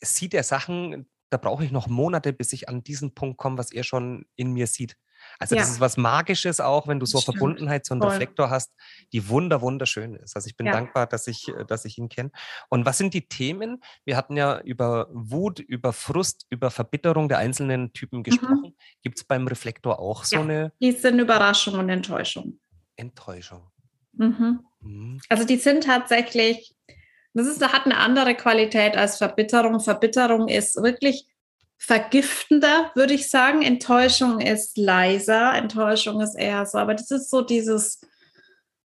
sieht 0.00 0.34
er 0.34 0.42
Sachen, 0.42 1.08
da 1.30 1.36
brauche 1.36 1.64
ich 1.64 1.72
noch 1.72 1.86
Monate, 1.86 2.32
bis 2.32 2.52
ich 2.52 2.68
an 2.68 2.84
diesen 2.84 3.14
Punkt 3.14 3.38
komme, 3.38 3.58
was 3.58 3.72
er 3.72 3.84
schon 3.84 4.26
in 4.36 4.52
mir 4.52 4.66
sieht. 4.66 4.96
Also 5.38 5.54
ja. 5.54 5.62
das 5.62 5.70
ist 5.70 5.80
was 5.80 5.96
Magisches 5.96 6.60
auch, 6.60 6.86
wenn 6.86 7.00
du 7.00 7.06
so 7.06 7.18
Stimmt. 7.18 7.38
Verbundenheit, 7.38 7.86
so 7.86 7.94
einen 7.94 8.02
Voll. 8.02 8.10
Reflektor 8.10 8.50
hast, 8.50 8.72
die 9.12 9.28
wunder, 9.28 9.60
wunderschön 9.60 10.14
ist. 10.14 10.36
Also 10.36 10.48
ich 10.48 10.56
bin 10.56 10.66
ja. 10.66 10.72
dankbar, 10.72 11.06
dass 11.06 11.26
ich, 11.26 11.48
äh, 11.48 11.64
dass 11.64 11.84
ich 11.84 11.98
ihn 11.98 12.08
kenne. 12.08 12.30
Und 12.68 12.86
was 12.86 12.98
sind 12.98 13.14
die 13.14 13.26
Themen? 13.26 13.82
Wir 14.04 14.16
hatten 14.16 14.36
ja 14.36 14.60
über 14.60 15.08
Wut, 15.12 15.60
über 15.60 15.92
Frust, 15.92 16.46
über 16.50 16.70
Verbitterung 16.70 17.28
der 17.28 17.38
einzelnen 17.38 17.92
Typen 17.92 18.18
mhm. 18.18 18.22
gesprochen. 18.24 18.62
Mhm. 18.62 18.76
Gibt 19.02 19.18
es 19.18 19.24
beim 19.24 19.46
Reflektor 19.46 19.98
auch 19.98 20.24
so 20.24 20.36
ja. 20.36 20.42
eine? 20.42 20.72
Die 20.80 20.92
sind 20.92 21.18
Überraschung 21.18 21.78
und 21.78 21.88
Enttäuschung. 21.88 22.60
Enttäuschung. 22.96 23.70
Mhm. 24.16 24.60
Mhm. 24.80 25.20
Also 25.28 25.44
die 25.44 25.56
sind 25.56 25.84
tatsächlich, 25.84 26.74
das 27.32 27.46
ist, 27.46 27.62
hat 27.62 27.86
eine 27.86 27.98
andere 27.98 28.34
Qualität 28.34 28.96
als 28.96 29.18
Verbitterung. 29.18 29.80
Verbitterung 29.80 30.48
ist 30.48 30.76
wirklich 30.76 31.26
vergiftender, 31.76 32.90
würde 32.94 33.14
ich 33.14 33.28
sagen. 33.28 33.62
Enttäuschung 33.62 34.40
ist 34.40 34.78
leiser, 34.78 35.54
Enttäuschung 35.54 36.20
ist 36.20 36.34
eher 36.34 36.66
so, 36.66 36.78
aber 36.78 36.94
das 36.94 37.10
ist 37.10 37.30
so 37.30 37.42
dieses 37.42 38.00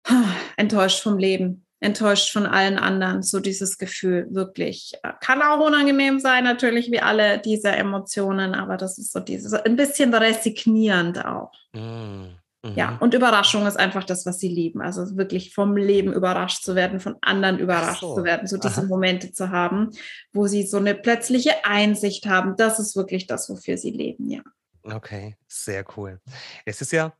enttäuscht 0.58 1.02
vom 1.02 1.18
Leben, 1.18 1.66
enttäuscht 1.80 2.32
von 2.32 2.46
allen 2.46 2.78
anderen, 2.78 3.22
so 3.22 3.40
dieses 3.40 3.78
Gefühl 3.78 4.28
wirklich. 4.30 4.94
Kann 5.22 5.42
auch 5.42 5.66
unangenehm 5.66 6.20
sein, 6.20 6.44
natürlich, 6.44 6.92
wie 6.92 7.02
alle 7.02 7.40
diese 7.40 7.70
Emotionen, 7.70 8.54
aber 8.54 8.78
das 8.78 8.98
ist 8.98 9.12
so 9.12 9.20
dieses, 9.20 9.54
ein 9.54 9.76
bisschen 9.76 10.14
resignierend 10.14 11.26
auch. 11.26 11.52
Mm. 11.74 12.36
Ja, 12.74 12.92
mhm. 12.92 12.98
und 13.00 13.14
Überraschung 13.14 13.68
ist 13.68 13.78
einfach 13.78 14.04
das, 14.04 14.26
was 14.26 14.40
sie 14.40 14.48
lieben. 14.48 14.82
Also 14.82 15.18
wirklich 15.18 15.54
vom 15.54 15.78
Leben 15.78 16.14
überrascht 16.14 16.64
zu 16.64 16.76
werden, 16.76 17.00
von 17.00 17.18
anderen 17.22 17.60
überrascht 17.60 18.02
so. 18.02 18.16
zu 18.16 18.24
werden, 18.24 18.48
so 18.48 18.58
diese 18.58 18.82
Aha. 18.82 18.88
Momente 18.88 19.32
zu 19.32 19.52
haben, 19.52 19.92
wo 20.34 20.48
sie 20.48 20.64
so 20.64 20.78
eine 20.78 20.96
plötzliche 20.96 21.66
Einsicht 21.66 22.26
haben. 22.26 22.56
Das 22.58 22.80
ist 22.80 22.96
wirklich 22.96 23.28
das, 23.28 23.50
wofür 23.50 23.78
sie 23.78 23.92
leben, 23.92 24.30
ja. 24.30 24.42
Okay, 24.84 25.36
sehr 25.48 25.84
cool. 25.98 26.20
Es 26.66 26.82
ist 26.82 26.92
ja, 26.92 27.14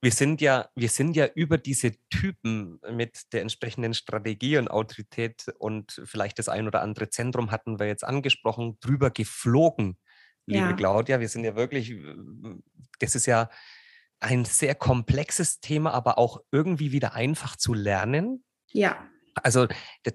wir 0.00 0.10
sind 0.10 0.40
ja, 0.40 0.68
wir 0.74 0.88
sind 0.88 1.16
ja 1.16 1.28
über 1.34 1.58
diese 1.58 1.92
Typen 2.10 2.80
mit 2.90 3.32
der 3.32 3.42
entsprechenden 3.42 3.94
Strategie 3.94 4.58
und 4.58 4.68
Autorität 4.68 5.46
und 5.58 6.02
vielleicht 6.04 6.38
das 6.38 6.48
ein 6.48 6.66
oder 6.66 6.82
andere 6.82 7.08
Zentrum 7.08 7.50
hatten 7.50 7.78
wir 7.78 7.86
jetzt 7.86 8.04
angesprochen, 8.04 8.78
drüber 8.80 9.10
geflogen, 9.10 9.96
liebe 10.46 10.66
ja. 10.66 10.72
Claudia. 10.72 11.20
Wir 11.20 11.28
sind 11.28 11.44
ja 11.44 11.54
wirklich, 11.54 11.94
das 12.98 13.14
ist 13.14 13.26
ja 13.26 13.48
ein 14.22 14.44
sehr 14.44 14.74
komplexes 14.74 15.60
Thema, 15.60 15.92
aber 15.92 16.18
auch 16.18 16.40
irgendwie 16.50 16.92
wieder 16.92 17.14
einfach 17.14 17.56
zu 17.56 17.74
lernen. 17.74 18.44
Ja. 18.70 19.08
Also 19.34 19.66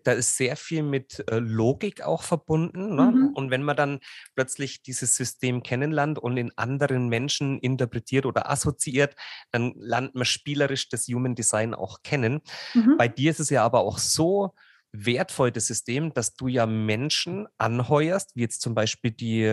da 0.03 0.11
ist 0.11 0.37
sehr 0.37 0.55
viel 0.55 0.83
mit 0.83 1.23
äh, 1.29 1.39
Logik 1.39 2.03
auch 2.03 2.21
verbunden. 2.21 2.95
Ne? 2.95 3.11
Mhm. 3.11 3.29
Und 3.33 3.49
wenn 3.49 3.63
man 3.63 3.75
dann 3.75 3.99
plötzlich 4.35 4.83
dieses 4.83 5.15
System 5.15 5.63
kennenlernt 5.63 6.19
und 6.19 6.37
in 6.37 6.51
anderen 6.55 7.09
Menschen 7.09 7.59
interpretiert 7.59 8.27
oder 8.27 8.49
assoziiert, 8.49 9.15
dann 9.51 9.73
lernt 9.75 10.13
man 10.13 10.25
spielerisch 10.25 10.89
das 10.89 11.07
Human 11.07 11.33
Design 11.33 11.73
auch 11.73 12.03
kennen. 12.03 12.41
Mhm. 12.75 12.97
Bei 12.97 13.07
dir 13.07 13.31
ist 13.31 13.39
es 13.39 13.49
ja 13.49 13.63
aber 13.63 13.79
auch 13.79 13.97
so, 13.97 14.53
wertvoll, 14.91 15.51
das 15.51 15.67
System, 15.67 16.13
dass 16.13 16.33
du 16.35 16.47
ja 16.47 16.65
Menschen 16.65 17.47
anheuerst, 17.57 18.35
wie 18.35 18.41
jetzt 18.41 18.61
zum 18.61 18.73
Beispiel 18.73 19.11
die, 19.11 19.43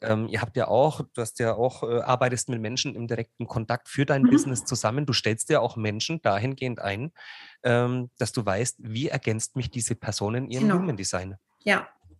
ähm, 0.00 0.28
ihr 0.28 0.40
habt 0.40 0.56
ja 0.56 0.68
auch, 0.68 1.02
du 1.14 1.20
hast 1.20 1.38
ja 1.38 1.54
auch, 1.54 1.82
äh, 1.82 2.00
arbeitest 2.00 2.48
mit 2.48 2.60
Menschen 2.60 2.94
im 2.94 3.06
direkten 3.06 3.46
Kontakt 3.46 3.88
für 3.88 4.06
dein 4.06 4.22
mhm. 4.22 4.30
Business 4.30 4.64
zusammen. 4.64 5.06
Du 5.06 5.12
stellst 5.12 5.50
ja 5.50 5.60
auch 5.60 5.76
Menschen 5.76 6.22
dahingehend 6.22 6.80
ein, 6.80 7.12
ähm, 7.62 8.10
dass 8.18 8.32
du 8.32 8.44
weißt, 8.44 8.76
wie 8.80 9.08
ergänzt 9.08 9.56
mich 9.56 9.70
diese 9.70 9.94
Person 9.94 10.34
in 10.34 10.50
ihrem 10.50 10.68
genau. 10.68 10.78
Human 10.78 10.96
Design. 10.96 11.36
Ja, 11.64 11.80
mhm. 11.80 12.14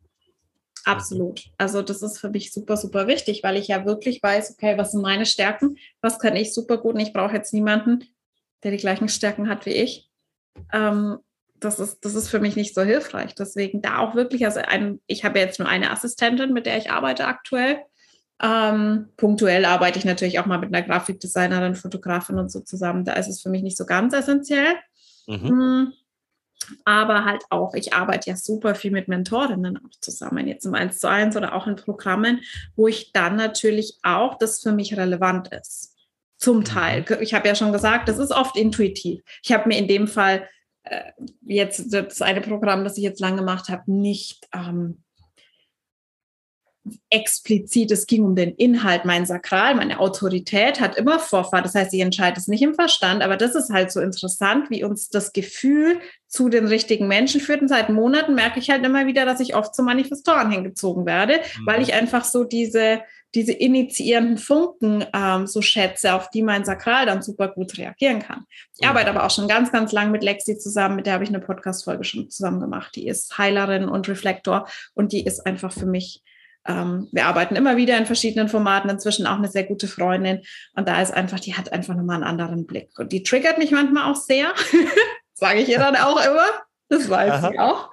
Absolut. 0.85 1.51
Also 1.59 1.83
das 1.83 2.03
ist 2.03 2.19
für 2.19 2.31
mich 2.31 2.53
super, 2.53 2.77
super 2.77 3.07
wichtig, 3.07 3.43
weil 3.43 3.57
ich 3.57 3.69
ja 3.69 3.85
wirklich 3.85 4.23
weiß, 4.23 4.53
okay, 4.53 4.79
was 4.79 4.93
sind 4.93 5.03
meine 5.03 5.27
Stärken, 5.27 5.77
was 6.01 6.19
kann 6.19 6.37
ich 6.37 6.55
super 6.55 6.79
gut 6.79 6.95
und 6.95 7.01
ich 7.01 7.13
brauche 7.13 7.35
jetzt 7.35 7.53
niemanden, 7.53 8.05
der 8.63 8.71
die 8.71 8.79
gleichen 8.79 9.09
Stärken 9.09 9.49
hat 9.49 9.67
wie 9.67 9.71
ich. 9.71 10.11
Ähm, 10.73 11.19
das 11.61 11.79
ist, 11.79 12.05
das 12.05 12.15
ist 12.15 12.29
für 12.29 12.41
mich 12.41 12.57
nicht 12.57 12.75
so 12.75 12.83
hilfreich. 12.83 13.35
Deswegen 13.35 13.83
da 13.83 13.99
auch 13.99 14.15
wirklich, 14.15 14.45
also 14.45 14.61
ein, 14.61 15.01
ich 15.07 15.25
habe 15.25 15.39
jetzt 15.39 15.59
nur 15.59 15.69
eine 15.69 15.91
Assistentin, 15.91 16.53
mit 16.53 16.67
der 16.67 16.79
ich 16.79 16.91
arbeite 16.91 17.27
aktuell. 17.27 17.79
Ähm, 18.41 19.09
punktuell 19.17 19.65
arbeite 19.65 19.99
ich 19.99 20.05
natürlich 20.05 20.39
auch 20.39 20.47
mal 20.47 20.59
mit 20.59 20.75
einer 20.75 20.87
Grafikdesignerin, 20.87 21.75
Fotografin 21.75 22.39
und 22.39 22.53
so 22.53 22.61
zusammen. 22.61 23.05
Da 23.05 23.15
ist 23.15 23.29
es 23.29 23.43
für 23.43 23.49
mich 23.49 23.63
nicht 23.63 23.77
so 23.77 23.85
ganz 23.85 24.15
essentiell. 24.15 24.77
Mhm. 25.27 25.49
Hm, 25.49 25.93
aber 26.85 27.25
halt 27.25 27.45
auch, 27.51 27.75
ich 27.75 27.95
arbeite 27.95 28.31
ja 28.31 28.37
super 28.37 28.75
viel 28.75 28.91
mit 28.91 29.09
Mentorinnen 29.09 29.77
auch 29.79 30.01
zusammen, 30.01 30.47
jetzt 30.47 30.67
im 30.67 30.75
1 30.75 30.99
zu 30.99 31.09
1 31.09 31.37
oder 31.37 31.55
auch 31.55 31.67
in 31.67 31.77
Programmen, 31.77 32.41
wo 32.77 32.89
ich 32.89 33.13
dann 33.13 33.37
natürlich 33.37 33.99
auch 34.03 34.39
das 34.39 34.61
für 34.61 34.73
mich 34.73 34.97
relevant 34.97 35.49
ist. 35.49 35.95
Zum 36.37 36.65
Teil. 36.65 37.05
Mhm. 37.09 37.17
Ich 37.21 37.35
habe 37.35 37.49
ja 37.49 37.55
schon 37.55 37.73
gesagt, 37.73 38.09
das 38.09 38.19
ist 38.19 38.31
oft 38.31 38.57
intuitiv. 38.57 39.23
Ich 39.43 39.53
habe 39.53 39.69
mir 39.69 39.79
in 39.79 39.89
dem 39.89 40.07
Fall 40.07 40.49
jetzt 41.43 41.93
das 41.93 42.23
eine 42.23 42.41
Programm, 42.41 42.85
das 42.85 42.97
ich 42.97 43.05
jetzt 43.05 43.21
lang 43.21 43.37
gemacht 43.37 43.69
habe, 43.69 43.91
nicht 43.91 44.49
ähm, 44.55 45.03
explizit, 47.11 47.91
es 47.91 48.07
ging 48.07 48.25
um 48.25 48.35
den 48.35 48.55
Inhalt, 48.55 49.05
mein 49.05 49.27
Sakral, 49.27 49.75
meine 49.75 50.01
Autorität 50.01 50.81
hat 50.81 50.97
immer 50.97 51.19
Vorfahrt. 51.19 51.65
Das 51.65 51.75
heißt, 51.75 51.93
ich 51.95 52.01
entscheide 52.01 52.39
es 52.39 52.49
nicht 52.49 52.63
im 52.63 52.75
Verstand, 52.75 53.23
aber 53.23 53.37
das 53.37 53.55
ist 53.55 53.71
halt 53.71 53.93
so 53.93 54.01
interessant, 54.01 54.71
wie 54.71 54.85
uns 54.85 55.09
das 55.09 55.33
Gefühl 55.33 56.01
zu 56.27 56.49
den 56.49 56.67
richtigen 56.67 57.09
Menschen 57.09 57.41
führt. 57.41 57.63
Und 57.63 57.69
seit 57.69 57.89
Monaten 57.91 58.35
merke 58.35 58.59
ich 58.59 58.71
halt 58.71 58.85
immer 58.85 59.07
wieder, 59.07 59.25
dass 59.25 59.41
ich 59.41 59.55
oft 59.55 59.75
zu 59.75 59.83
Manifestoren 59.83 60.51
hingezogen 60.51 61.07
werde, 61.07 61.35
mhm. 61.35 61.67
weil 61.67 61.83
ich 61.83 61.95
einfach 61.95 62.25
so 62.25 62.45
diese, 62.45 63.01
diese 63.35 63.53
initiierenden 63.53 64.39
Funken 64.39 65.05
ähm, 65.15 65.47
so 65.47 65.61
schätze, 65.61 66.15
auf 66.15 66.31
die 66.31 66.43
mein 66.43 66.65
Sakral 66.65 67.07
dann 67.07 67.23
super 67.23 67.49
gut 67.49 67.77
reagieren 67.77 68.21
kann. 68.21 68.45
Ich 68.75 68.83
mhm. 68.83 68.89
arbeite 68.89 69.11
aber 69.11 69.25
auch 69.25 69.31
schon 69.31 69.49
ganz, 69.49 69.71
ganz 69.71 69.93
lang 69.93 70.11
mit 70.11 70.23
Lexi 70.23 70.59
zusammen, 70.59 70.97
mit 70.97 71.07
der 71.07 71.15
habe 71.15 71.25
ich 71.25 71.31
eine 71.31 71.41
Podcast-Folge 71.41 72.05
schon 72.05 72.31
zusammen 72.31 72.61
gemacht. 72.61 72.97
Die 72.97 73.07
ist 73.07 73.37
Heilerin 73.37 73.89
und 73.89 74.09
Reflektor 74.09 74.69
und 74.95 75.13
die 75.13 75.25
ist 75.25 75.47
einfach 75.47 75.73
für 75.73 75.87
mich 75.87 76.23
ähm, 76.67 77.09
wir 77.13 77.27
arbeiten 77.27 77.57
immer 77.57 77.77
wieder 77.77 77.97
in 77.97 78.05
verschiedenen 78.05 78.49
Formaten, 78.49 78.91
inzwischen 78.91 79.27
auch 79.27 79.39
eine 79.39 79.49
sehr 79.49 79.65
gute 79.65 79.89
Freundin. 79.89 80.43
Und 80.75 80.87
da 80.87 81.01
ist 81.01 81.13
einfach, 81.13 81.41
die 81.41 81.55
hat 81.55 81.73
einfach 81.73 81.95
nochmal 81.95 82.17
einen 82.17 82.25
anderen 82.25 82.67
Blick. 82.67 82.91
Und 82.99 83.11
die 83.13 83.23
triggert 83.23 83.57
mich 83.57 83.71
manchmal 83.71 84.11
auch 84.11 84.17
sehr. 84.17 84.53
Sage 85.33 85.61
ich 85.61 85.69
ihr 85.69 85.79
dann 85.79 85.97
auch 85.97 86.23
immer. 86.23 86.47
Das 86.89 87.09
weiß 87.11 87.31
Aha. 87.31 87.51
sie 87.51 87.59
auch, 87.59 87.91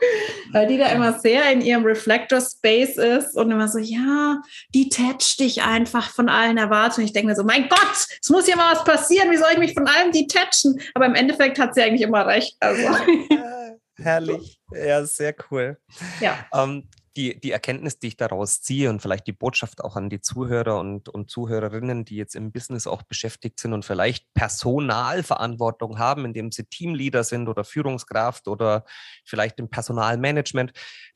weil 0.51 0.67
die 0.67 0.77
da 0.77 0.87
immer 0.87 1.19
sehr 1.19 1.51
in 1.51 1.59
ihrem 1.61 1.85
Reflector-Space 1.85 2.97
ist 2.97 3.35
und 3.35 3.51
immer 3.51 3.67
so, 3.67 3.77
ja, 3.77 4.41
die 4.73 4.87
tätscht 4.87 5.39
dich 5.41 5.63
einfach 5.63 6.09
von 6.09 6.29
allen 6.29 6.57
Erwartungen. 6.57 7.05
Ich 7.05 7.11
denke 7.11 7.27
mir 7.27 7.35
so, 7.35 7.43
mein 7.43 7.67
Gott, 7.67 8.07
es 8.21 8.29
muss 8.29 8.47
ja 8.47 8.55
mal 8.55 8.73
was 8.73 8.85
passieren, 8.85 9.31
wie 9.31 9.37
soll 9.37 9.49
ich 9.51 9.59
mich 9.59 9.73
von 9.73 9.87
allem 9.87 10.13
detatchen? 10.13 10.79
Aber 10.93 11.07
im 11.07 11.15
Endeffekt 11.15 11.59
hat 11.59 11.75
sie 11.75 11.81
eigentlich 11.81 12.03
immer 12.03 12.25
recht. 12.25 12.55
Also. 12.61 12.87
Herrlich, 13.97 14.59
ja, 14.71 15.05
sehr 15.05 15.35
cool. 15.51 15.77
Ja. 16.21 16.45
Ähm, 16.53 16.87
die, 17.15 17.39
die 17.39 17.51
Erkenntnis, 17.51 17.99
die 17.99 18.07
ich 18.07 18.17
daraus 18.17 18.61
ziehe 18.61 18.89
und 18.89 19.01
vielleicht 19.01 19.27
die 19.27 19.31
Botschaft 19.31 19.83
auch 19.83 19.95
an 19.95 20.09
die 20.09 20.19
Zuhörer 20.19 20.79
und, 20.79 21.07
und 21.09 21.29
Zuhörerinnen, 21.29 22.03
die 22.03 22.17
jetzt 22.17 22.35
im 22.35 22.51
Business 22.51 22.87
auch 22.87 23.03
beschäftigt 23.03 23.59
sind 23.59 23.73
und 23.73 23.85
vielleicht 23.85 24.33
Personalverantwortung 24.33 25.97
haben, 25.97 26.25
indem 26.25 26.51
sie 26.51 26.65
Teamleader 26.65 27.23
sind 27.23 27.47
oder 27.47 27.63
Führungskraft 27.63 28.47
oder 28.47 28.85
vielleicht 29.23 29.59
im 29.59 29.69
Personalmanagement. 29.69 30.73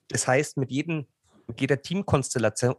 Das 0.07 0.27
heißt, 0.27 0.57
mit, 0.57 0.71
jedem, 0.71 1.05
mit 1.47 1.59
jeder 1.59 1.81
Teamkonstellation, 1.81 2.75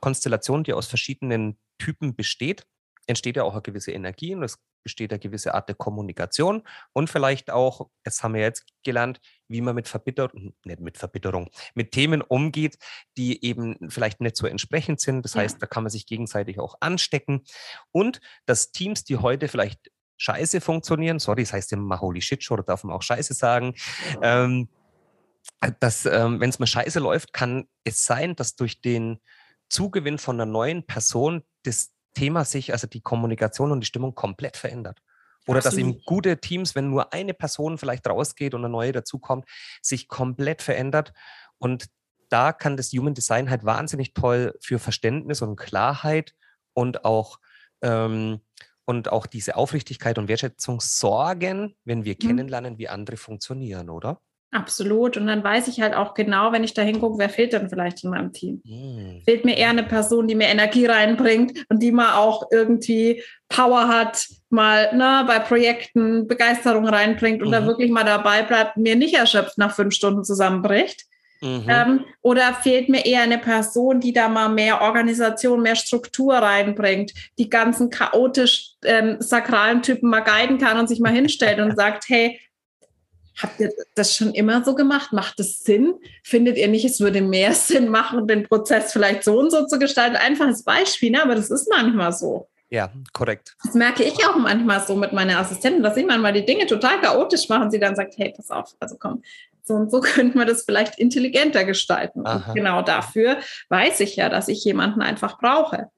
Konstellation, 0.00 0.64
die 0.64 0.72
aus 0.72 0.86
verschiedenen 0.86 1.58
Typen 1.78 2.16
besteht, 2.16 2.66
entsteht 3.06 3.36
ja 3.36 3.42
auch 3.42 3.52
eine 3.52 3.62
gewisse 3.62 3.92
Energie 3.92 4.34
und 4.34 4.42
es 4.42 4.58
besteht 4.82 5.12
eine 5.12 5.18
gewisse 5.18 5.54
Art 5.54 5.68
der 5.68 5.76
Kommunikation 5.76 6.62
und 6.92 7.10
vielleicht 7.10 7.50
auch, 7.50 7.88
das 8.02 8.22
haben 8.22 8.34
wir 8.34 8.40
jetzt 8.40 8.66
gelernt, 8.84 9.20
wie 9.48 9.60
man 9.60 9.74
mit 9.74 9.88
Verbitterung, 9.88 10.54
nicht 10.64 10.80
mit 10.80 10.98
Verbitterung, 10.98 11.50
mit 11.74 11.92
Themen 11.92 12.22
umgeht, 12.22 12.78
die 13.16 13.44
eben 13.44 13.90
vielleicht 13.90 14.20
nicht 14.20 14.36
so 14.36 14.46
entsprechend 14.46 15.00
sind. 15.00 15.24
Das 15.24 15.34
ja. 15.34 15.42
heißt, 15.42 15.60
da 15.60 15.66
kann 15.66 15.82
man 15.82 15.90
sich 15.90 16.06
gegenseitig 16.06 16.58
auch 16.58 16.76
anstecken 16.80 17.42
und 17.90 18.20
dass 18.46 18.72
Teams, 18.72 19.04
die 19.04 19.18
heute 19.18 19.48
vielleicht 19.48 19.90
scheiße 20.18 20.60
funktionieren, 20.60 21.18
sorry, 21.18 21.42
das 21.42 21.52
heißt 21.52 21.72
immer 21.72 22.00
Holy 22.00 22.20
Shit 22.20 22.44
Show, 22.44 22.56
da 22.56 22.62
darf 22.62 22.84
man 22.84 22.94
auch 22.94 23.02
scheiße 23.02 23.34
sagen, 23.34 23.74
ähm, 24.22 24.68
dass, 25.80 26.06
ähm, 26.06 26.40
wenn 26.40 26.50
es 26.50 26.58
mal 26.58 26.66
scheiße 26.66 27.00
läuft, 27.00 27.32
kann 27.32 27.68
es 27.84 28.04
sein, 28.04 28.36
dass 28.36 28.54
durch 28.54 28.80
den 28.80 29.20
Zugewinn 29.68 30.18
von 30.18 30.36
einer 30.36 30.50
neuen 30.50 30.86
Person 30.86 31.42
das 31.64 31.91
Thema 32.14 32.44
sich, 32.44 32.72
also 32.72 32.86
die 32.86 33.00
Kommunikation 33.00 33.72
und 33.72 33.80
die 33.80 33.86
Stimmung 33.86 34.14
komplett 34.14 34.56
verändert. 34.56 35.00
Oder 35.46 35.58
Absolut. 35.58 35.64
dass 35.64 35.78
eben 35.78 36.02
gute 36.04 36.38
Teams, 36.38 36.74
wenn 36.74 36.90
nur 36.90 37.12
eine 37.12 37.34
Person 37.34 37.78
vielleicht 37.78 38.06
rausgeht 38.06 38.54
und 38.54 38.64
eine 38.64 38.70
neue 38.70 38.92
dazukommt, 38.92 39.46
sich 39.80 40.08
komplett 40.08 40.62
verändert. 40.62 41.12
Und 41.58 41.86
da 42.28 42.52
kann 42.52 42.76
das 42.76 42.92
Human 42.92 43.14
Design 43.14 43.50
halt 43.50 43.64
wahnsinnig 43.64 44.14
toll 44.14 44.54
für 44.60 44.78
Verständnis 44.78 45.42
und 45.42 45.56
Klarheit 45.56 46.34
und 46.74 47.04
auch, 47.04 47.38
ähm, 47.82 48.40
und 48.84 49.10
auch 49.10 49.26
diese 49.26 49.56
Aufrichtigkeit 49.56 50.18
und 50.18 50.28
Wertschätzung 50.28 50.80
sorgen, 50.80 51.76
wenn 51.84 52.04
wir 52.04 52.14
mhm. 52.14 52.26
kennenlernen, 52.26 52.78
wie 52.78 52.88
andere 52.88 53.16
funktionieren, 53.16 53.90
oder? 53.90 54.20
Absolut. 54.52 55.16
Und 55.16 55.26
dann 55.28 55.42
weiß 55.42 55.66
ich 55.68 55.80
halt 55.80 55.94
auch 55.94 56.12
genau, 56.12 56.52
wenn 56.52 56.62
ich 56.62 56.74
da 56.74 56.82
hingucke, 56.82 57.18
wer 57.18 57.30
fehlt 57.30 57.54
denn 57.54 57.70
vielleicht 57.70 58.04
in 58.04 58.10
meinem 58.10 58.34
Team. 58.34 58.60
Mhm. 58.64 59.22
Fehlt 59.24 59.46
mir 59.46 59.56
eher 59.56 59.70
eine 59.70 59.82
Person, 59.82 60.28
die 60.28 60.34
mir 60.34 60.48
Energie 60.48 60.84
reinbringt 60.84 61.64
und 61.70 61.82
die 61.82 61.90
mal 61.90 62.16
auch 62.16 62.48
irgendwie 62.50 63.22
Power 63.48 63.88
hat, 63.88 64.26
mal 64.50 64.90
na, 64.92 65.22
ne, 65.22 65.26
bei 65.26 65.38
Projekten 65.38 66.28
Begeisterung 66.28 66.86
reinbringt 66.86 67.40
und 67.40 67.48
mhm. 67.48 67.52
da 67.52 67.66
wirklich 67.66 67.90
mal 67.90 68.04
dabei 68.04 68.42
bleibt, 68.42 68.76
mir 68.76 68.94
nicht 68.94 69.14
erschöpft 69.14 69.56
nach 69.56 69.74
fünf 69.74 69.94
Stunden 69.94 70.22
zusammenbricht. 70.22 71.06
Mhm. 71.40 71.66
Ähm, 71.68 72.04
oder 72.20 72.52
fehlt 72.52 72.90
mir 72.90 73.06
eher 73.06 73.22
eine 73.22 73.38
Person, 73.38 74.00
die 74.00 74.12
da 74.12 74.28
mal 74.28 74.50
mehr 74.50 74.82
Organisation, 74.82 75.62
mehr 75.62 75.76
Struktur 75.76 76.34
reinbringt, 76.34 77.12
die 77.38 77.48
ganzen 77.48 77.88
chaotisch 77.88 78.74
ähm, 78.84 79.16
sakralen 79.18 79.82
Typen 79.82 80.10
mal 80.10 80.20
guiden 80.20 80.58
kann 80.58 80.78
und 80.78 80.88
sich 80.88 81.00
mal 81.00 81.12
hinstellt 81.12 81.58
und 81.58 81.74
sagt, 81.76 82.04
hey, 82.08 82.38
Habt 83.40 83.60
ihr 83.60 83.72
das 83.94 84.14
schon 84.14 84.34
immer 84.34 84.64
so 84.64 84.74
gemacht? 84.74 85.12
Macht 85.12 85.40
es 85.40 85.60
Sinn? 85.60 85.94
Findet 86.22 86.56
ihr 86.56 86.68
nicht, 86.68 86.84
es 86.84 87.00
würde 87.00 87.22
mehr 87.22 87.52
Sinn 87.54 87.88
machen, 87.88 88.26
den 88.26 88.46
Prozess 88.48 88.92
vielleicht 88.92 89.24
so 89.24 89.38
und 89.38 89.50
so 89.50 89.66
zu 89.66 89.78
gestalten? 89.78 90.16
Einfaches 90.16 90.64
Beispiel, 90.64 91.10
ne? 91.10 91.22
aber 91.22 91.34
das 91.34 91.50
ist 91.50 91.68
manchmal 91.70 92.12
so. 92.12 92.48
Ja, 92.68 92.90
korrekt. 93.12 93.54
Das 93.64 93.74
merke 93.74 94.02
ich 94.02 94.26
auch 94.26 94.36
manchmal 94.36 94.80
so 94.80 94.96
mit 94.96 95.12
meiner 95.12 95.38
Assistentin, 95.38 95.82
dass 95.82 95.96
ich 95.96 96.06
manchmal 96.06 96.32
die 96.32 96.46
Dinge 96.46 96.66
total 96.66 97.00
chaotisch 97.02 97.48
mache 97.50 97.64
und 97.64 97.70
sie 97.70 97.78
dann 97.78 97.94
sagt, 97.94 98.14
hey, 98.16 98.32
pass 98.34 98.50
auf, 98.50 98.74
also 98.80 98.96
komm, 98.98 99.22
so 99.62 99.74
und 99.74 99.90
so 99.90 100.00
könnte 100.00 100.38
man 100.38 100.46
das 100.46 100.64
vielleicht 100.64 100.98
intelligenter 100.98 101.64
gestalten. 101.64 102.22
Und 102.22 102.44
genau 102.54 102.80
dafür 102.80 103.38
weiß 103.68 104.00
ich 104.00 104.16
ja, 104.16 104.30
dass 104.30 104.48
ich 104.48 104.64
jemanden 104.64 105.02
einfach 105.02 105.38
brauche. 105.38 105.90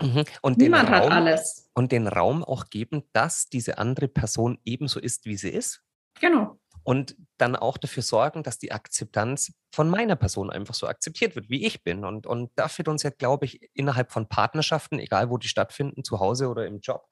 Mhm. 0.00 0.24
Und 0.42 0.58
Niemand 0.58 0.90
Raum, 0.90 0.94
hat 0.94 1.10
alles. 1.10 1.68
Und 1.74 1.90
den 1.90 2.06
Raum 2.06 2.44
auch 2.44 2.70
geben, 2.70 3.02
dass 3.12 3.48
diese 3.48 3.78
andere 3.78 4.06
Person 4.06 4.58
ebenso 4.64 5.00
ist, 5.00 5.24
wie 5.26 5.36
sie 5.36 5.50
ist. 5.50 5.82
Genau 6.20 6.56
und 6.84 7.16
dann 7.38 7.56
auch 7.56 7.76
dafür 7.76 8.02
sorgen, 8.02 8.42
dass 8.42 8.58
die 8.58 8.72
Akzeptanz 8.72 9.52
von 9.74 9.88
meiner 9.88 10.16
Person 10.16 10.50
einfach 10.50 10.74
so 10.74 10.86
akzeptiert 10.86 11.34
wird, 11.34 11.48
wie 11.48 11.64
ich 11.64 11.82
bin. 11.82 12.04
Und, 12.04 12.26
und 12.26 12.50
da 12.56 12.68
führt 12.68 12.88
uns 12.88 13.02
ja, 13.02 13.10
glaube 13.10 13.46
ich, 13.46 13.70
innerhalb 13.74 14.12
von 14.12 14.28
Partnerschaften, 14.28 14.98
egal 14.98 15.30
wo 15.30 15.38
die 15.38 15.48
stattfinden, 15.48 16.04
zu 16.04 16.20
Hause 16.20 16.48
oder 16.48 16.66
im 16.66 16.80
Job, 16.80 17.08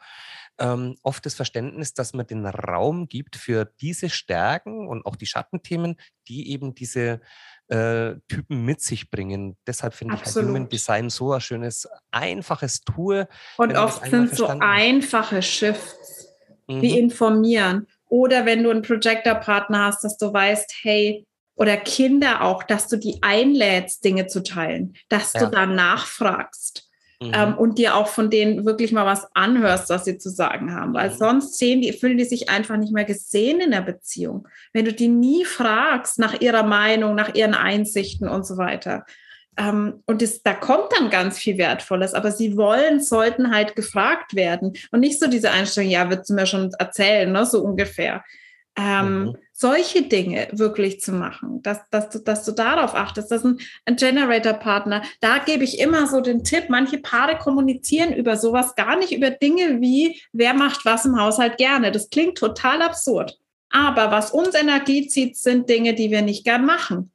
ähm, 0.59 0.97
oft 1.03 1.25
das 1.25 1.35
Verständnis, 1.35 1.95
dass 1.95 2.13
man 2.13 2.27
den 2.27 2.47
Raum 2.47 3.09
gibt 3.09 3.37
für 3.37 3.65
diese 3.81 4.11
Stärken 4.11 4.89
und 4.89 5.07
auch 5.07 5.17
die 5.17 5.27
Schattenthemen, 5.27 5.97
die 6.29 6.51
eben 6.51 6.75
diese 6.75 7.21
äh, 7.69 8.15
Typen 8.29 8.65
mit 8.65 8.83
sich 8.83 9.11
bringen. 9.11 9.57
Deshalb 9.67 9.95
finde 9.95 10.17
ich 10.17 10.25
halt 10.25 10.47
Human 10.47 10.69
Design 10.69 11.11
so 11.11 11.33
ein 11.33 11.41
schönes, 11.41 11.89
einfaches 12.11 12.83
Tool. 12.83 13.27
Und 13.57 13.77
oft 13.77 14.05
sind 14.09 14.37
so 14.37 14.47
einfache 14.47 15.43
Shifts, 15.43 16.37
mhm. 16.67 16.83
wie 16.83 16.99
informieren 16.99 17.87
Oder 18.11 18.45
wenn 18.45 18.63
du 18.63 18.71
einen 18.71 18.83
Projector-Partner 18.83 19.87
hast, 19.87 20.05
dass 20.05 20.19
du 20.19 20.33
weißt, 20.33 20.75
hey, 20.83 21.25
oder 21.55 21.77
Kinder 21.77 22.43
auch, 22.43 22.63
dass 22.63 22.89
du 22.89 22.97
die 22.97 23.19
einlädst, 23.23 24.05
Dinge 24.05 24.27
zu 24.27 24.43
teilen, 24.43 24.95
dass 25.09 25.33
ja. 25.33 25.45
du 25.45 25.51
da 25.51 25.67
nachfragst. 25.67 26.89
Mhm. 27.23 27.33
Ähm, 27.35 27.59
und 27.59 27.79
dir 27.79 27.97
auch 27.97 28.09
von 28.09 28.31
denen 28.31 28.65
wirklich 28.65 28.93
mal 28.93 29.05
was 29.05 29.29
anhörst, 29.35 29.91
was 29.91 30.07
sie 30.07 30.17
zu 30.17 30.31
sagen 30.31 30.75
haben. 30.75 30.95
Weil 30.95 31.11
mhm. 31.11 31.15
sonst 31.15 31.59
sehen 31.59 31.83
die, 31.83 31.93
fühlen 31.93 32.17
die 32.17 32.25
sich 32.25 32.49
einfach 32.49 32.79
nicht 32.79 32.93
mehr 32.93 33.05
gesehen 33.05 33.61
in 33.61 33.73
der 33.73 33.83
Beziehung. 33.83 34.49
Wenn 34.73 34.87
du 34.87 34.93
die 34.93 35.09
nie 35.09 35.45
fragst 35.45 36.19
nach 36.19 36.41
ihrer 36.41 36.63
Meinung, 36.63 37.15
nach 37.15 37.35
ihren 37.35 37.55
Einsichten 37.55 38.29
und 38.29 38.47
so 38.47 38.57
weiter. 38.57 39.05
Ähm, 39.57 40.03
und 40.07 40.23
das, 40.23 40.43
da 40.43 40.55
kommt 40.55 40.93
dann 40.97 41.11
ganz 41.11 41.39
viel 41.39 41.59
Wertvolles, 41.59 42.15
aber 42.15 42.31
sie 42.31 42.57
wollen, 42.57 43.01
sollten 43.01 43.55
halt 43.55 43.77
gefragt 43.77 44.35
werden 44.35 44.75
und 44.91 45.01
nicht 45.01 45.21
so 45.21 45.27
diese 45.27 45.51
Einstellung, 45.51 45.91
ja, 45.91 46.09
wird 46.09 46.27
sie 46.27 46.35
mir 46.35 46.47
schon 46.47 46.73
erzählen, 46.79 47.31
ne, 47.31 47.45
so 47.45 47.61
ungefähr. 47.63 48.23
Ähm, 48.77 49.25
mhm. 49.25 49.37
Solche 49.53 50.03
Dinge 50.03 50.49
wirklich 50.53 51.01
zu 51.01 51.13
machen, 51.13 51.61
dass, 51.63 51.81
dass, 51.91 52.09
du, 52.09 52.21
dass 52.21 52.45
du 52.45 52.53
darauf 52.53 52.95
achtest, 52.95 53.31
das 53.31 53.41
ist 53.41 53.45
ein, 53.45 53.59
ein 53.85 53.97
Generator-Partner. 53.97 55.03
Da 55.21 55.39
gebe 55.39 55.65
ich 55.65 55.81
immer 55.81 56.07
so 56.07 56.21
den 56.21 56.45
Tipp, 56.45 56.67
manche 56.69 56.99
Paare 56.99 57.37
kommunizieren 57.37 58.15
über 58.15 58.37
sowas 58.37 58.75
gar 58.77 58.97
nicht, 58.97 59.13
über 59.13 59.31
Dinge 59.31 59.81
wie, 59.81 60.23
wer 60.33 60.55
macht 60.55 60.87
was 60.87 61.05
im 61.05 61.21
Haushalt 61.21 61.59
gerne. 61.59 61.93
Das 61.93 62.09
klingt 62.09 62.39
total 62.39 62.81
absurd. 62.81 63.39
Aber 63.69 64.11
was 64.11 64.31
uns 64.31 64.55
Energie 64.55 65.09
zieht, 65.09 65.37
sind 65.37 65.69
Dinge, 65.69 65.95
die 65.95 66.11
wir 66.11 66.23
nicht 66.23 66.45
gern 66.45 66.65
machen. 66.65 67.13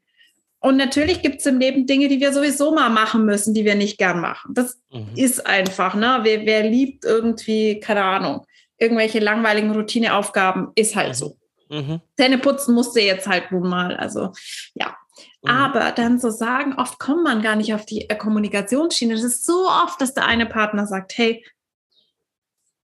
Und 0.66 0.78
natürlich 0.78 1.22
gibt 1.22 1.42
es 1.42 1.46
im 1.46 1.60
Leben 1.60 1.86
Dinge, 1.86 2.08
die 2.08 2.20
wir 2.20 2.34
sowieso 2.34 2.74
mal 2.74 2.90
machen 2.90 3.24
müssen, 3.24 3.54
die 3.54 3.66
wir 3.66 3.76
nicht 3.76 4.00
gern 4.00 4.20
machen. 4.20 4.56
Das 4.56 4.82
mhm. 4.92 5.12
ist 5.16 5.46
einfach, 5.46 5.94
ne? 5.94 6.22
Wer, 6.24 6.48
wer 6.48 6.64
liebt 6.64 7.06
irgendwie, 7.06 7.80
keine 7.80 8.04
Ahnung, 8.04 8.48
irgendwelche 8.80 9.20
langweiligen 9.20 9.70
Routineaufgaben, 9.70 10.70
ist 10.74 10.96
halt 10.96 11.10
mhm. 11.10 11.14
so. 11.14 11.38
Mhm. 11.70 12.02
Zähne 12.18 12.40
putzen 12.40 12.74
musste 12.74 13.00
jetzt 13.00 13.28
halt 13.28 13.52
nun 13.52 13.70
mal. 13.70 13.96
Also 13.96 14.32
ja. 14.74 14.98
Mhm. 15.44 15.52
Aber 15.52 15.92
dann 15.92 16.18
so 16.20 16.32
sagen, 16.32 16.74
oft 16.80 16.98
kommt 16.98 17.24
man 17.24 17.44
gar 17.44 17.56
nicht 17.56 17.76
auf 17.76 17.86
die 17.86 18.10
äh, 18.10 18.16
Kommunikationsschiene. 18.16 19.14
Es 19.14 19.24
ist 19.24 19.46
so 19.46 19.68
oft, 19.68 20.02
dass 20.02 20.16
der 20.16 20.26
eine 20.26 20.48
Partner 20.48 20.88
sagt, 20.88 21.16
hey, 21.16 21.46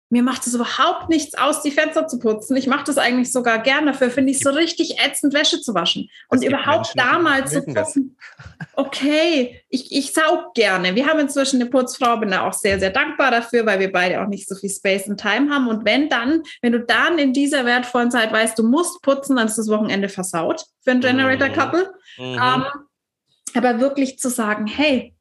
mir 0.09 0.23
macht 0.23 0.47
es 0.47 0.55
überhaupt 0.55 1.09
nichts 1.09 1.35
aus, 1.35 1.61
die 1.61 1.69
Fenster 1.69 2.07
zu 2.07 2.17
putzen. 2.17 2.57
Ich 2.57 2.65
mache 2.65 2.83
das 2.85 2.97
eigentlich 2.97 3.31
sogar 3.31 3.59
gerne. 3.59 3.91
Dafür 3.91 4.09
finde 4.09 4.31
ich 4.31 4.37
es 4.37 4.43
so 4.43 4.49
richtig 4.49 4.97
ätzend, 4.99 5.35
Wäsche 5.35 5.61
zu 5.61 5.75
waschen. 5.75 6.09
Und 6.29 6.43
überhaupt 6.43 6.93
damals 6.95 7.51
zu 7.51 7.63
gucken, 7.63 8.17
okay, 8.75 9.61
ich, 9.69 9.91
ich 9.91 10.11
saug 10.11 10.55
gerne. 10.55 10.95
Wir 10.95 11.05
haben 11.05 11.19
inzwischen 11.19 11.61
eine 11.61 11.69
Putzfrau, 11.69 12.17
bin 12.17 12.31
da 12.31 12.47
auch 12.47 12.53
sehr, 12.53 12.79
sehr 12.79 12.89
dankbar 12.89 13.29
dafür, 13.29 13.67
weil 13.67 13.79
wir 13.79 13.91
beide 13.91 14.21
auch 14.21 14.27
nicht 14.27 14.49
so 14.49 14.55
viel 14.55 14.71
Space 14.71 15.07
und 15.07 15.19
Time 15.19 15.53
haben. 15.53 15.67
Und 15.67 15.85
wenn 15.85 16.09
dann, 16.09 16.41
wenn 16.63 16.71
du 16.71 16.79
dann 16.79 17.19
in 17.19 17.31
dieser 17.31 17.65
wertvollen 17.65 18.09
Zeit 18.09 18.31
weißt, 18.31 18.57
du 18.57 18.63
musst 18.63 19.03
putzen, 19.03 19.35
dann 19.35 19.47
ist 19.47 19.59
das 19.59 19.69
Wochenende 19.69 20.09
versaut 20.09 20.65
für 20.81 20.91
ein 20.91 21.01
Generator-Couple. 21.01 21.93
Mhm. 22.17 22.23
Ähm, 22.23 22.65
aber 23.55 23.79
wirklich 23.79 24.17
zu 24.17 24.29
sagen, 24.29 24.65
hey, 24.65 25.13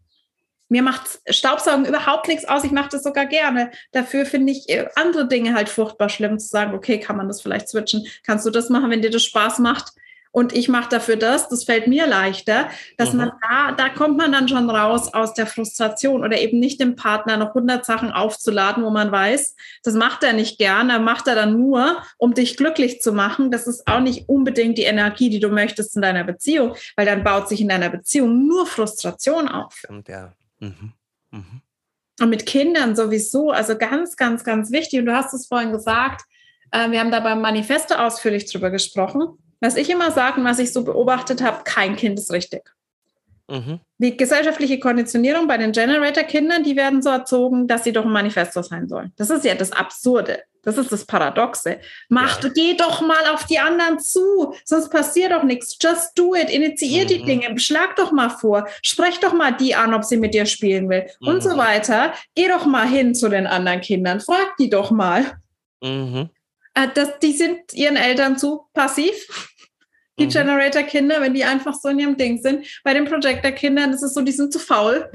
mir 0.68 0.82
macht 0.82 1.20
Staubsaugen 1.28 1.86
überhaupt 1.86 2.28
nichts 2.28 2.46
aus. 2.46 2.64
Ich 2.64 2.72
mache 2.72 2.90
das 2.90 3.02
sogar 3.02 3.26
gerne. 3.26 3.70
Dafür 3.92 4.26
finde 4.26 4.52
ich 4.52 4.68
äh, 4.68 4.88
andere 4.96 5.26
Dinge 5.26 5.54
halt 5.54 5.68
furchtbar 5.68 6.08
schlimm 6.08 6.38
zu 6.38 6.48
sagen, 6.48 6.74
okay, 6.74 6.98
kann 7.00 7.16
man 7.16 7.28
das 7.28 7.40
vielleicht 7.40 7.68
switchen? 7.68 8.06
Kannst 8.24 8.46
du 8.46 8.50
das 8.50 8.68
machen, 8.68 8.90
wenn 8.90 9.02
dir 9.02 9.10
das 9.10 9.24
Spaß 9.24 9.58
macht? 9.60 9.92
Und 10.30 10.52
ich 10.52 10.68
mache 10.68 10.90
dafür 10.90 11.16
das, 11.16 11.48
das 11.48 11.64
fällt 11.64 11.86
mir 11.86 12.06
leichter, 12.06 12.68
dass 12.96 13.12
mhm. 13.12 13.18
man 13.18 13.32
da, 13.40 13.72
da 13.72 13.88
kommt 13.88 14.18
man 14.18 14.30
dann 14.30 14.46
schon 14.46 14.68
raus 14.68 15.12
aus 15.14 15.32
der 15.34 15.46
Frustration 15.46 16.22
oder 16.22 16.38
eben 16.38 16.58
nicht 16.58 16.80
dem 16.80 16.96
Partner 16.96 17.38
noch 17.38 17.48
100 17.48 17.84
Sachen 17.84 18.12
aufzuladen, 18.12 18.84
wo 18.84 18.90
man 18.90 19.10
weiß, 19.10 19.56
das 19.82 19.94
macht 19.94 20.22
er 20.22 20.34
nicht 20.34 20.58
gern, 20.58 20.90
er 20.90 21.00
macht 21.00 21.26
er 21.28 21.34
dann 21.34 21.56
nur, 21.56 22.02
um 22.18 22.34
dich 22.34 22.56
glücklich 22.56 23.00
zu 23.00 23.12
machen. 23.12 23.50
Das 23.50 23.66
ist 23.66 23.88
auch 23.88 24.00
nicht 24.00 24.28
unbedingt 24.28 24.76
die 24.76 24.82
Energie, 24.82 25.30
die 25.30 25.40
du 25.40 25.48
möchtest 25.48 25.96
in 25.96 26.02
deiner 26.02 26.24
Beziehung, 26.24 26.76
weil 26.94 27.06
dann 27.06 27.24
baut 27.24 27.48
sich 27.48 27.62
in 27.62 27.68
deiner 27.68 27.88
Beziehung 27.88 28.46
nur 28.46 28.66
Frustration 28.66 29.48
auf. 29.48 29.82
Und 29.88 30.08
ja. 30.08 30.34
Mhm. 30.60 30.92
Mhm. 31.30 31.62
Und 32.20 32.30
mit 32.30 32.46
Kindern 32.46 32.96
sowieso, 32.96 33.50
also 33.50 33.76
ganz, 33.76 34.16
ganz, 34.16 34.42
ganz 34.44 34.72
wichtig. 34.72 35.00
Und 35.00 35.06
du 35.06 35.14
hast 35.14 35.32
es 35.34 35.46
vorhin 35.46 35.72
gesagt, 35.72 36.22
äh, 36.72 36.90
wir 36.90 37.00
haben 37.00 37.10
da 37.10 37.20
beim 37.20 37.40
Manifesto 37.40 37.94
ausführlich 37.94 38.50
drüber 38.50 38.70
gesprochen. 38.70 39.38
Was 39.60 39.76
ich 39.76 39.90
immer 39.90 40.10
sage 40.10 40.40
und 40.40 40.46
was 40.46 40.58
ich 40.58 40.72
so 40.72 40.84
beobachtet 40.84 41.42
habe, 41.42 41.62
kein 41.64 41.96
Kind 41.96 42.18
ist 42.18 42.32
richtig. 42.32 42.62
Mhm. 43.48 43.80
Die 43.98 44.16
gesellschaftliche 44.16 44.78
Konditionierung 44.78 45.48
bei 45.48 45.56
den 45.56 45.72
Generator-Kindern, 45.72 46.62
die 46.62 46.76
werden 46.76 47.02
so 47.02 47.08
erzogen, 47.08 47.66
dass 47.66 47.84
sie 47.84 47.92
doch 47.92 48.04
ein 48.04 48.12
Manifesto 48.12 48.62
sein 48.62 48.88
sollen. 48.88 49.12
Das 49.16 49.30
ist 49.30 49.44
ja 49.44 49.54
das 49.54 49.72
Absurde. 49.72 50.42
Das 50.62 50.76
ist 50.76 50.92
das 50.92 51.04
Paradoxe. 51.04 51.80
Mach, 52.08 52.42
ja. 52.42 52.50
geh 52.54 52.76
doch 52.76 53.00
mal 53.00 53.26
auf 53.32 53.46
die 53.46 53.58
anderen 53.58 53.98
zu, 53.98 54.54
sonst 54.64 54.90
passiert 54.90 55.32
doch 55.32 55.42
nichts. 55.42 55.76
Just 55.80 56.18
do 56.18 56.34
it. 56.34 56.50
Initiier 56.50 57.04
mhm. 57.04 57.08
die 57.08 57.22
Dinge. 57.22 57.58
Schlag 57.58 57.96
doch 57.96 58.12
mal 58.12 58.30
vor. 58.30 58.68
Sprech 58.82 59.18
doch 59.20 59.32
mal 59.32 59.52
die 59.52 59.74
an, 59.74 59.94
ob 59.94 60.04
sie 60.04 60.16
mit 60.16 60.34
dir 60.34 60.46
spielen 60.46 60.88
will 60.88 61.06
mhm. 61.20 61.28
und 61.28 61.42
so 61.42 61.54
mhm. 61.54 61.58
weiter. 61.58 62.12
Geh 62.34 62.48
doch 62.48 62.66
mal 62.66 62.86
hin 62.86 63.14
zu 63.14 63.28
den 63.28 63.46
anderen 63.46 63.80
Kindern. 63.80 64.20
Frag 64.20 64.56
die 64.58 64.70
doch 64.70 64.90
mal. 64.90 65.38
Mhm. 65.80 66.30
Äh, 66.74 66.88
das, 66.94 67.18
die 67.20 67.32
sind 67.32 67.72
ihren 67.74 67.96
Eltern 67.96 68.38
zu 68.38 68.66
passiv. 68.74 69.54
Die 70.18 70.26
mhm. 70.26 70.30
Generator-Kinder, 70.30 71.20
wenn 71.20 71.34
die 71.34 71.44
einfach 71.44 71.74
so 71.74 71.88
in 71.88 72.00
ihrem 72.00 72.16
Ding 72.16 72.42
sind. 72.42 72.66
Bei 72.82 72.92
den 72.92 73.04
Projector-Kindern 73.04 73.92
ist 73.92 74.02
es 74.02 74.14
so, 74.14 74.20
die 74.20 74.32
sind 74.32 74.52
zu 74.52 74.58
faul 74.58 75.08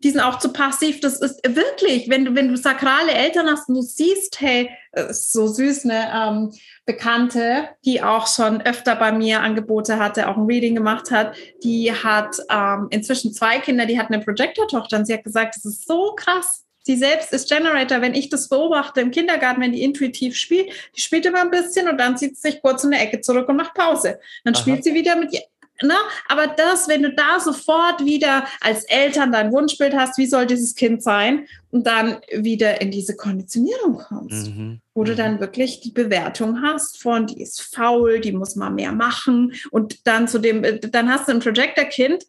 die 0.00 0.10
sind 0.10 0.20
auch 0.20 0.38
zu 0.38 0.52
passiv. 0.52 1.00
Das 1.00 1.20
ist 1.20 1.40
wirklich, 1.44 2.08
wenn 2.08 2.24
du, 2.24 2.34
wenn 2.34 2.48
du 2.48 2.56
sakrale 2.56 3.12
Eltern 3.12 3.48
hast 3.48 3.68
und 3.68 3.74
du 3.76 3.82
siehst, 3.82 4.40
hey, 4.40 4.70
ist 4.92 5.32
so 5.32 5.46
süß, 5.46 5.84
eine 5.84 6.10
ähm, 6.14 6.52
Bekannte, 6.86 7.68
die 7.84 8.02
auch 8.02 8.26
schon 8.26 8.62
öfter 8.62 8.96
bei 8.96 9.12
mir 9.12 9.40
Angebote 9.40 9.98
hatte, 9.98 10.28
auch 10.28 10.36
ein 10.36 10.46
Reading 10.46 10.74
gemacht 10.74 11.10
hat, 11.10 11.36
die 11.62 11.92
hat 11.92 12.36
ähm, 12.50 12.86
inzwischen 12.90 13.32
zwei 13.32 13.58
Kinder, 13.58 13.86
die 13.86 13.98
hat 13.98 14.08
eine 14.10 14.22
Projector-Tochter 14.22 14.98
und 14.98 15.06
sie 15.06 15.14
hat 15.14 15.24
gesagt, 15.24 15.56
das 15.56 15.64
ist 15.64 15.86
so 15.86 16.14
krass. 16.16 16.64
Sie 16.82 16.96
selbst 16.96 17.34
ist 17.34 17.50
Generator. 17.50 18.00
Wenn 18.00 18.14
ich 18.14 18.30
das 18.30 18.48
beobachte 18.48 19.02
im 19.02 19.10
Kindergarten, 19.10 19.60
wenn 19.60 19.72
die 19.72 19.82
intuitiv 19.82 20.36
spielt, 20.36 20.70
die 20.96 21.00
spielt 21.00 21.26
immer 21.26 21.42
ein 21.42 21.50
bisschen 21.50 21.86
und 21.86 21.98
dann 21.98 22.16
zieht 22.16 22.36
sie 22.36 22.50
sich 22.50 22.62
kurz 22.62 22.82
in 22.82 22.92
der 22.92 23.02
Ecke 23.02 23.20
zurück 23.20 23.46
und 23.48 23.56
macht 23.56 23.74
Pause. 23.74 24.18
Dann 24.44 24.54
Aha. 24.54 24.62
spielt 24.62 24.84
sie 24.84 24.94
wieder 24.94 25.16
mit 25.16 25.36
Ne? 25.82 25.94
Aber 26.28 26.46
das, 26.48 26.88
wenn 26.88 27.02
du 27.02 27.12
da 27.12 27.38
sofort 27.38 28.04
wieder 28.04 28.46
als 28.60 28.84
Eltern 28.84 29.32
dein 29.32 29.52
Wunschbild 29.52 29.94
hast, 29.94 30.18
wie 30.18 30.26
soll 30.26 30.46
dieses 30.46 30.74
Kind 30.74 31.02
sein, 31.02 31.46
und 31.70 31.86
dann 31.86 32.16
wieder 32.32 32.80
in 32.80 32.90
diese 32.90 33.14
Konditionierung 33.14 33.98
kommst, 33.98 34.48
mhm. 34.48 34.80
wo 34.94 35.04
du 35.04 35.12
mhm. 35.12 35.16
dann 35.16 35.40
wirklich 35.40 35.80
die 35.80 35.90
Bewertung 35.90 36.62
hast 36.62 37.00
von, 37.00 37.26
die 37.26 37.42
ist 37.42 37.60
faul, 37.60 38.20
die 38.20 38.32
muss 38.32 38.56
mal 38.56 38.70
mehr 38.70 38.92
machen. 38.92 39.52
Und 39.70 40.06
dann 40.06 40.28
zu 40.28 40.38
dem, 40.38 40.62
dann 40.80 41.12
hast 41.12 41.28
du 41.28 41.32
ein 41.32 41.40
Projector-Kind, 41.40 42.24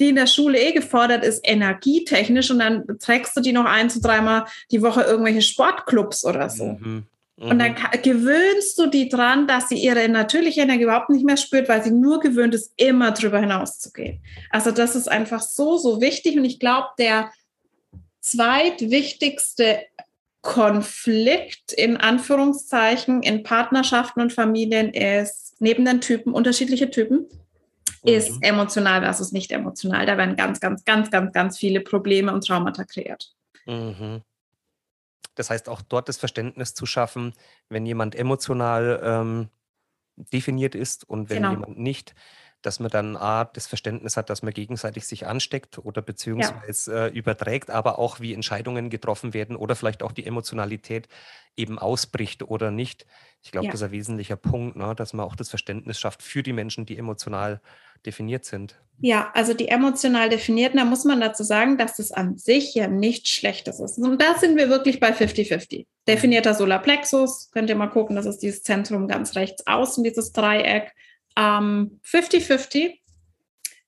die 0.00 0.08
in 0.08 0.16
der 0.16 0.26
Schule 0.26 0.58
eh 0.58 0.72
gefordert 0.72 1.24
ist, 1.24 1.40
energietechnisch, 1.46 2.50
und 2.50 2.58
dann 2.58 2.84
trägst 2.98 3.36
du 3.36 3.40
die 3.40 3.52
noch 3.52 3.66
ein 3.66 3.90
zu 3.90 4.00
dreimal 4.00 4.46
die 4.70 4.82
Woche 4.82 5.02
irgendwelche 5.02 5.42
Sportclubs 5.42 6.24
oder 6.24 6.50
so. 6.50 6.78
Mhm. 6.80 7.04
Und 7.40 7.58
dann 7.58 7.72
mhm. 7.72 8.02
gewöhnst 8.02 8.78
du 8.78 8.86
die 8.86 9.08
dran, 9.08 9.46
dass 9.46 9.70
sie 9.70 9.76
ihre 9.76 10.06
natürliche 10.10 10.60
Energie 10.60 10.82
überhaupt 10.82 11.08
nicht 11.08 11.24
mehr 11.24 11.38
spürt, 11.38 11.70
weil 11.70 11.82
sie 11.82 11.90
nur 11.90 12.20
gewöhnt 12.20 12.54
ist, 12.54 12.72
immer 12.76 13.12
drüber 13.12 13.40
hinaus 13.40 13.78
zu 13.78 13.92
gehen. 13.92 14.20
Also 14.50 14.70
das 14.70 14.94
ist 14.94 15.10
einfach 15.10 15.40
so, 15.40 15.78
so 15.78 16.02
wichtig. 16.02 16.36
Und 16.36 16.44
ich 16.44 16.60
glaube, 16.60 16.88
der 16.98 17.30
zweitwichtigste 18.20 19.80
Konflikt 20.42 21.72
in 21.72 21.96
Anführungszeichen 21.96 23.22
in 23.22 23.42
Partnerschaften 23.42 24.20
und 24.20 24.34
Familien 24.34 24.92
ist 24.92 25.56
neben 25.60 25.86
den 25.86 26.02
Typen, 26.02 26.34
unterschiedliche 26.34 26.90
Typen, 26.90 27.26
ist 28.02 28.32
mhm. 28.32 28.42
emotional 28.42 29.00
versus 29.00 29.32
nicht 29.32 29.50
emotional. 29.50 30.04
Da 30.04 30.18
werden 30.18 30.36
ganz, 30.36 30.60
ganz, 30.60 30.84
ganz, 30.84 31.10
ganz, 31.10 31.32
ganz 31.32 31.56
viele 31.58 31.80
Probleme 31.80 32.34
und 32.34 32.46
Traumata 32.46 32.84
kreiert. 32.84 33.32
Mhm. 33.64 34.20
Das 35.34 35.50
heißt, 35.50 35.68
auch 35.68 35.82
dort 35.82 36.08
das 36.08 36.16
Verständnis 36.16 36.74
zu 36.74 36.86
schaffen, 36.86 37.34
wenn 37.68 37.86
jemand 37.86 38.14
emotional 38.14 39.00
ähm, 39.02 39.48
definiert 40.16 40.74
ist 40.74 41.08
und 41.08 41.30
wenn 41.30 41.38
genau. 41.38 41.50
jemand 41.52 41.78
nicht, 41.78 42.14
dass 42.62 42.80
man 42.80 42.90
dann 42.90 43.16
A, 43.16 43.44
das 43.44 43.66
Verständnis 43.66 44.16
hat, 44.16 44.30
dass 44.30 44.42
man 44.42 44.52
gegenseitig 44.52 45.06
sich 45.06 45.26
ansteckt 45.26 45.78
oder 45.78 46.02
beziehungsweise 46.02 46.92
ja. 46.92 47.06
äh, 47.06 47.08
überträgt, 47.08 47.70
aber 47.70 47.98
auch 47.98 48.20
wie 48.20 48.34
Entscheidungen 48.34 48.90
getroffen 48.90 49.34
werden 49.34 49.56
oder 49.56 49.76
vielleicht 49.76 50.02
auch 50.02 50.12
die 50.12 50.26
Emotionalität 50.26 51.08
eben 51.56 51.78
ausbricht 51.78 52.42
oder 52.42 52.70
nicht. 52.70 53.06
Ich 53.42 53.52
glaube, 53.52 53.66
ja. 53.66 53.72
das 53.72 53.80
ist 53.80 53.86
ein 53.86 53.92
wesentlicher 53.92 54.36
Punkt, 54.36 54.76
ne, 54.76 54.94
dass 54.94 55.12
man 55.12 55.26
auch 55.26 55.36
das 55.36 55.48
Verständnis 55.48 55.98
schafft 55.98 56.22
für 56.22 56.42
die 56.42 56.52
Menschen, 56.52 56.86
die 56.86 56.98
emotional 56.98 57.60
definiert 58.04 58.44
sind. 58.44 58.80
Ja, 59.02 59.30
also 59.34 59.54
die 59.54 59.68
emotional 59.68 60.28
definierten, 60.28 60.78
da 60.78 60.84
muss 60.84 61.04
man 61.04 61.20
dazu 61.20 61.42
sagen, 61.42 61.78
dass 61.78 61.96
das 61.96 62.12
an 62.12 62.36
sich 62.36 62.74
ja 62.74 62.86
nichts 62.86 63.30
Schlechtes 63.30 63.80
ist. 63.80 63.98
Und 63.98 64.20
da 64.20 64.38
sind 64.38 64.56
wir 64.56 64.68
wirklich 64.68 65.00
bei 65.00 65.12
50-50. 65.12 65.86
Definierter 66.06 66.54
Solarplexus, 66.54 67.50
könnt 67.50 67.70
ihr 67.70 67.76
mal 67.76 67.88
gucken, 67.88 68.16
das 68.16 68.26
ist 68.26 68.38
dieses 68.38 68.62
Zentrum 68.62 69.08
ganz 69.08 69.36
rechts 69.36 69.66
außen, 69.66 70.04
dieses 70.04 70.32
Dreieck. 70.32 70.92
50-50. 71.36 72.76
Ähm, 72.76 72.92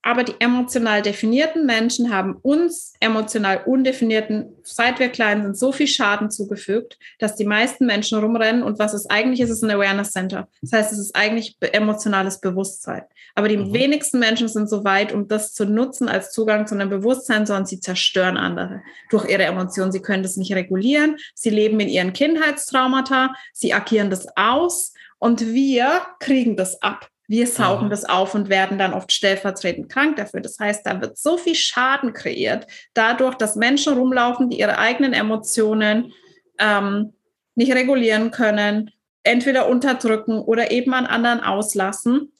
aber 0.04 0.24
die 0.24 0.34
emotional 0.40 1.00
definierten 1.00 1.64
Menschen 1.64 2.12
haben 2.12 2.34
uns 2.42 2.94
emotional 2.98 3.62
undefinierten, 3.64 4.56
seit 4.64 4.98
wir 4.98 5.08
klein 5.08 5.44
sind, 5.44 5.56
so 5.56 5.70
viel 5.70 5.86
Schaden 5.86 6.28
zugefügt, 6.28 6.98
dass 7.20 7.36
die 7.36 7.44
meisten 7.44 7.86
Menschen 7.86 8.18
rumrennen 8.18 8.64
und 8.64 8.80
was 8.80 8.94
es 8.94 9.08
eigentlich 9.08 9.40
ist, 9.40 9.50
ist 9.50 9.62
ein 9.62 9.70
Awareness 9.70 10.10
Center. 10.10 10.48
Das 10.60 10.72
heißt, 10.72 10.92
es 10.92 10.98
ist 10.98 11.14
eigentlich 11.14 11.56
emotionales 11.60 12.40
Bewusstsein. 12.40 13.02
Aber 13.36 13.46
die 13.46 13.56
mhm. 13.56 13.72
wenigsten 13.72 14.18
Menschen 14.18 14.48
sind 14.48 14.68
so 14.68 14.82
weit, 14.82 15.12
um 15.12 15.28
das 15.28 15.54
zu 15.54 15.66
nutzen 15.66 16.08
als 16.08 16.32
Zugang 16.32 16.66
zu 16.66 16.74
einem 16.74 16.90
Bewusstsein, 16.90 17.46
sondern 17.46 17.66
sie 17.66 17.78
zerstören 17.78 18.36
andere 18.36 18.82
durch 19.08 19.30
ihre 19.30 19.44
Emotionen. 19.44 19.92
Sie 19.92 20.02
können 20.02 20.24
das 20.24 20.36
nicht 20.36 20.52
regulieren. 20.52 21.16
Sie 21.34 21.50
leben 21.50 21.78
in 21.78 21.88
ihren 21.88 22.12
Kindheitstraumata. 22.12 23.34
Sie 23.52 23.72
agieren 23.72 24.10
das 24.10 24.26
aus 24.36 24.92
und 25.20 25.46
wir 25.46 26.02
kriegen 26.18 26.56
das 26.56 26.82
ab. 26.82 27.11
Wir 27.32 27.46
saugen 27.46 27.86
mhm. 27.86 27.90
das 27.90 28.04
auf 28.04 28.34
und 28.34 28.50
werden 28.50 28.76
dann 28.76 28.92
oft 28.92 29.10
stellvertretend 29.10 29.88
krank 29.88 30.16
dafür. 30.16 30.42
Das 30.42 30.58
heißt, 30.58 30.84
da 30.84 31.00
wird 31.00 31.16
so 31.16 31.38
viel 31.38 31.54
Schaden 31.54 32.12
kreiert, 32.12 32.66
dadurch, 32.92 33.36
dass 33.36 33.56
Menschen 33.56 33.94
rumlaufen, 33.94 34.50
die 34.50 34.58
ihre 34.58 34.76
eigenen 34.76 35.14
Emotionen 35.14 36.12
ähm, 36.58 37.14
nicht 37.54 37.72
regulieren 37.72 38.32
können, 38.32 38.90
entweder 39.22 39.66
unterdrücken 39.66 40.40
oder 40.40 40.72
eben 40.72 40.92
an 40.92 41.06
anderen 41.06 41.40
auslassen. 41.40 42.34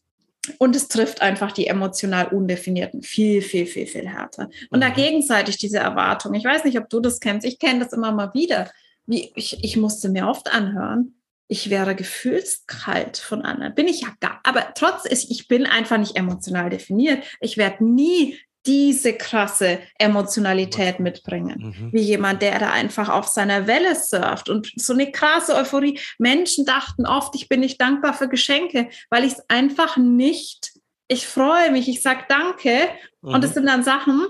Und 0.59 0.77
es 0.77 0.89
trifft 0.89 1.23
einfach 1.23 1.53
die 1.53 1.69
emotional 1.69 2.27
Undefinierten 2.27 3.03
viel, 3.03 3.41
viel, 3.41 3.65
viel, 3.65 3.87
viel 3.87 4.07
härter. 4.07 4.51
Und 4.69 4.81
mhm. 4.81 4.83
da 4.83 4.91
gegenseitig 4.91 5.57
diese 5.57 5.79
Erwartung. 5.79 6.35
Ich 6.35 6.45
weiß 6.45 6.65
nicht, 6.65 6.79
ob 6.79 6.91
du 6.91 7.01
das 7.01 7.19
kennst. 7.19 7.47
Ich 7.47 7.59
kenne 7.59 7.83
das 7.83 7.95
immer 7.95 8.13
mal 8.13 8.35
wieder. 8.35 8.71
Wie, 9.07 9.33
ich, 9.37 9.65
ich 9.65 9.79
musste 9.79 10.11
mir 10.11 10.29
oft 10.29 10.53
anhören, 10.53 11.15
ich 11.53 11.69
wäre 11.69 11.95
gefühlskalt 11.95 13.19
von 13.19 13.43
anderen. 13.43 13.75
Bin 13.75 13.87
ich 13.87 14.01
ja 14.01 14.09
gar, 14.21 14.41
aber 14.43 14.73
trotz 14.75 15.05
ist, 15.05 15.31
ich 15.31 15.49
bin 15.49 15.67
einfach 15.67 15.99
nicht 15.99 16.17
emotional 16.17 16.71
definiert. 16.71 17.23
Ich 17.41 17.59
werde 17.59 17.85
nie 17.85 18.39
diese 18.65 19.13
krasse 19.13 19.81
Emotionalität 19.99 20.99
mitbringen, 20.99 21.75
mhm. 21.77 21.93
wie 21.93 22.01
jemand, 22.01 22.41
der 22.41 22.59
da 22.59 22.71
einfach 22.71 23.11
auf 23.11 23.27
seiner 23.27 23.67
Welle 23.67 23.95
surft 23.95 24.49
und 24.49 24.73
so 24.77 24.95
eine 24.95 25.13
krasse 25.13 25.55
Euphorie. 25.55 26.01
Menschen 26.17 26.65
dachten 26.65 27.05
oft, 27.05 27.35
ich 27.35 27.51
bin 27.51 27.61
nicht 27.61 27.79
dankbar 27.79 28.15
für 28.15 28.29
Geschenke, 28.29 28.89
weil 29.11 29.25
ich 29.25 29.35
es 29.35 29.51
einfach 29.51 29.99
nicht, 29.99 30.73
ich 31.07 31.27
freue 31.27 31.71
mich, 31.71 31.87
ich 31.87 32.01
sage 32.01 32.25
Danke 32.31 32.89
mhm. 33.21 33.35
und 33.35 33.45
es 33.45 33.53
sind 33.53 33.67
dann 33.67 33.85
Sachen, 33.85 34.27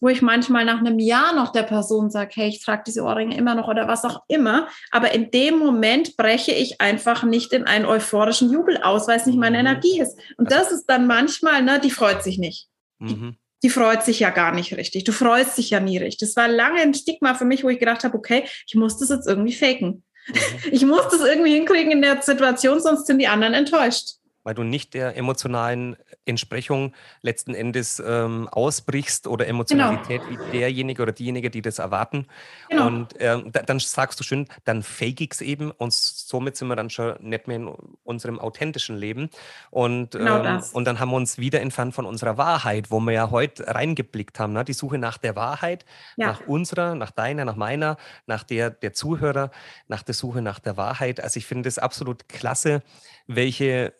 wo 0.00 0.08
ich 0.08 0.22
manchmal 0.22 0.64
nach 0.64 0.78
einem 0.78 0.98
Jahr 0.98 1.34
noch 1.34 1.52
der 1.52 1.62
Person 1.62 2.10
sage, 2.10 2.32
hey, 2.34 2.48
ich 2.48 2.64
trage 2.64 2.84
diese 2.86 3.02
Ohrringe 3.02 3.36
immer 3.36 3.54
noch 3.54 3.68
oder 3.68 3.86
was 3.86 4.04
auch 4.04 4.22
immer. 4.28 4.68
Aber 4.90 5.12
in 5.12 5.30
dem 5.30 5.58
Moment 5.58 6.16
breche 6.16 6.52
ich 6.52 6.80
einfach 6.80 7.22
nicht 7.22 7.52
in 7.52 7.64
einen 7.64 7.84
euphorischen 7.84 8.50
Jubel 8.50 8.78
aus, 8.82 9.06
weil 9.06 9.18
es 9.18 9.26
nicht 9.26 9.38
meine 9.38 9.58
mhm. 9.58 9.66
Energie 9.66 10.00
ist. 10.00 10.18
Und 10.38 10.50
das 10.50 10.72
ist 10.72 10.86
dann 10.86 11.06
manchmal, 11.06 11.62
ne, 11.62 11.80
die 11.80 11.90
freut 11.90 12.24
sich 12.24 12.38
nicht. 12.38 12.68
Mhm. 12.98 13.08
Die, 13.08 13.38
die 13.64 13.70
freut 13.70 14.02
sich 14.02 14.20
ja 14.20 14.30
gar 14.30 14.52
nicht 14.52 14.74
richtig. 14.76 15.04
Du 15.04 15.12
freust 15.12 15.58
dich 15.58 15.70
ja 15.70 15.80
nie 15.80 15.98
richtig. 15.98 16.18
Das 16.20 16.36
war 16.36 16.48
lange 16.48 16.80
ein 16.80 16.94
Stigma 16.94 17.34
für 17.34 17.44
mich, 17.44 17.62
wo 17.62 17.68
ich 17.68 17.78
gedacht 17.78 18.04
habe, 18.04 18.16
okay, 18.16 18.44
ich 18.66 18.74
muss 18.74 18.98
das 18.98 19.10
jetzt 19.10 19.28
irgendwie 19.28 19.54
faken. 19.54 19.88
Mhm. 19.88 20.02
Ich 20.70 20.84
muss 20.84 21.08
das 21.10 21.22
irgendwie 21.22 21.54
hinkriegen 21.54 21.90
in 21.90 22.02
der 22.02 22.22
Situation, 22.22 22.80
sonst 22.80 23.06
sind 23.06 23.18
die 23.18 23.26
anderen 23.26 23.54
enttäuscht 23.54 24.19
weil 24.42 24.54
du 24.54 24.62
nicht 24.62 24.94
der 24.94 25.16
emotionalen 25.16 25.96
Entsprechung 26.24 26.94
letzten 27.22 27.54
Endes 27.54 28.02
ähm, 28.04 28.48
ausbrichst 28.48 29.26
oder 29.26 29.46
Emotionalität 29.46 30.22
genau. 30.26 30.40
wie 30.52 30.58
derjenige 30.58 31.02
oder 31.02 31.12
diejenige, 31.12 31.50
die 31.50 31.62
das 31.62 31.78
erwarten. 31.78 32.26
Genau. 32.68 32.86
Und 32.86 33.14
ähm, 33.18 33.52
da, 33.52 33.62
dann 33.62 33.78
sagst 33.78 34.18
du 34.20 34.24
schön, 34.24 34.46
dann 34.64 34.82
fake 34.82 35.20
ich 35.20 35.32
es 35.32 35.40
eben 35.40 35.70
und 35.70 35.92
somit 35.92 36.56
sind 36.56 36.68
wir 36.68 36.76
dann 36.76 36.90
schon 36.90 37.16
nicht 37.20 37.46
mehr 37.46 37.56
in 37.56 37.68
unserem 38.04 38.38
authentischen 38.38 38.96
Leben. 38.96 39.30
Und, 39.70 40.12
genau 40.12 40.44
ähm, 40.44 40.62
und 40.72 40.84
dann 40.84 41.00
haben 41.00 41.10
wir 41.10 41.16
uns 41.16 41.38
wieder 41.38 41.60
entfernt 41.60 41.94
von 41.94 42.06
unserer 42.06 42.36
Wahrheit, 42.36 42.90
wo 42.90 43.00
wir 43.00 43.12
ja 43.12 43.30
heute 43.30 43.66
reingeblickt 43.66 44.38
haben. 44.38 44.52
Ne? 44.52 44.64
Die 44.64 44.72
Suche 44.72 44.98
nach 44.98 45.18
der 45.18 45.36
Wahrheit, 45.36 45.84
ja. 46.16 46.28
nach 46.28 46.46
unserer, 46.46 46.94
nach 46.94 47.10
deiner, 47.10 47.44
nach 47.44 47.56
meiner, 47.56 47.96
nach 48.26 48.42
der 48.44 48.70
der 48.70 48.92
Zuhörer, 48.92 49.50
nach 49.88 50.02
der 50.02 50.14
Suche 50.14 50.42
nach 50.42 50.58
der 50.58 50.76
Wahrheit. 50.76 51.20
Also 51.20 51.38
ich 51.38 51.46
finde 51.46 51.68
es 51.68 51.78
absolut 51.78 52.28
klasse, 52.28 52.82
welche 53.26 53.94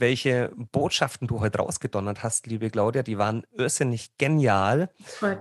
welche 0.00 0.52
Botschaften 0.72 1.28
du 1.28 1.40
heute 1.40 1.58
rausgedonnert 1.58 2.22
hast, 2.22 2.46
liebe 2.46 2.70
Claudia. 2.70 3.02
Die 3.02 3.18
waren 3.18 3.44
irrsinnig 3.56 4.16
genial. 4.18 4.90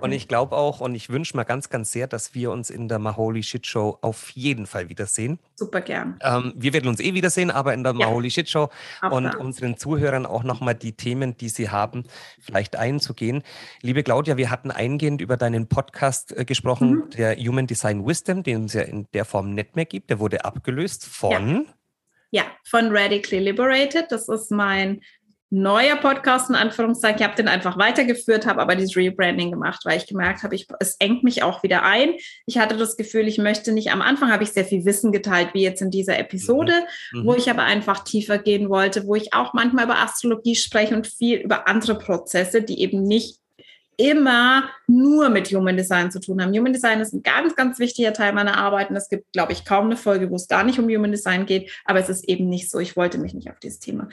Und 0.02 0.12
ich 0.12 0.28
glaube 0.28 0.56
auch 0.56 0.82
und 0.82 0.96
ich 0.96 1.10
wünsche 1.10 1.38
mir 1.38 1.46
ganz, 1.46 1.70
ganz 1.70 1.92
sehr, 1.92 2.08
dass 2.08 2.34
wir 2.34 2.52
uns 2.52 2.70
in 2.70 2.88
der 2.88 3.00
Maholi 3.00 3.44
Shit 3.44 3.68
Show 3.68 3.98
auf 4.02 4.30
jeden 4.32 4.66
Fall 4.66 4.90
wiedersehen. 4.90 5.40
Super 5.56 5.82
gern. 5.82 6.20
Ähm, 6.22 6.54
wir 6.56 6.74
werden 6.74 6.88
uns 6.88 7.00
eh 7.00 7.14
wiedersehen, 7.14 7.52
aber 7.52 7.74
in 7.74 7.84
der 7.84 7.94
ja. 7.94 8.06
Maholi 8.08 8.32
Shit 8.32 8.50
Show 8.50 8.70
auch 9.02 9.12
und 9.12 9.26
da. 9.26 9.38
unseren 9.38 9.78
Zuhörern 9.78 10.26
auch 10.26 10.44
nochmal 10.44 10.76
die 10.76 10.94
Themen, 10.94 11.38
die 11.38 11.50
sie 11.50 11.70
haben, 11.70 12.04
vielleicht 12.40 12.76
einzugehen. 12.76 13.44
Liebe 13.82 14.04
Claudia, 14.04 14.38
wir 14.38 14.50
hatten 14.50 14.72
eingehend 14.72 15.22
über 15.22 15.38
deinen 15.38 15.68
Podcast 15.68 16.36
äh, 16.36 16.46
gesprochen, 16.46 16.92
mhm. 16.92 17.10
der 17.12 17.36
Human 17.38 17.68
Design 17.68 18.06
Wisdom, 18.06 18.44
den 18.44 18.66
es 18.66 18.74
ja 18.74 18.82
in 18.82 19.08
der 19.14 19.26
Form 19.26 19.54
nicht 19.54 19.76
mehr 19.76 19.86
gibt. 19.86 20.10
Der 20.10 20.20
wurde 20.20 20.46
abgelöst 20.46 21.06
von. 21.06 21.66
Ja 21.66 21.74
ja, 22.32 22.44
von 22.64 22.96
Radically 22.96 23.40
Liberated. 23.40 24.06
Das 24.10 24.28
ist 24.28 24.52
mein 24.52 25.02
neuer 25.54 25.98
Podcast 25.98 26.50
in 26.50 26.56
Anführungszeichen. 26.56 27.20
Ich 27.20 27.26
habe 27.26 27.36
den 27.36 27.50
einfach 27.50 27.78
weitergeführt, 27.78 28.46
habe 28.46 28.62
aber 28.62 28.76
dieses 28.76 28.96
Rebranding 28.96 29.52
gemacht, 29.52 29.82
weil 29.84 29.98
ich 29.98 30.08
gemerkt 30.08 30.44
habe, 30.44 30.56
ich, 30.56 30.66
es 30.80 30.96
engt 31.00 31.24
mich 31.24 31.44
auch 31.44 31.62
wieder 31.62 31.84
ein. 31.84 32.14
Ich 32.46 32.58
hatte 32.58 32.78
das 32.78 32.96
Gefühl, 32.96 33.28
ich 33.28 33.38
möchte 33.38 33.74
nicht, 33.74 33.92
am 33.92 34.02
Anfang 34.02 34.32
habe 34.32 34.44
ich 34.44 34.54
sehr 34.54 34.64
viel 34.64 34.86
Wissen 34.86 35.12
geteilt, 35.12 35.50
wie 35.54 35.64
jetzt 35.64 35.82
in 35.82 35.92
dieser 35.92 36.18
Episode, 36.18 36.74
mhm. 37.12 37.26
wo 37.26 37.34
ich 37.34 37.50
aber 37.50 37.64
einfach 37.64 38.06
tiefer 38.06 38.38
gehen 38.38 38.70
wollte, 38.70 39.06
wo 39.06 39.16
ich 39.16 39.34
auch 39.34 39.54
manchmal 39.54 39.86
über 39.86 40.00
Astrologie 40.00 40.56
spreche 40.56 40.96
und 40.96 41.06
viel 41.06 41.40
über 41.40 41.68
andere 41.68 41.98
Prozesse, 41.98 42.64
die 42.64 42.82
eben 42.82 43.04
nicht 43.04 43.41
immer 44.02 44.70
nur 44.88 45.30
mit 45.30 45.50
Human 45.50 45.78
Design 45.78 46.12
zu 46.12 46.20
tun 46.20 46.42
haben. 46.42 46.54
Human 46.58 46.74
Design 46.74 47.00
ist 47.00 47.14
ein 47.14 47.22
ganz, 47.22 47.56
ganz 47.56 47.78
wichtiger 47.78 48.14
Teil 48.14 48.34
meiner 48.34 48.58
Arbeit 48.58 48.90
und 48.90 48.96
es 48.96 49.10
gibt, 49.10 49.32
glaube 49.32 49.54
ich, 49.54 49.64
kaum 49.64 49.86
eine 49.86 49.96
Folge, 49.96 50.30
wo 50.32 50.36
es 50.36 50.48
gar 50.48 50.64
nicht 50.64 50.80
um 50.80 50.86
Human 50.86 51.12
Design 51.12 51.46
geht, 51.46 51.72
aber 51.86 52.00
es 52.00 52.10
ist 52.10 52.28
eben 52.28 52.50
nicht 52.50 52.70
so. 52.70 52.80
Ich 52.80 52.98
wollte 52.98 53.20
mich 53.20 53.34
nicht 53.34 53.50
auf 53.50 53.60
dieses 53.60 53.80
Thema 53.80 54.10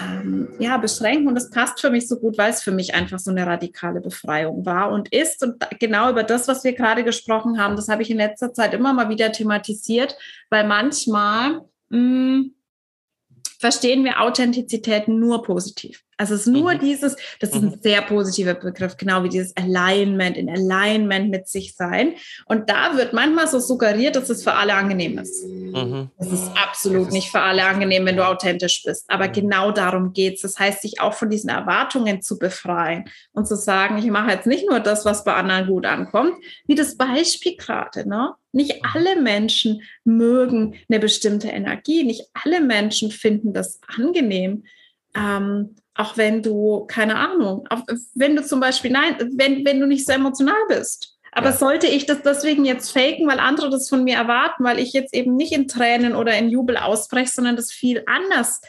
ähm, 0.00 0.48
ja, 0.58 0.78
beschränken 0.78 1.28
und 1.28 1.36
es 1.36 1.50
passt 1.50 1.80
für 1.80 1.90
mich 1.90 2.08
so 2.08 2.18
gut, 2.18 2.38
weil 2.38 2.50
es 2.50 2.62
für 2.62 2.72
mich 2.72 2.94
einfach 2.94 3.18
so 3.18 3.30
eine 3.30 3.46
radikale 3.46 4.00
Befreiung 4.00 4.64
war 4.64 4.90
und 4.90 5.12
ist. 5.12 5.42
Und 5.42 5.56
genau 5.78 6.10
über 6.10 6.22
das, 6.22 6.48
was 6.48 6.64
wir 6.64 6.72
gerade 6.72 7.04
gesprochen 7.04 7.60
haben, 7.60 7.76
das 7.76 7.88
habe 7.88 8.02
ich 8.02 8.10
in 8.10 8.16
letzter 8.16 8.52
Zeit 8.52 8.72
immer 8.72 8.92
mal 8.94 9.10
wieder 9.10 9.30
thematisiert, 9.30 10.16
weil 10.48 10.66
manchmal 10.66 11.62
mh, 11.90 11.98
mm, 11.98 12.54
verstehen 13.58 14.04
wir 14.04 14.20
Authentizität 14.20 15.08
nur 15.08 15.42
positiv. 15.42 16.04
Also 16.18 16.34
es 16.34 16.42
ist 16.42 16.46
nur 16.48 16.74
mhm. 16.74 16.80
dieses, 16.80 17.16
das 17.38 17.50
ist 17.50 17.62
ein 17.62 17.70
mhm. 17.70 17.80
sehr 17.80 18.02
positiver 18.02 18.54
Begriff, 18.54 18.96
genau 18.96 19.22
wie 19.22 19.28
dieses 19.28 19.56
Alignment, 19.56 20.36
in 20.36 20.50
Alignment 20.50 21.30
mit 21.30 21.46
sich 21.46 21.76
sein. 21.76 22.14
Und 22.46 22.68
da 22.68 22.96
wird 22.96 23.12
manchmal 23.12 23.46
so 23.46 23.60
suggeriert, 23.60 24.16
dass 24.16 24.28
es 24.28 24.42
für 24.42 24.52
alle 24.52 24.74
angenehm 24.74 25.18
ist. 25.18 25.46
Mhm. 25.46 26.10
Es 26.18 26.32
ist 26.32 26.50
absolut 26.60 27.08
ist 27.08 27.12
nicht 27.12 27.30
für 27.30 27.40
alle 27.40 27.64
angenehm, 27.64 28.04
wenn 28.04 28.16
du 28.16 28.26
authentisch 28.26 28.82
bist. 28.84 29.04
Aber 29.08 29.28
mhm. 29.28 29.32
genau 29.32 29.70
darum 29.70 30.12
geht's. 30.12 30.42
Das 30.42 30.58
heißt, 30.58 30.82
sich 30.82 31.00
auch 31.00 31.14
von 31.14 31.30
diesen 31.30 31.50
Erwartungen 31.50 32.20
zu 32.20 32.38
befreien 32.38 33.04
und 33.32 33.46
zu 33.46 33.56
sagen, 33.56 33.98
ich 33.98 34.06
mache 34.06 34.32
jetzt 34.32 34.46
nicht 34.46 34.68
nur 34.68 34.80
das, 34.80 35.04
was 35.04 35.22
bei 35.22 35.34
anderen 35.34 35.68
gut 35.68 35.86
ankommt, 35.86 36.34
wie 36.66 36.74
das 36.74 36.96
Beispiel 36.96 37.56
gerade, 37.56 38.08
ne? 38.08 38.34
Nicht 38.50 38.82
mhm. 38.82 38.90
alle 38.94 39.20
Menschen 39.20 39.82
mögen 40.04 40.74
eine 40.88 40.98
bestimmte 40.98 41.48
Energie. 41.48 42.02
Nicht 42.02 42.24
alle 42.44 42.60
Menschen 42.60 43.10
finden 43.10 43.52
das 43.52 43.78
angenehm. 43.86 44.64
Ähm, 45.14 45.76
auch 45.98 46.16
wenn 46.16 46.42
du, 46.42 46.86
keine 46.86 47.16
Ahnung, 47.16 47.66
auch 47.70 47.82
wenn 48.14 48.36
du 48.36 48.44
zum 48.44 48.60
Beispiel, 48.60 48.92
nein, 48.92 49.16
wenn, 49.34 49.64
wenn 49.64 49.80
du 49.80 49.86
nicht 49.86 50.06
so 50.06 50.12
emotional 50.12 50.56
bist. 50.68 51.16
Aber 51.32 51.50
ja. 51.50 51.56
sollte 51.56 51.86
ich 51.88 52.06
das 52.06 52.22
deswegen 52.22 52.64
jetzt 52.64 52.90
faken, 52.92 53.26
weil 53.26 53.40
andere 53.40 53.68
das 53.68 53.88
von 53.88 54.04
mir 54.04 54.16
erwarten, 54.16 54.64
weil 54.64 54.78
ich 54.78 54.92
jetzt 54.92 55.12
eben 55.12 55.36
nicht 55.36 55.52
in 55.52 55.68
Tränen 55.68 56.14
oder 56.14 56.36
in 56.38 56.48
Jubel 56.48 56.76
ausbreche, 56.76 57.30
sondern 57.30 57.56
das 57.56 57.70
viel 57.72 58.02
anders, 58.06 58.60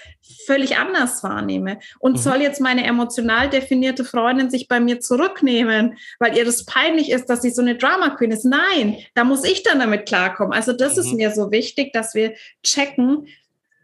völlig 0.46 0.78
anders 0.78 1.24
wahrnehme? 1.24 1.80
Und 2.00 2.14
mhm. 2.14 2.18
soll 2.18 2.42
jetzt 2.42 2.60
meine 2.60 2.84
emotional 2.84 3.50
definierte 3.50 4.04
Freundin 4.04 4.50
sich 4.50 4.68
bei 4.68 4.80
mir 4.80 5.00
zurücknehmen, 5.00 5.98
weil 6.20 6.36
ihr 6.36 6.46
das 6.46 6.66
peinlich 6.66 7.12
ist, 7.12 7.30
dass 7.30 7.44
sie 7.44 7.52
so 7.52 7.62
eine 7.62 7.76
Drama 7.76 8.10
Queen 8.10 8.32
ist? 8.32 8.44
Nein, 8.44 8.98
da 9.14 9.24
muss 9.24 9.44
ich 9.44 9.64
dann 9.64 9.80
damit 9.80 10.08
klarkommen. 10.08 10.54
Also 10.54 10.74
das 10.74 10.96
mhm. 10.96 11.00
ist 11.00 11.14
mir 11.14 11.32
so 11.32 11.52
wichtig, 11.52 11.94
dass 11.94 12.16
wir 12.16 12.34
checken, 12.64 13.28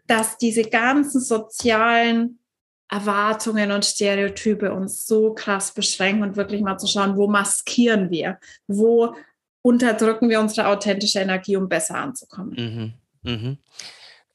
dass 0.06 0.36
diese 0.36 0.64
ganzen 0.64 1.20
sozialen 1.20 2.38
Erwartungen 2.88 3.72
und 3.72 3.84
Stereotype 3.84 4.72
uns 4.72 5.06
so 5.06 5.34
krass 5.34 5.72
beschränken 5.72 6.22
und 6.22 6.36
wirklich 6.36 6.60
mal 6.62 6.78
zu 6.78 6.86
schauen, 6.86 7.16
wo 7.16 7.26
maskieren 7.26 8.10
wir, 8.10 8.38
wo 8.68 9.14
unterdrücken 9.62 10.28
wir 10.28 10.40
unsere 10.40 10.68
authentische 10.68 11.18
Energie, 11.18 11.56
um 11.56 11.68
besser 11.68 11.96
anzukommen. 11.96 12.94
Mhm, 13.24 13.30
mhm. 13.30 13.58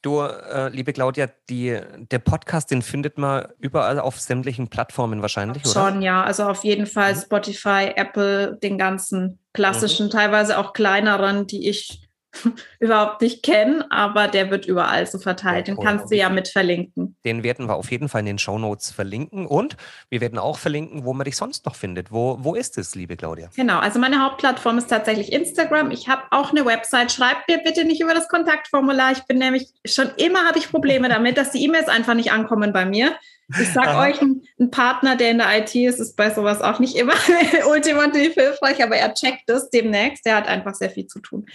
Du, 0.01 0.19
äh, 0.19 0.69
liebe 0.69 0.93
Claudia, 0.93 1.29
die, 1.49 1.79
der 2.09 2.19
Podcast, 2.19 2.71
den 2.71 2.81
findet 2.81 3.19
man 3.19 3.47
überall 3.59 3.99
auf 3.99 4.19
sämtlichen 4.19 4.67
Plattformen 4.67 5.21
wahrscheinlich, 5.21 5.63
oder? 5.63 5.91
Schon, 5.91 6.01
ja. 6.01 6.23
Also 6.23 6.45
auf 6.45 6.63
jeden 6.63 6.87
Fall 6.87 7.13
mhm. 7.13 7.19
Spotify, 7.19 7.91
Apple, 7.95 8.57
den 8.63 8.79
ganzen 8.79 9.39
klassischen, 9.53 10.07
mhm. 10.07 10.11
teilweise 10.11 10.57
auch 10.57 10.73
kleineren, 10.73 11.45
die 11.45 11.69
ich 11.69 12.09
überhaupt 12.79 13.21
nicht 13.21 13.43
kennen, 13.43 13.83
aber 13.91 14.27
der 14.27 14.49
wird 14.49 14.65
überall 14.65 15.05
so 15.05 15.19
verteilt. 15.19 15.67
Den 15.67 15.77
kannst 15.77 16.11
du 16.11 16.15
ja 16.15 16.29
mit 16.29 16.47
verlinken. 16.47 17.15
Den 17.25 17.43
werden 17.43 17.67
wir 17.67 17.75
auf 17.75 17.91
jeden 17.91 18.09
Fall 18.09 18.21
in 18.21 18.25
den 18.25 18.37
Show 18.39 18.57
Notes 18.57 18.91
verlinken 18.91 19.45
und 19.45 19.77
wir 20.09 20.21
werden 20.21 20.39
auch 20.39 20.57
verlinken, 20.57 21.05
wo 21.05 21.13
man 21.13 21.25
dich 21.25 21.35
sonst 21.35 21.65
noch 21.65 21.75
findet. 21.75 22.11
Wo, 22.11 22.37
wo 22.41 22.55
ist 22.55 22.77
es, 22.77 22.95
liebe 22.95 23.17
Claudia? 23.17 23.49
Genau, 23.55 23.79
also 23.79 23.99
meine 23.99 24.23
Hauptplattform 24.23 24.77
ist 24.77 24.87
tatsächlich 24.87 25.31
Instagram. 25.31 25.91
Ich 25.91 26.07
habe 26.07 26.23
auch 26.31 26.51
eine 26.51 26.65
Website. 26.65 27.11
Schreibt 27.11 27.49
mir 27.49 27.59
bitte 27.59 27.85
nicht 27.85 28.01
über 28.01 28.13
das 28.13 28.27
Kontaktformular. 28.27 29.11
Ich 29.11 29.23
bin 29.23 29.37
nämlich 29.37 29.67
schon 29.85 30.11
immer 30.17 30.45
habe 30.45 30.59
ich 30.59 30.69
Probleme 30.69 31.09
damit, 31.09 31.37
dass 31.37 31.51
die 31.51 31.63
E-Mails 31.63 31.87
einfach 31.87 32.13
nicht 32.13 32.31
ankommen 32.31 32.73
bei 32.73 32.85
mir. 32.85 33.15
Ich 33.59 33.73
sage 33.73 33.97
euch, 33.97 34.21
ein, 34.21 34.41
ein, 34.59 34.71
Partner, 34.71 35.15
der 35.15 35.31
in 35.31 35.37
der 35.39 35.59
IT 35.59 35.73
ist, 35.75 35.99
ist 35.99 36.15
bei 36.15 36.29
sowas 36.29 36.61
auch 36.61 36.79
nicht 36.79 36.95
immer 36.95 37.13
ultimativ 37.69 38.33
hilfreich, 38.33 38.83
aber 38.83 38.95
er 38.95 39.13
checkt 39.13 39.49
es 39.49 39.69
demnächst. 39.69 40.25
Der 40.25 40.35
hat 40.35 40.47
einfach 40.47 40.75
sehr 40.75 40.89
viel 40.89 41.07
zu 41.07 41.19
tun. 41.19 41.45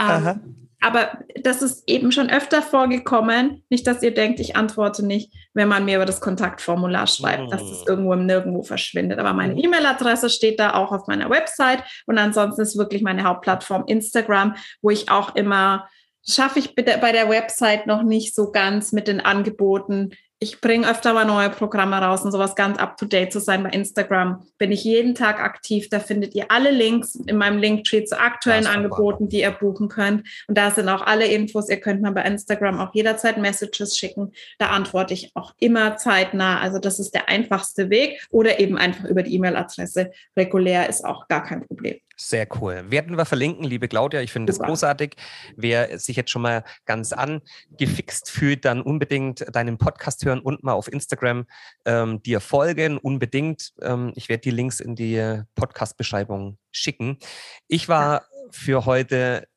Ähm, 0.00 0.66
aber 0.80 1.18
das 1.40 1.62
ist 1.62 1.84
eben 1.86 2.12
schon 2.12 2.28
öfter 2.28 2.60
vorgekommen. 2.60 3.62
Nicht, 3.70 3.86
dass 3.86 4.02
ihr 4.02 4.12
denkt, 4.12 4.38
ich 4.38 4.54
antworte 4.54 5.04
nicht, 5.04 5.32
wenn 5.54 5.68
man 5.68 5.86
mir 5.86 5.96
über 5.96 6.04
das 6.04 6.20
Kontaktformular 6.20 7.06
schreibt, 7.06 7.50
dass 7.50 7.62
es 7.62 7.84
mm. 7.84 7.88
irgendwo 7.88 8.12
im 8.12 8.26
Nirgendwo 8.26 8.62
verschwindet. 8.62 9.18
Aber 9.18 9.32
meine 9.32 9.54
mm. 9.54 9.58
E-Mail-Adresse 9.58 10.28
steht 10.28 10.60
da 10.60 10.74
auch 10.74 10.92
auf 10.92 11.06
meiner 11.06 11.30
Website. 11.30 11.82
Und 12.06 12.18
ansonsten 12.18 12.60
ist 12.60 12.76
wirklich 12.76 13.02
meine 13.02 13.24
Hauptplattform 13.24 13.84
Instagram, 13.86 14.56
wo 14.82 14.90
ich 14.90 15.10
auch 15.10 15.34
immer 15.36 15.88
schaffe 16.26 16.58
ich 16.58 16.74
bei 16.74 17.12
der 17.12 17.28
Website 17.28 17.86
noch 17.86 18.02
nicht 18.02 18.34
so 18.34 18.50
ganz 18.50 18.92
mit 18.92 19.08
den 19.08 19.20
Angeboten 19.20 20.12
ich 20.44 20.60
bringe 20.60 20.88
öfter 20.88 21.14
mal 21.14 21.24
neue 21.24 21.48
Programme 21.48 21.96
raus 21.96 22.22
und 22.22 22.30
sowas 22.30 22.54
ganz 22.54 22.78
up-to-date 22.78 23.32
zu 23.32 23.40
sein. 23.40 23.62
Bei 23.62 23.70
Instagram 23.70 24.46
bin 24.58 24.72
ich 24.72 24.84
jeden 24.84 25.14
Tag 25.14 25.40
aktiv. 25.40 25.88
Da 25.88 26.00
findet 26.00 26.34
ihr 26.34 26.50
alle 26.50 26.70
Links 26.70 27.14
in 27.14 27.38
meinem 27.38 27.58
Linktree 27.58 28.04
zu 28.04 28.20
aktuellen 28.20 28.66
Angeboten, 28.66 29.30
die 29.30 29.40
ihr 29.40 29.50
buchen 29.50 29.88
könnt. 29.88 30.28
Und 30.46 30.58
da 30.58 30.70
sind 30.70 30.90
auch 30.90 31.00
alle 31.00 31.26
Infos. 31.26 31.70
Ihr 31.70 31.80
könnt 31.80 32.02
mir 32.02 32.12
bei 32.12 32.22
Instagram 32.24 32.78
auch 32.78 32.94
jederzeit 32.94 33.38
Messages 33.38 33.96
schicken. 33.96 34.32
Da 34.58 34.68
antworte 34.68 35.14
ich 35.14 35.30
auch 35.34 35.54
immer 35.60 35.96
zeitnah. 35.96 36.60
Also 36.60 36.78
das 36.78 36.98
ist 36.98 37.14
der 37.14 37.30
einfachste 37.30 37.88
Weg. 37.88 38.20
Oder 38.30 38.60
eben 38.60 38.76
einfach 38.76 39.06
über 39.06 39.22
die 39.22 39.34
E-Mail-Adresse. 39.34 40.10
Regulär 40.36 40.90
ist 40.90 41.06
auch 41.06 41.26
gar 41.26 41.42
kein 41.42 41.66
Problem. 41.66 41.98
Sehr 42.16 42.46
cool. 42.60 42.84
Werden 42.90 43.16
wir 43.16 43.24
verlinken, 43.24 43.64
liebe 43.64 43.88
Claudia. 43.88 44.20
Ich 44.20 44.30
finde 44.30 44.52
es 44.52 44.60
großartig. 44.60 45.16
Wer 45.56 45.98
sich 45.98 46.16
jetzt 46.16 46.30
schon 46.30 46.42
mal 46.42 46.62
ganz 46.84 47.12
angefixt 47.12 48.30
fühlt, 48.30 48.64
dann 48.64 48.82
unbedingt 48.82 49.44
deinen 49.52 49.78
Podcast 49.78 50.24
hören 50.24 50.33
und 50.40 50.62
mal 50.62 50.72
auf 50.72 50.92
Instagram 50.92 51.46
ähm, 51.84 52.22
dir 52.22 52.40
folgen. 52.40 52.98
Unbedingt. 52.98 53.72
Ähm, 53.80 54.12
ich 54.14 54.28
werde 54.28 54.42
die 54.42 54.50
Links 54.50 54.80
in 54.80 54.96
die 54.96 55.42
Podcast-Beschreibung 55.54 56.58
schicken. 56.70 57.18
Ich 57.68 57.88
war 57.88 58.26
für 58.50 58.84
heute 58.84 59.48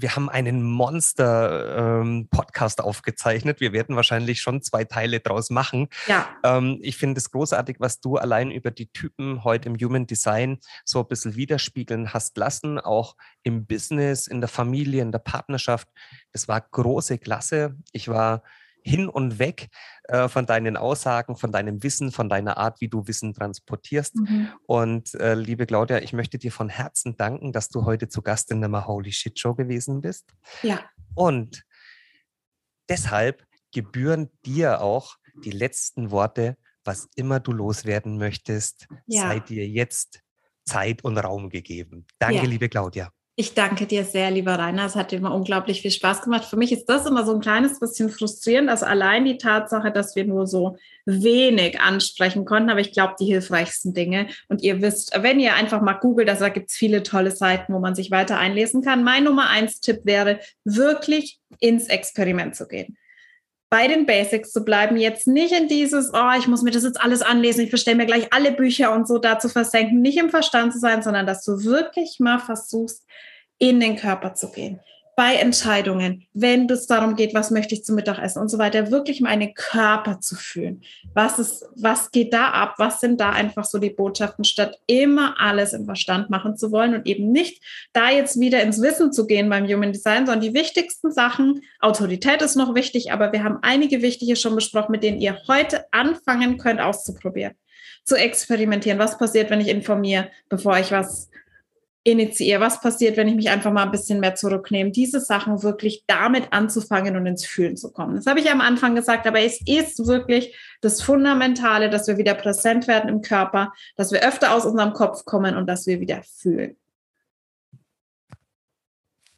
wir 0.00 0.14
haben 0.14 0.28
einen 0.28 0.62
Monster-Podcast 0.62 2.78
ähm, 2.78 2.84
aufgezeichnet. 2.84 3.60
Wir 3.60 3.72
werden 3.72 3.96
wahrscheinlich 3.96 4.40
schon 4.40 4.62
zwei 4.62 4.84
Teile 4.84 5.20
draus 5.20 5.50
machen. 5.50 5.88
Ja. 6.06 6.28
Ähm, 6.44 6.78
ich 6.82 6.96
finde 6.96 7.18
es 7.18 7.30
großartig, 7.30 7.76
was 7.80 8.00
du 8.00 8.16
allein 8.16 8.50
über 8.50 8.70
die 8.70 8.90
Typen 8.92 9.44
heute 9.44 9.68
im 9.68 9.76
Human 9.76 10.06
Design 10.06 10.58
so 10.84 11.00
ein 11.00 11.08
bisschen 11.08 11.36
widerspiegeln 11.36 12.14
hast 12.14 12.36
lassen, 12.36 12.78
auch 12.78 13.16
im 13.42 13.66
Business, 13.66 14.26
in 14.26 14.40
der 14.40 14.48
Familie, 14.48 15.02
in 15.02 15.12
der 15.12 15.18
Partnerschaft. 15.18 15.88
Das 16.32 16.48
war 16.48 16.60
große 16.60 17.18
Klasse. 17.18 17.76
Ich 17.92 18.08
war 18.08 18.42
hin 18.88 19.08
und 19.08 19.38
weg 19.38 19.68
äh, 20.04 20.28
von 20.28 20.46
deinen 20.46 20.76
Aussagen, 20.76 21.36
von 21.36 21.52
deinem 21.52 21.82
Wissen, 21.82 22.10
von 22.10 22.28
deiner 22.28 22.56
Art, 22.56 22.80
wie 22.80 22.88
du 22.88 23.06
Wissen 23.06 23.34
transportierst. 23.34 24.16
Mhm. 24.16 24.48
Und 24.66 25.14
äh, 25.14 25.34
liebe 25.34 25.66
Claudia, 25.66 25.98
ich 25.98 26.12
möchte 26.12 26.38
dir 26.38 26.50
von 26.50 26.68
Herzen 26.68 27.16
danken, 27.16 27.52
dass 27.52 27.68
du 27.68 27.84
heute 27.84 28.08
zu 28.08 28.22
Gast 28.22 28.50
in 28.50 28.60
der 28.60 28.70
My 28.70 28.80
Holy 28.80 29.12
Shit 29.12 29.38
Show 29.38 29.54
gewesen 29.54 30.00
bist. 30.00 30.32
Ja. 30.62 30.80
Und 31.14 31.64
deshalb 32.88 33.44
gebühren 33.72 34.30
dir 34.44 34.80
auch 34.80 35.16
die 35.44 35.50
letzten 35.50 36.10
Worte, 36.10 36.56
was 36.84 37.08
immer 37.14 37.38
du 37.38 37.52
loswerden 37.52 38.16
möchtest, 38.18 38.88
ja. 39.06 39.22
sei 39.22 39.40
dir 39.40 39.68
jetzt 39.68 40.22
Zeit 40.64 41.04
und 41.04 41.18
Raum 41.18 41.50
gegeben. 41.50 42.06
Danke, 42.18 42.38
ja. 42.38 42.44
liebe 42.44 42.68
Claudia. 42.68 43.12
Ich 43.40 43.54
danke 43.54 43.86
dir 43.86 44.04
sehr, 44.04 44.32
lieber 44.32 44.58
Rainer. 44.58 44.86
Es 44.86 44.96
hat 44.96 45.12
immer 45.12 45.32
unglaublich 45.32 45.80
viel 45.80 45.92
Spaß 45.92 46.22
gemacht. 46.22 46.44
Für 46.44 46.56
mich 46.56 46.72
ist 46.72 46.86
das 46.86 47.06
immer 47.06 47.24
so 47.24 47.32
ein 47.32 47.40
kleines 47.40 47.78
bisschen 47.78 48.08
frustrierend, 48.10 48.68
also 48.68 48.84
allein 48.84 49.24
die 49.24 49.38
Tatsache, 49.38 49.92
dass 49.92 50.16
wir 50.16 50.24
nur 50.24 50.48
so 50.48 50.76
wenig 51.06 51.80
ansprechen 51.80 52.44
konnten, 52.44 52.68
aber 52.68 52.80
ich 52.80 52.90
glaube, 52.90 53.14
die 53.20 53.26
hilfreichsten 53.26 53.94
Dinge. 53.94 54.26
Und 54.48 54.62
ihr 54.62 54.82
wisst, 54.82 55.12
wenn 55.22 55.38
ihr 55.38 55.54
einfach 55.54 55.80
mal 55.82 55.92
googelt, 55.92 56.28
also 56.28 56.46
da 56.46 56.48
gibt 56.48 56.70
es 56.70 56.76
viele 56.76 57.04
tolle 57.04 57.30
Seiten, 57.30 57.72
wo 57.72 57.78
man 57.78 57.94
sich 57.94 58.10
weiter 58.10 58.38
einlesen 58.38 58.82
kann. 58.82 59.04
Mein 59.04 59.22
Nummer 59.22 59.48
eins 59.48 59.78
Tipp 59.78 60.00
wäre, 60.02 60.40
wirklich 60.64 61.38
ins 61.60 61.86
Experiment 61.86 62.56
zu 62.56 62.66
gehen 62.66 62.96
bei 63.70 63.86
den 63.86 64.06
Basics 64.06 64.52
zu 64.52 64.64
bleiben, 64.64 64.96
jetzt 64.96 65.26
nicht 65.26 65.52
in 65.52 65.68
dieses, 65.68 66.12
oh, 66.14 66.30
ich 66.38 66.48
muss 66.48 66.62
mir 66.62 66.70
das 66.70 66.84
jetzt 66.84 67.00
alles 67.00 67.22
anlesen, 67.22 67.64
ich 67.64 67.70
bestelle 67.70 67.96
mir 67.96 68.06
gleich 68.06 68.32
alle 68.32 68.52
Bücher 68.52 68.94
und 68.94 69.06
so 69.06 69.18
da 69.18 69.38
zu 69.38 69.48
versenken, 69.48 70.00
nicht 70.00 70.18
im 70.18 70.30
Verstand 70.30 70.72
zu 70.72 70.78
sein, 70.78 71.02
sondern 71.02 71.26
dass 71.26 71.44
du 71.44 71.64
wirklich 71.64 72.18
mal 72.18 72.38
versuchst, 72.38 73.04
in 73.58 73.80
den 73.80 73.96
Körper 73.96 74.34
zu 74.34 74.50
gehen 74.50 74.80
bei 75.18 75.34
Entscheidungen, 75.34 76.28
wenn 76.32 76.70
es 76.70 76.86
darum 76.86 77.16
geht, 77.16 77.34
was 77.34 77.50
möchte 77.50 77.74
ich 77.74 77.82
zum 77.82 77.96
Mittagessen 77.96 78.40
und 78.40 78.48
so 78.48 78.56
weiter, 78.56 78.92
wirklich 78.92 79.20
meinen 79.20 79.52
Körper 79.52 80.20
zu 80.20 80.36
fühlen. 80.36 80.82
Was 81.12 81.40
ist, 81.40 81.66
was 81.74 82.12
geht 82.12 82.32
da 82.32 82.50
ab? 82.50 82.76
Was 82.78 83.00
sind 83.00 83.20
da 83.20 83.30
einfach 83.30 83.64
so 83.64 83.80
die 83.80 83.90
Botschaften, 83.90 84.44
statt 84.44 84.78
immer 84.86 85.34
alles 85.40 85.72
im 85.72 85.86
Verstand 85.86 86.30
machen 86.30 86.56
zu 86.56 86.70
wollen 86.70 86.94
und 86.94 87.08
eben 87.08 87.32
nicht 87.32 87.60
da 87.92 88.12
jetzt 88.12 88.38
wieder 88.38 88.62
ins 88.62 88.80
Wissen 88.80 89.12
zu 89.12 89.26
gehen 89.26 89.48
beim 89.48 89.66
Human 89.66 89.92
Design, 89.92 90.24
sondern 90.24 90.40
die 90.40 90.54
wichtigsten 90.54 91.10
Sachen, 91.10 91.62
Autorität 91.80 92.40
ist 92.40 92.54
noch 92.54 92.76
wichtig, 92.76 93.10
aber 93.10 93.32
wir 93.32 93.42
haben 93.42 93.58
einige 93.62 94.02
wichtige 94.02 94.36
schon 94.36 94.54
besprochen, 94.54 94.92
mit 94.92 95.02
denen 95.02 95.20
ihr 95.20 95.36
heute 95.48 95.84
anfangen 95.90 96.58
könnt 96.58 96.80
auszuprobieren, 96.80 97.54
zu 98.04 98.14
experimentieren. 98.14 99.00
Was 99.00 99.18
passiert, 99.18 99.50
wenn 99.50 99.60
ich 99.60 99.68
informiere, 99.68 100.30
bevor 100.48 100.78
ich 100.78 100.92
was 100.92 101.27
initiiere, 102.10 102.60
was 102.60 102.80
passiert, 102.80 103.16
wenn 103.16 103.28
ich 103.28 103.34
mich 103.34 103.50
einfach 103.50 103.72
mal 103.72 103.84
ein 103.84 103.90
bisschen 103.90 104.20
mehr 104.20 104.34
zurücknehme, 104.34 104.90
diese 104.90 105.20
Sachen 105.20 105.62
wirklich 105.62 106.04
damit 106.06 106.52
anzufangen 106.52 107.16
und 107.16 107.26
ins 107.26 107.44
Fühlen 107.44 107.76
zu 107.76 107.92
kommen. 107.92 108.16
Das 108.16 108.26
habe 108.26 108.40
ich 108.40 108.50
am 108.50 108.60
Anfang 108.60 108.94
gesagt, 108.94 109.26
aber 109.26 109.40
es 109.40 109.60
ist 109.66 110.06
wirklich 110.06 110.56
das 110.80 111.02
Fundamentale, 111.02 111.90
dass 111.90 112.06
wir 112.08 112.18
wieder 112.18 112.34
präsent 112.34 112.88
werden 112.88 113.08
im 113.08 113.22
Körper, 113.22 113.72
dass 113.96 114.12
wir 114.12 114.26
öfter 114.26 114.54
aus 114.54 114.64
unserem 114.64 114.92
Kopf 114.92 115.24
kommen 115.24 115.56
und 115.56 115.66
dass 115.66 115.86
wir 115.86 116.00
wieder 116.00 116.22
fühlen. 116.22 116.76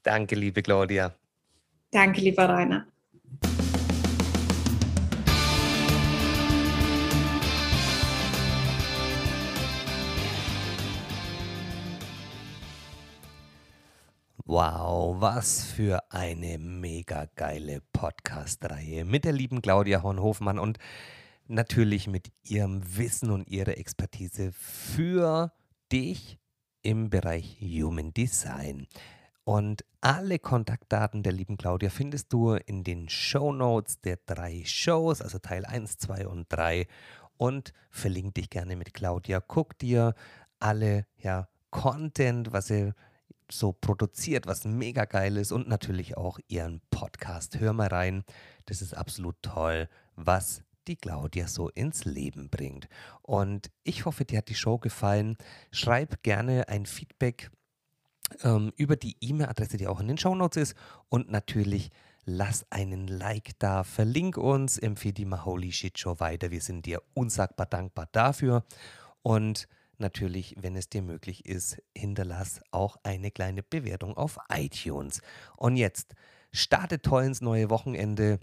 Danke, 0.02 0.34
liebe 0.34 0.62
Claudia. 0.62 1.14
Danke, 1.90 2.20
lieber 2.20 2.48
Rainer. 2.48 2.86
Wow, 14.52 15.20
was 15.20 15.62
für 15.62 16.02
eine 16.10 16.58
mega 16.58 17.26
geile 17.36 17.82
Podcast-Reihe 17.92 19.04
mit 19.04 19.24
der 19.24 19.30
lieben 19.30 19.62
Claudia 19.62 20.02
Hornhofmann 20.02 20.58
und 20.58 20.76
natürlich 21.46 22.08
mit 22.08 22.32
ihrem 22.42 22.82
Wissen 22.96 23.30
und 23.30 23.46
ihrer 23.46 23.78
Expertise 23.78 24.50
für 24.50 25.52
dich 25.92 26.40
im 26.82 27.10
Bereich 27.10 27.60
Human 27.60 28.12
Design. 28.12 28.88
Und 29.44 29.84
alle 30.00 30.40
Kontaktdaten 30.40 31.22
der 31.22 31.32
lieben 31.32 31.56
Claudia 31.56 31.88
findest 31.88 32.32
du 32.32 32.54
in 32.54 32.82
den 32.82 33.08
Show 33.08 33.52
Notes 33.52 34.00
der 34.00 34.18
drei 34.26 34.64
Shows, 34.64 35.22
also 35.22 35.38
Teil 35.38 35.64
1, 35.64 35.98
2 35.98 36.26
und 36.26 36.46
3. 36.48 36.88
Und 37.36 37.72
verlink 37.88 38.34
dich 38.34 38.50
gerne 38.50 38.74
mit 38.74 38.94
Claudia. 38.94 39.38
Guck 39.38 39.78
dir 39.78 40.12
alle 40.58 41.06
ja, 41.18 41.46
Content, 41.70 42.52
was 42.52 42.66
sie 42.66 42.94
so 43.52 43.72
produziert, 43.72 44.46
was 44.46 44.64
mega 44.64 45.04
geil 45.04 45.36
ist 45.36 45.52
und 45.52 45.68
natürlich 45.68 46.16
auch 46.16 46.38
ihren 46.48 46.80
Podcast. 46.90 47.58
Hör 47.58 47.72
mal 47.72 47.88
rein, 47.88 48.24
das 48.66 48.82
ist 48.82 48.94
absolut 48.94 49.36
toll, 49.42 49.88
was 50.16 50.62
die 50.88 50.96
Claudia 50.96 51.48
so 51.48 51.68
ins 51.70 52.04
Leben 52.04 52.48
bringt. 52.50 52.88
Und 53.22 53.70
ich 53.82 54.04
hoffe, 54.04 54.24
dir 54.24 54.38
hat 54.38 54.48
die 54.48 54.54
Show 54.54 54.78
gefallen. 54.78 55.36
Schreib 55.70 56.22
gerne 56.22 56.68
ein 56.68 56.86
Feedback 56.86 57.50
ähm, 58.42 58.72
über 58.76 58.96
die 58.96 59.16
E-Mail-Adresse, 59.20 59.76
die 59.76 59.86
auch 59.86 60.00
in 60.00 60.08
den 60.08 60.18
Show 60.18 60.34
Notes 60.34 60.70
ist. 60.70 60.74
Und 61.08 61.30
natürlich 61.30 61.90
lass 62.24 62.66
einen 62.70 63.06
Like 63.06 63.58
da, 63.58 63.84
verlink 63.84 64.36
uns, 64.36 64.78
empfehle 64.78 65.14
die 65.14 65.24
Maholi 65.24 65.72
Shit 65.72 65.98
Show 65.98 66.20
weiter. 66.20 66.50
Wir 66.50 66.60
sind 66.60 66.86
dir 66.86 67.02
unsagbar 67.14 67.66
dankbar 67.66 68.08
dafür. 68.12 68.64
Und 69.22 69.68
natürlich, 70.00 70.54
wenn 70.58 70.76
es 70.76 70.88
dir 70.88 71.02
möglich 71.02 71.46
ist, 71.46 71.82
hinterlass 71.96 72.60
auch 72.70 72.96
eine 73.02 73.30
kleine 73.30 73.62
Bewertung 73.62 74.16
auf 74.16 74.38
iTunes. 74.48 75.22
Und 75.56 75.76
jetzt 75.76 76.14
starte 76.52 77.00
toll 77.00 77.24
ins 77.24 77.40
neue 77.40 77.70
Wochenende 77.70 78.40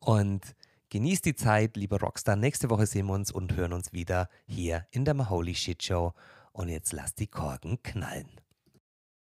und 0.00 0.54
genieß 0.90 1.22
die 1.22 1.34
Zeit, 1.34 1.76
lieber 1.76 2.00
Rockstar. 2.00 2.36
Nächste 2.36 2.70
Woche 2.70 2.86
sehen 2.86 3.06
wir 3.06 3.14
uns 3.14 3.30
und 3.30 3.56
hören 3.56 3.72
uns 3.72 3.92
wieder 3.92 4.28
hier 4.46 4.86
in 4.90 5.04
der 5.04 5.14
Maholi 5.14 5.54
Shit 5.54 5.82
Show. 5.82 6.14
Und 6.52 6.68
jetzt 6.68 6.92
lass 6.92 7.14
die 7.14 7.28
Korken 7.28 7.82
knallen. 7.82 8.28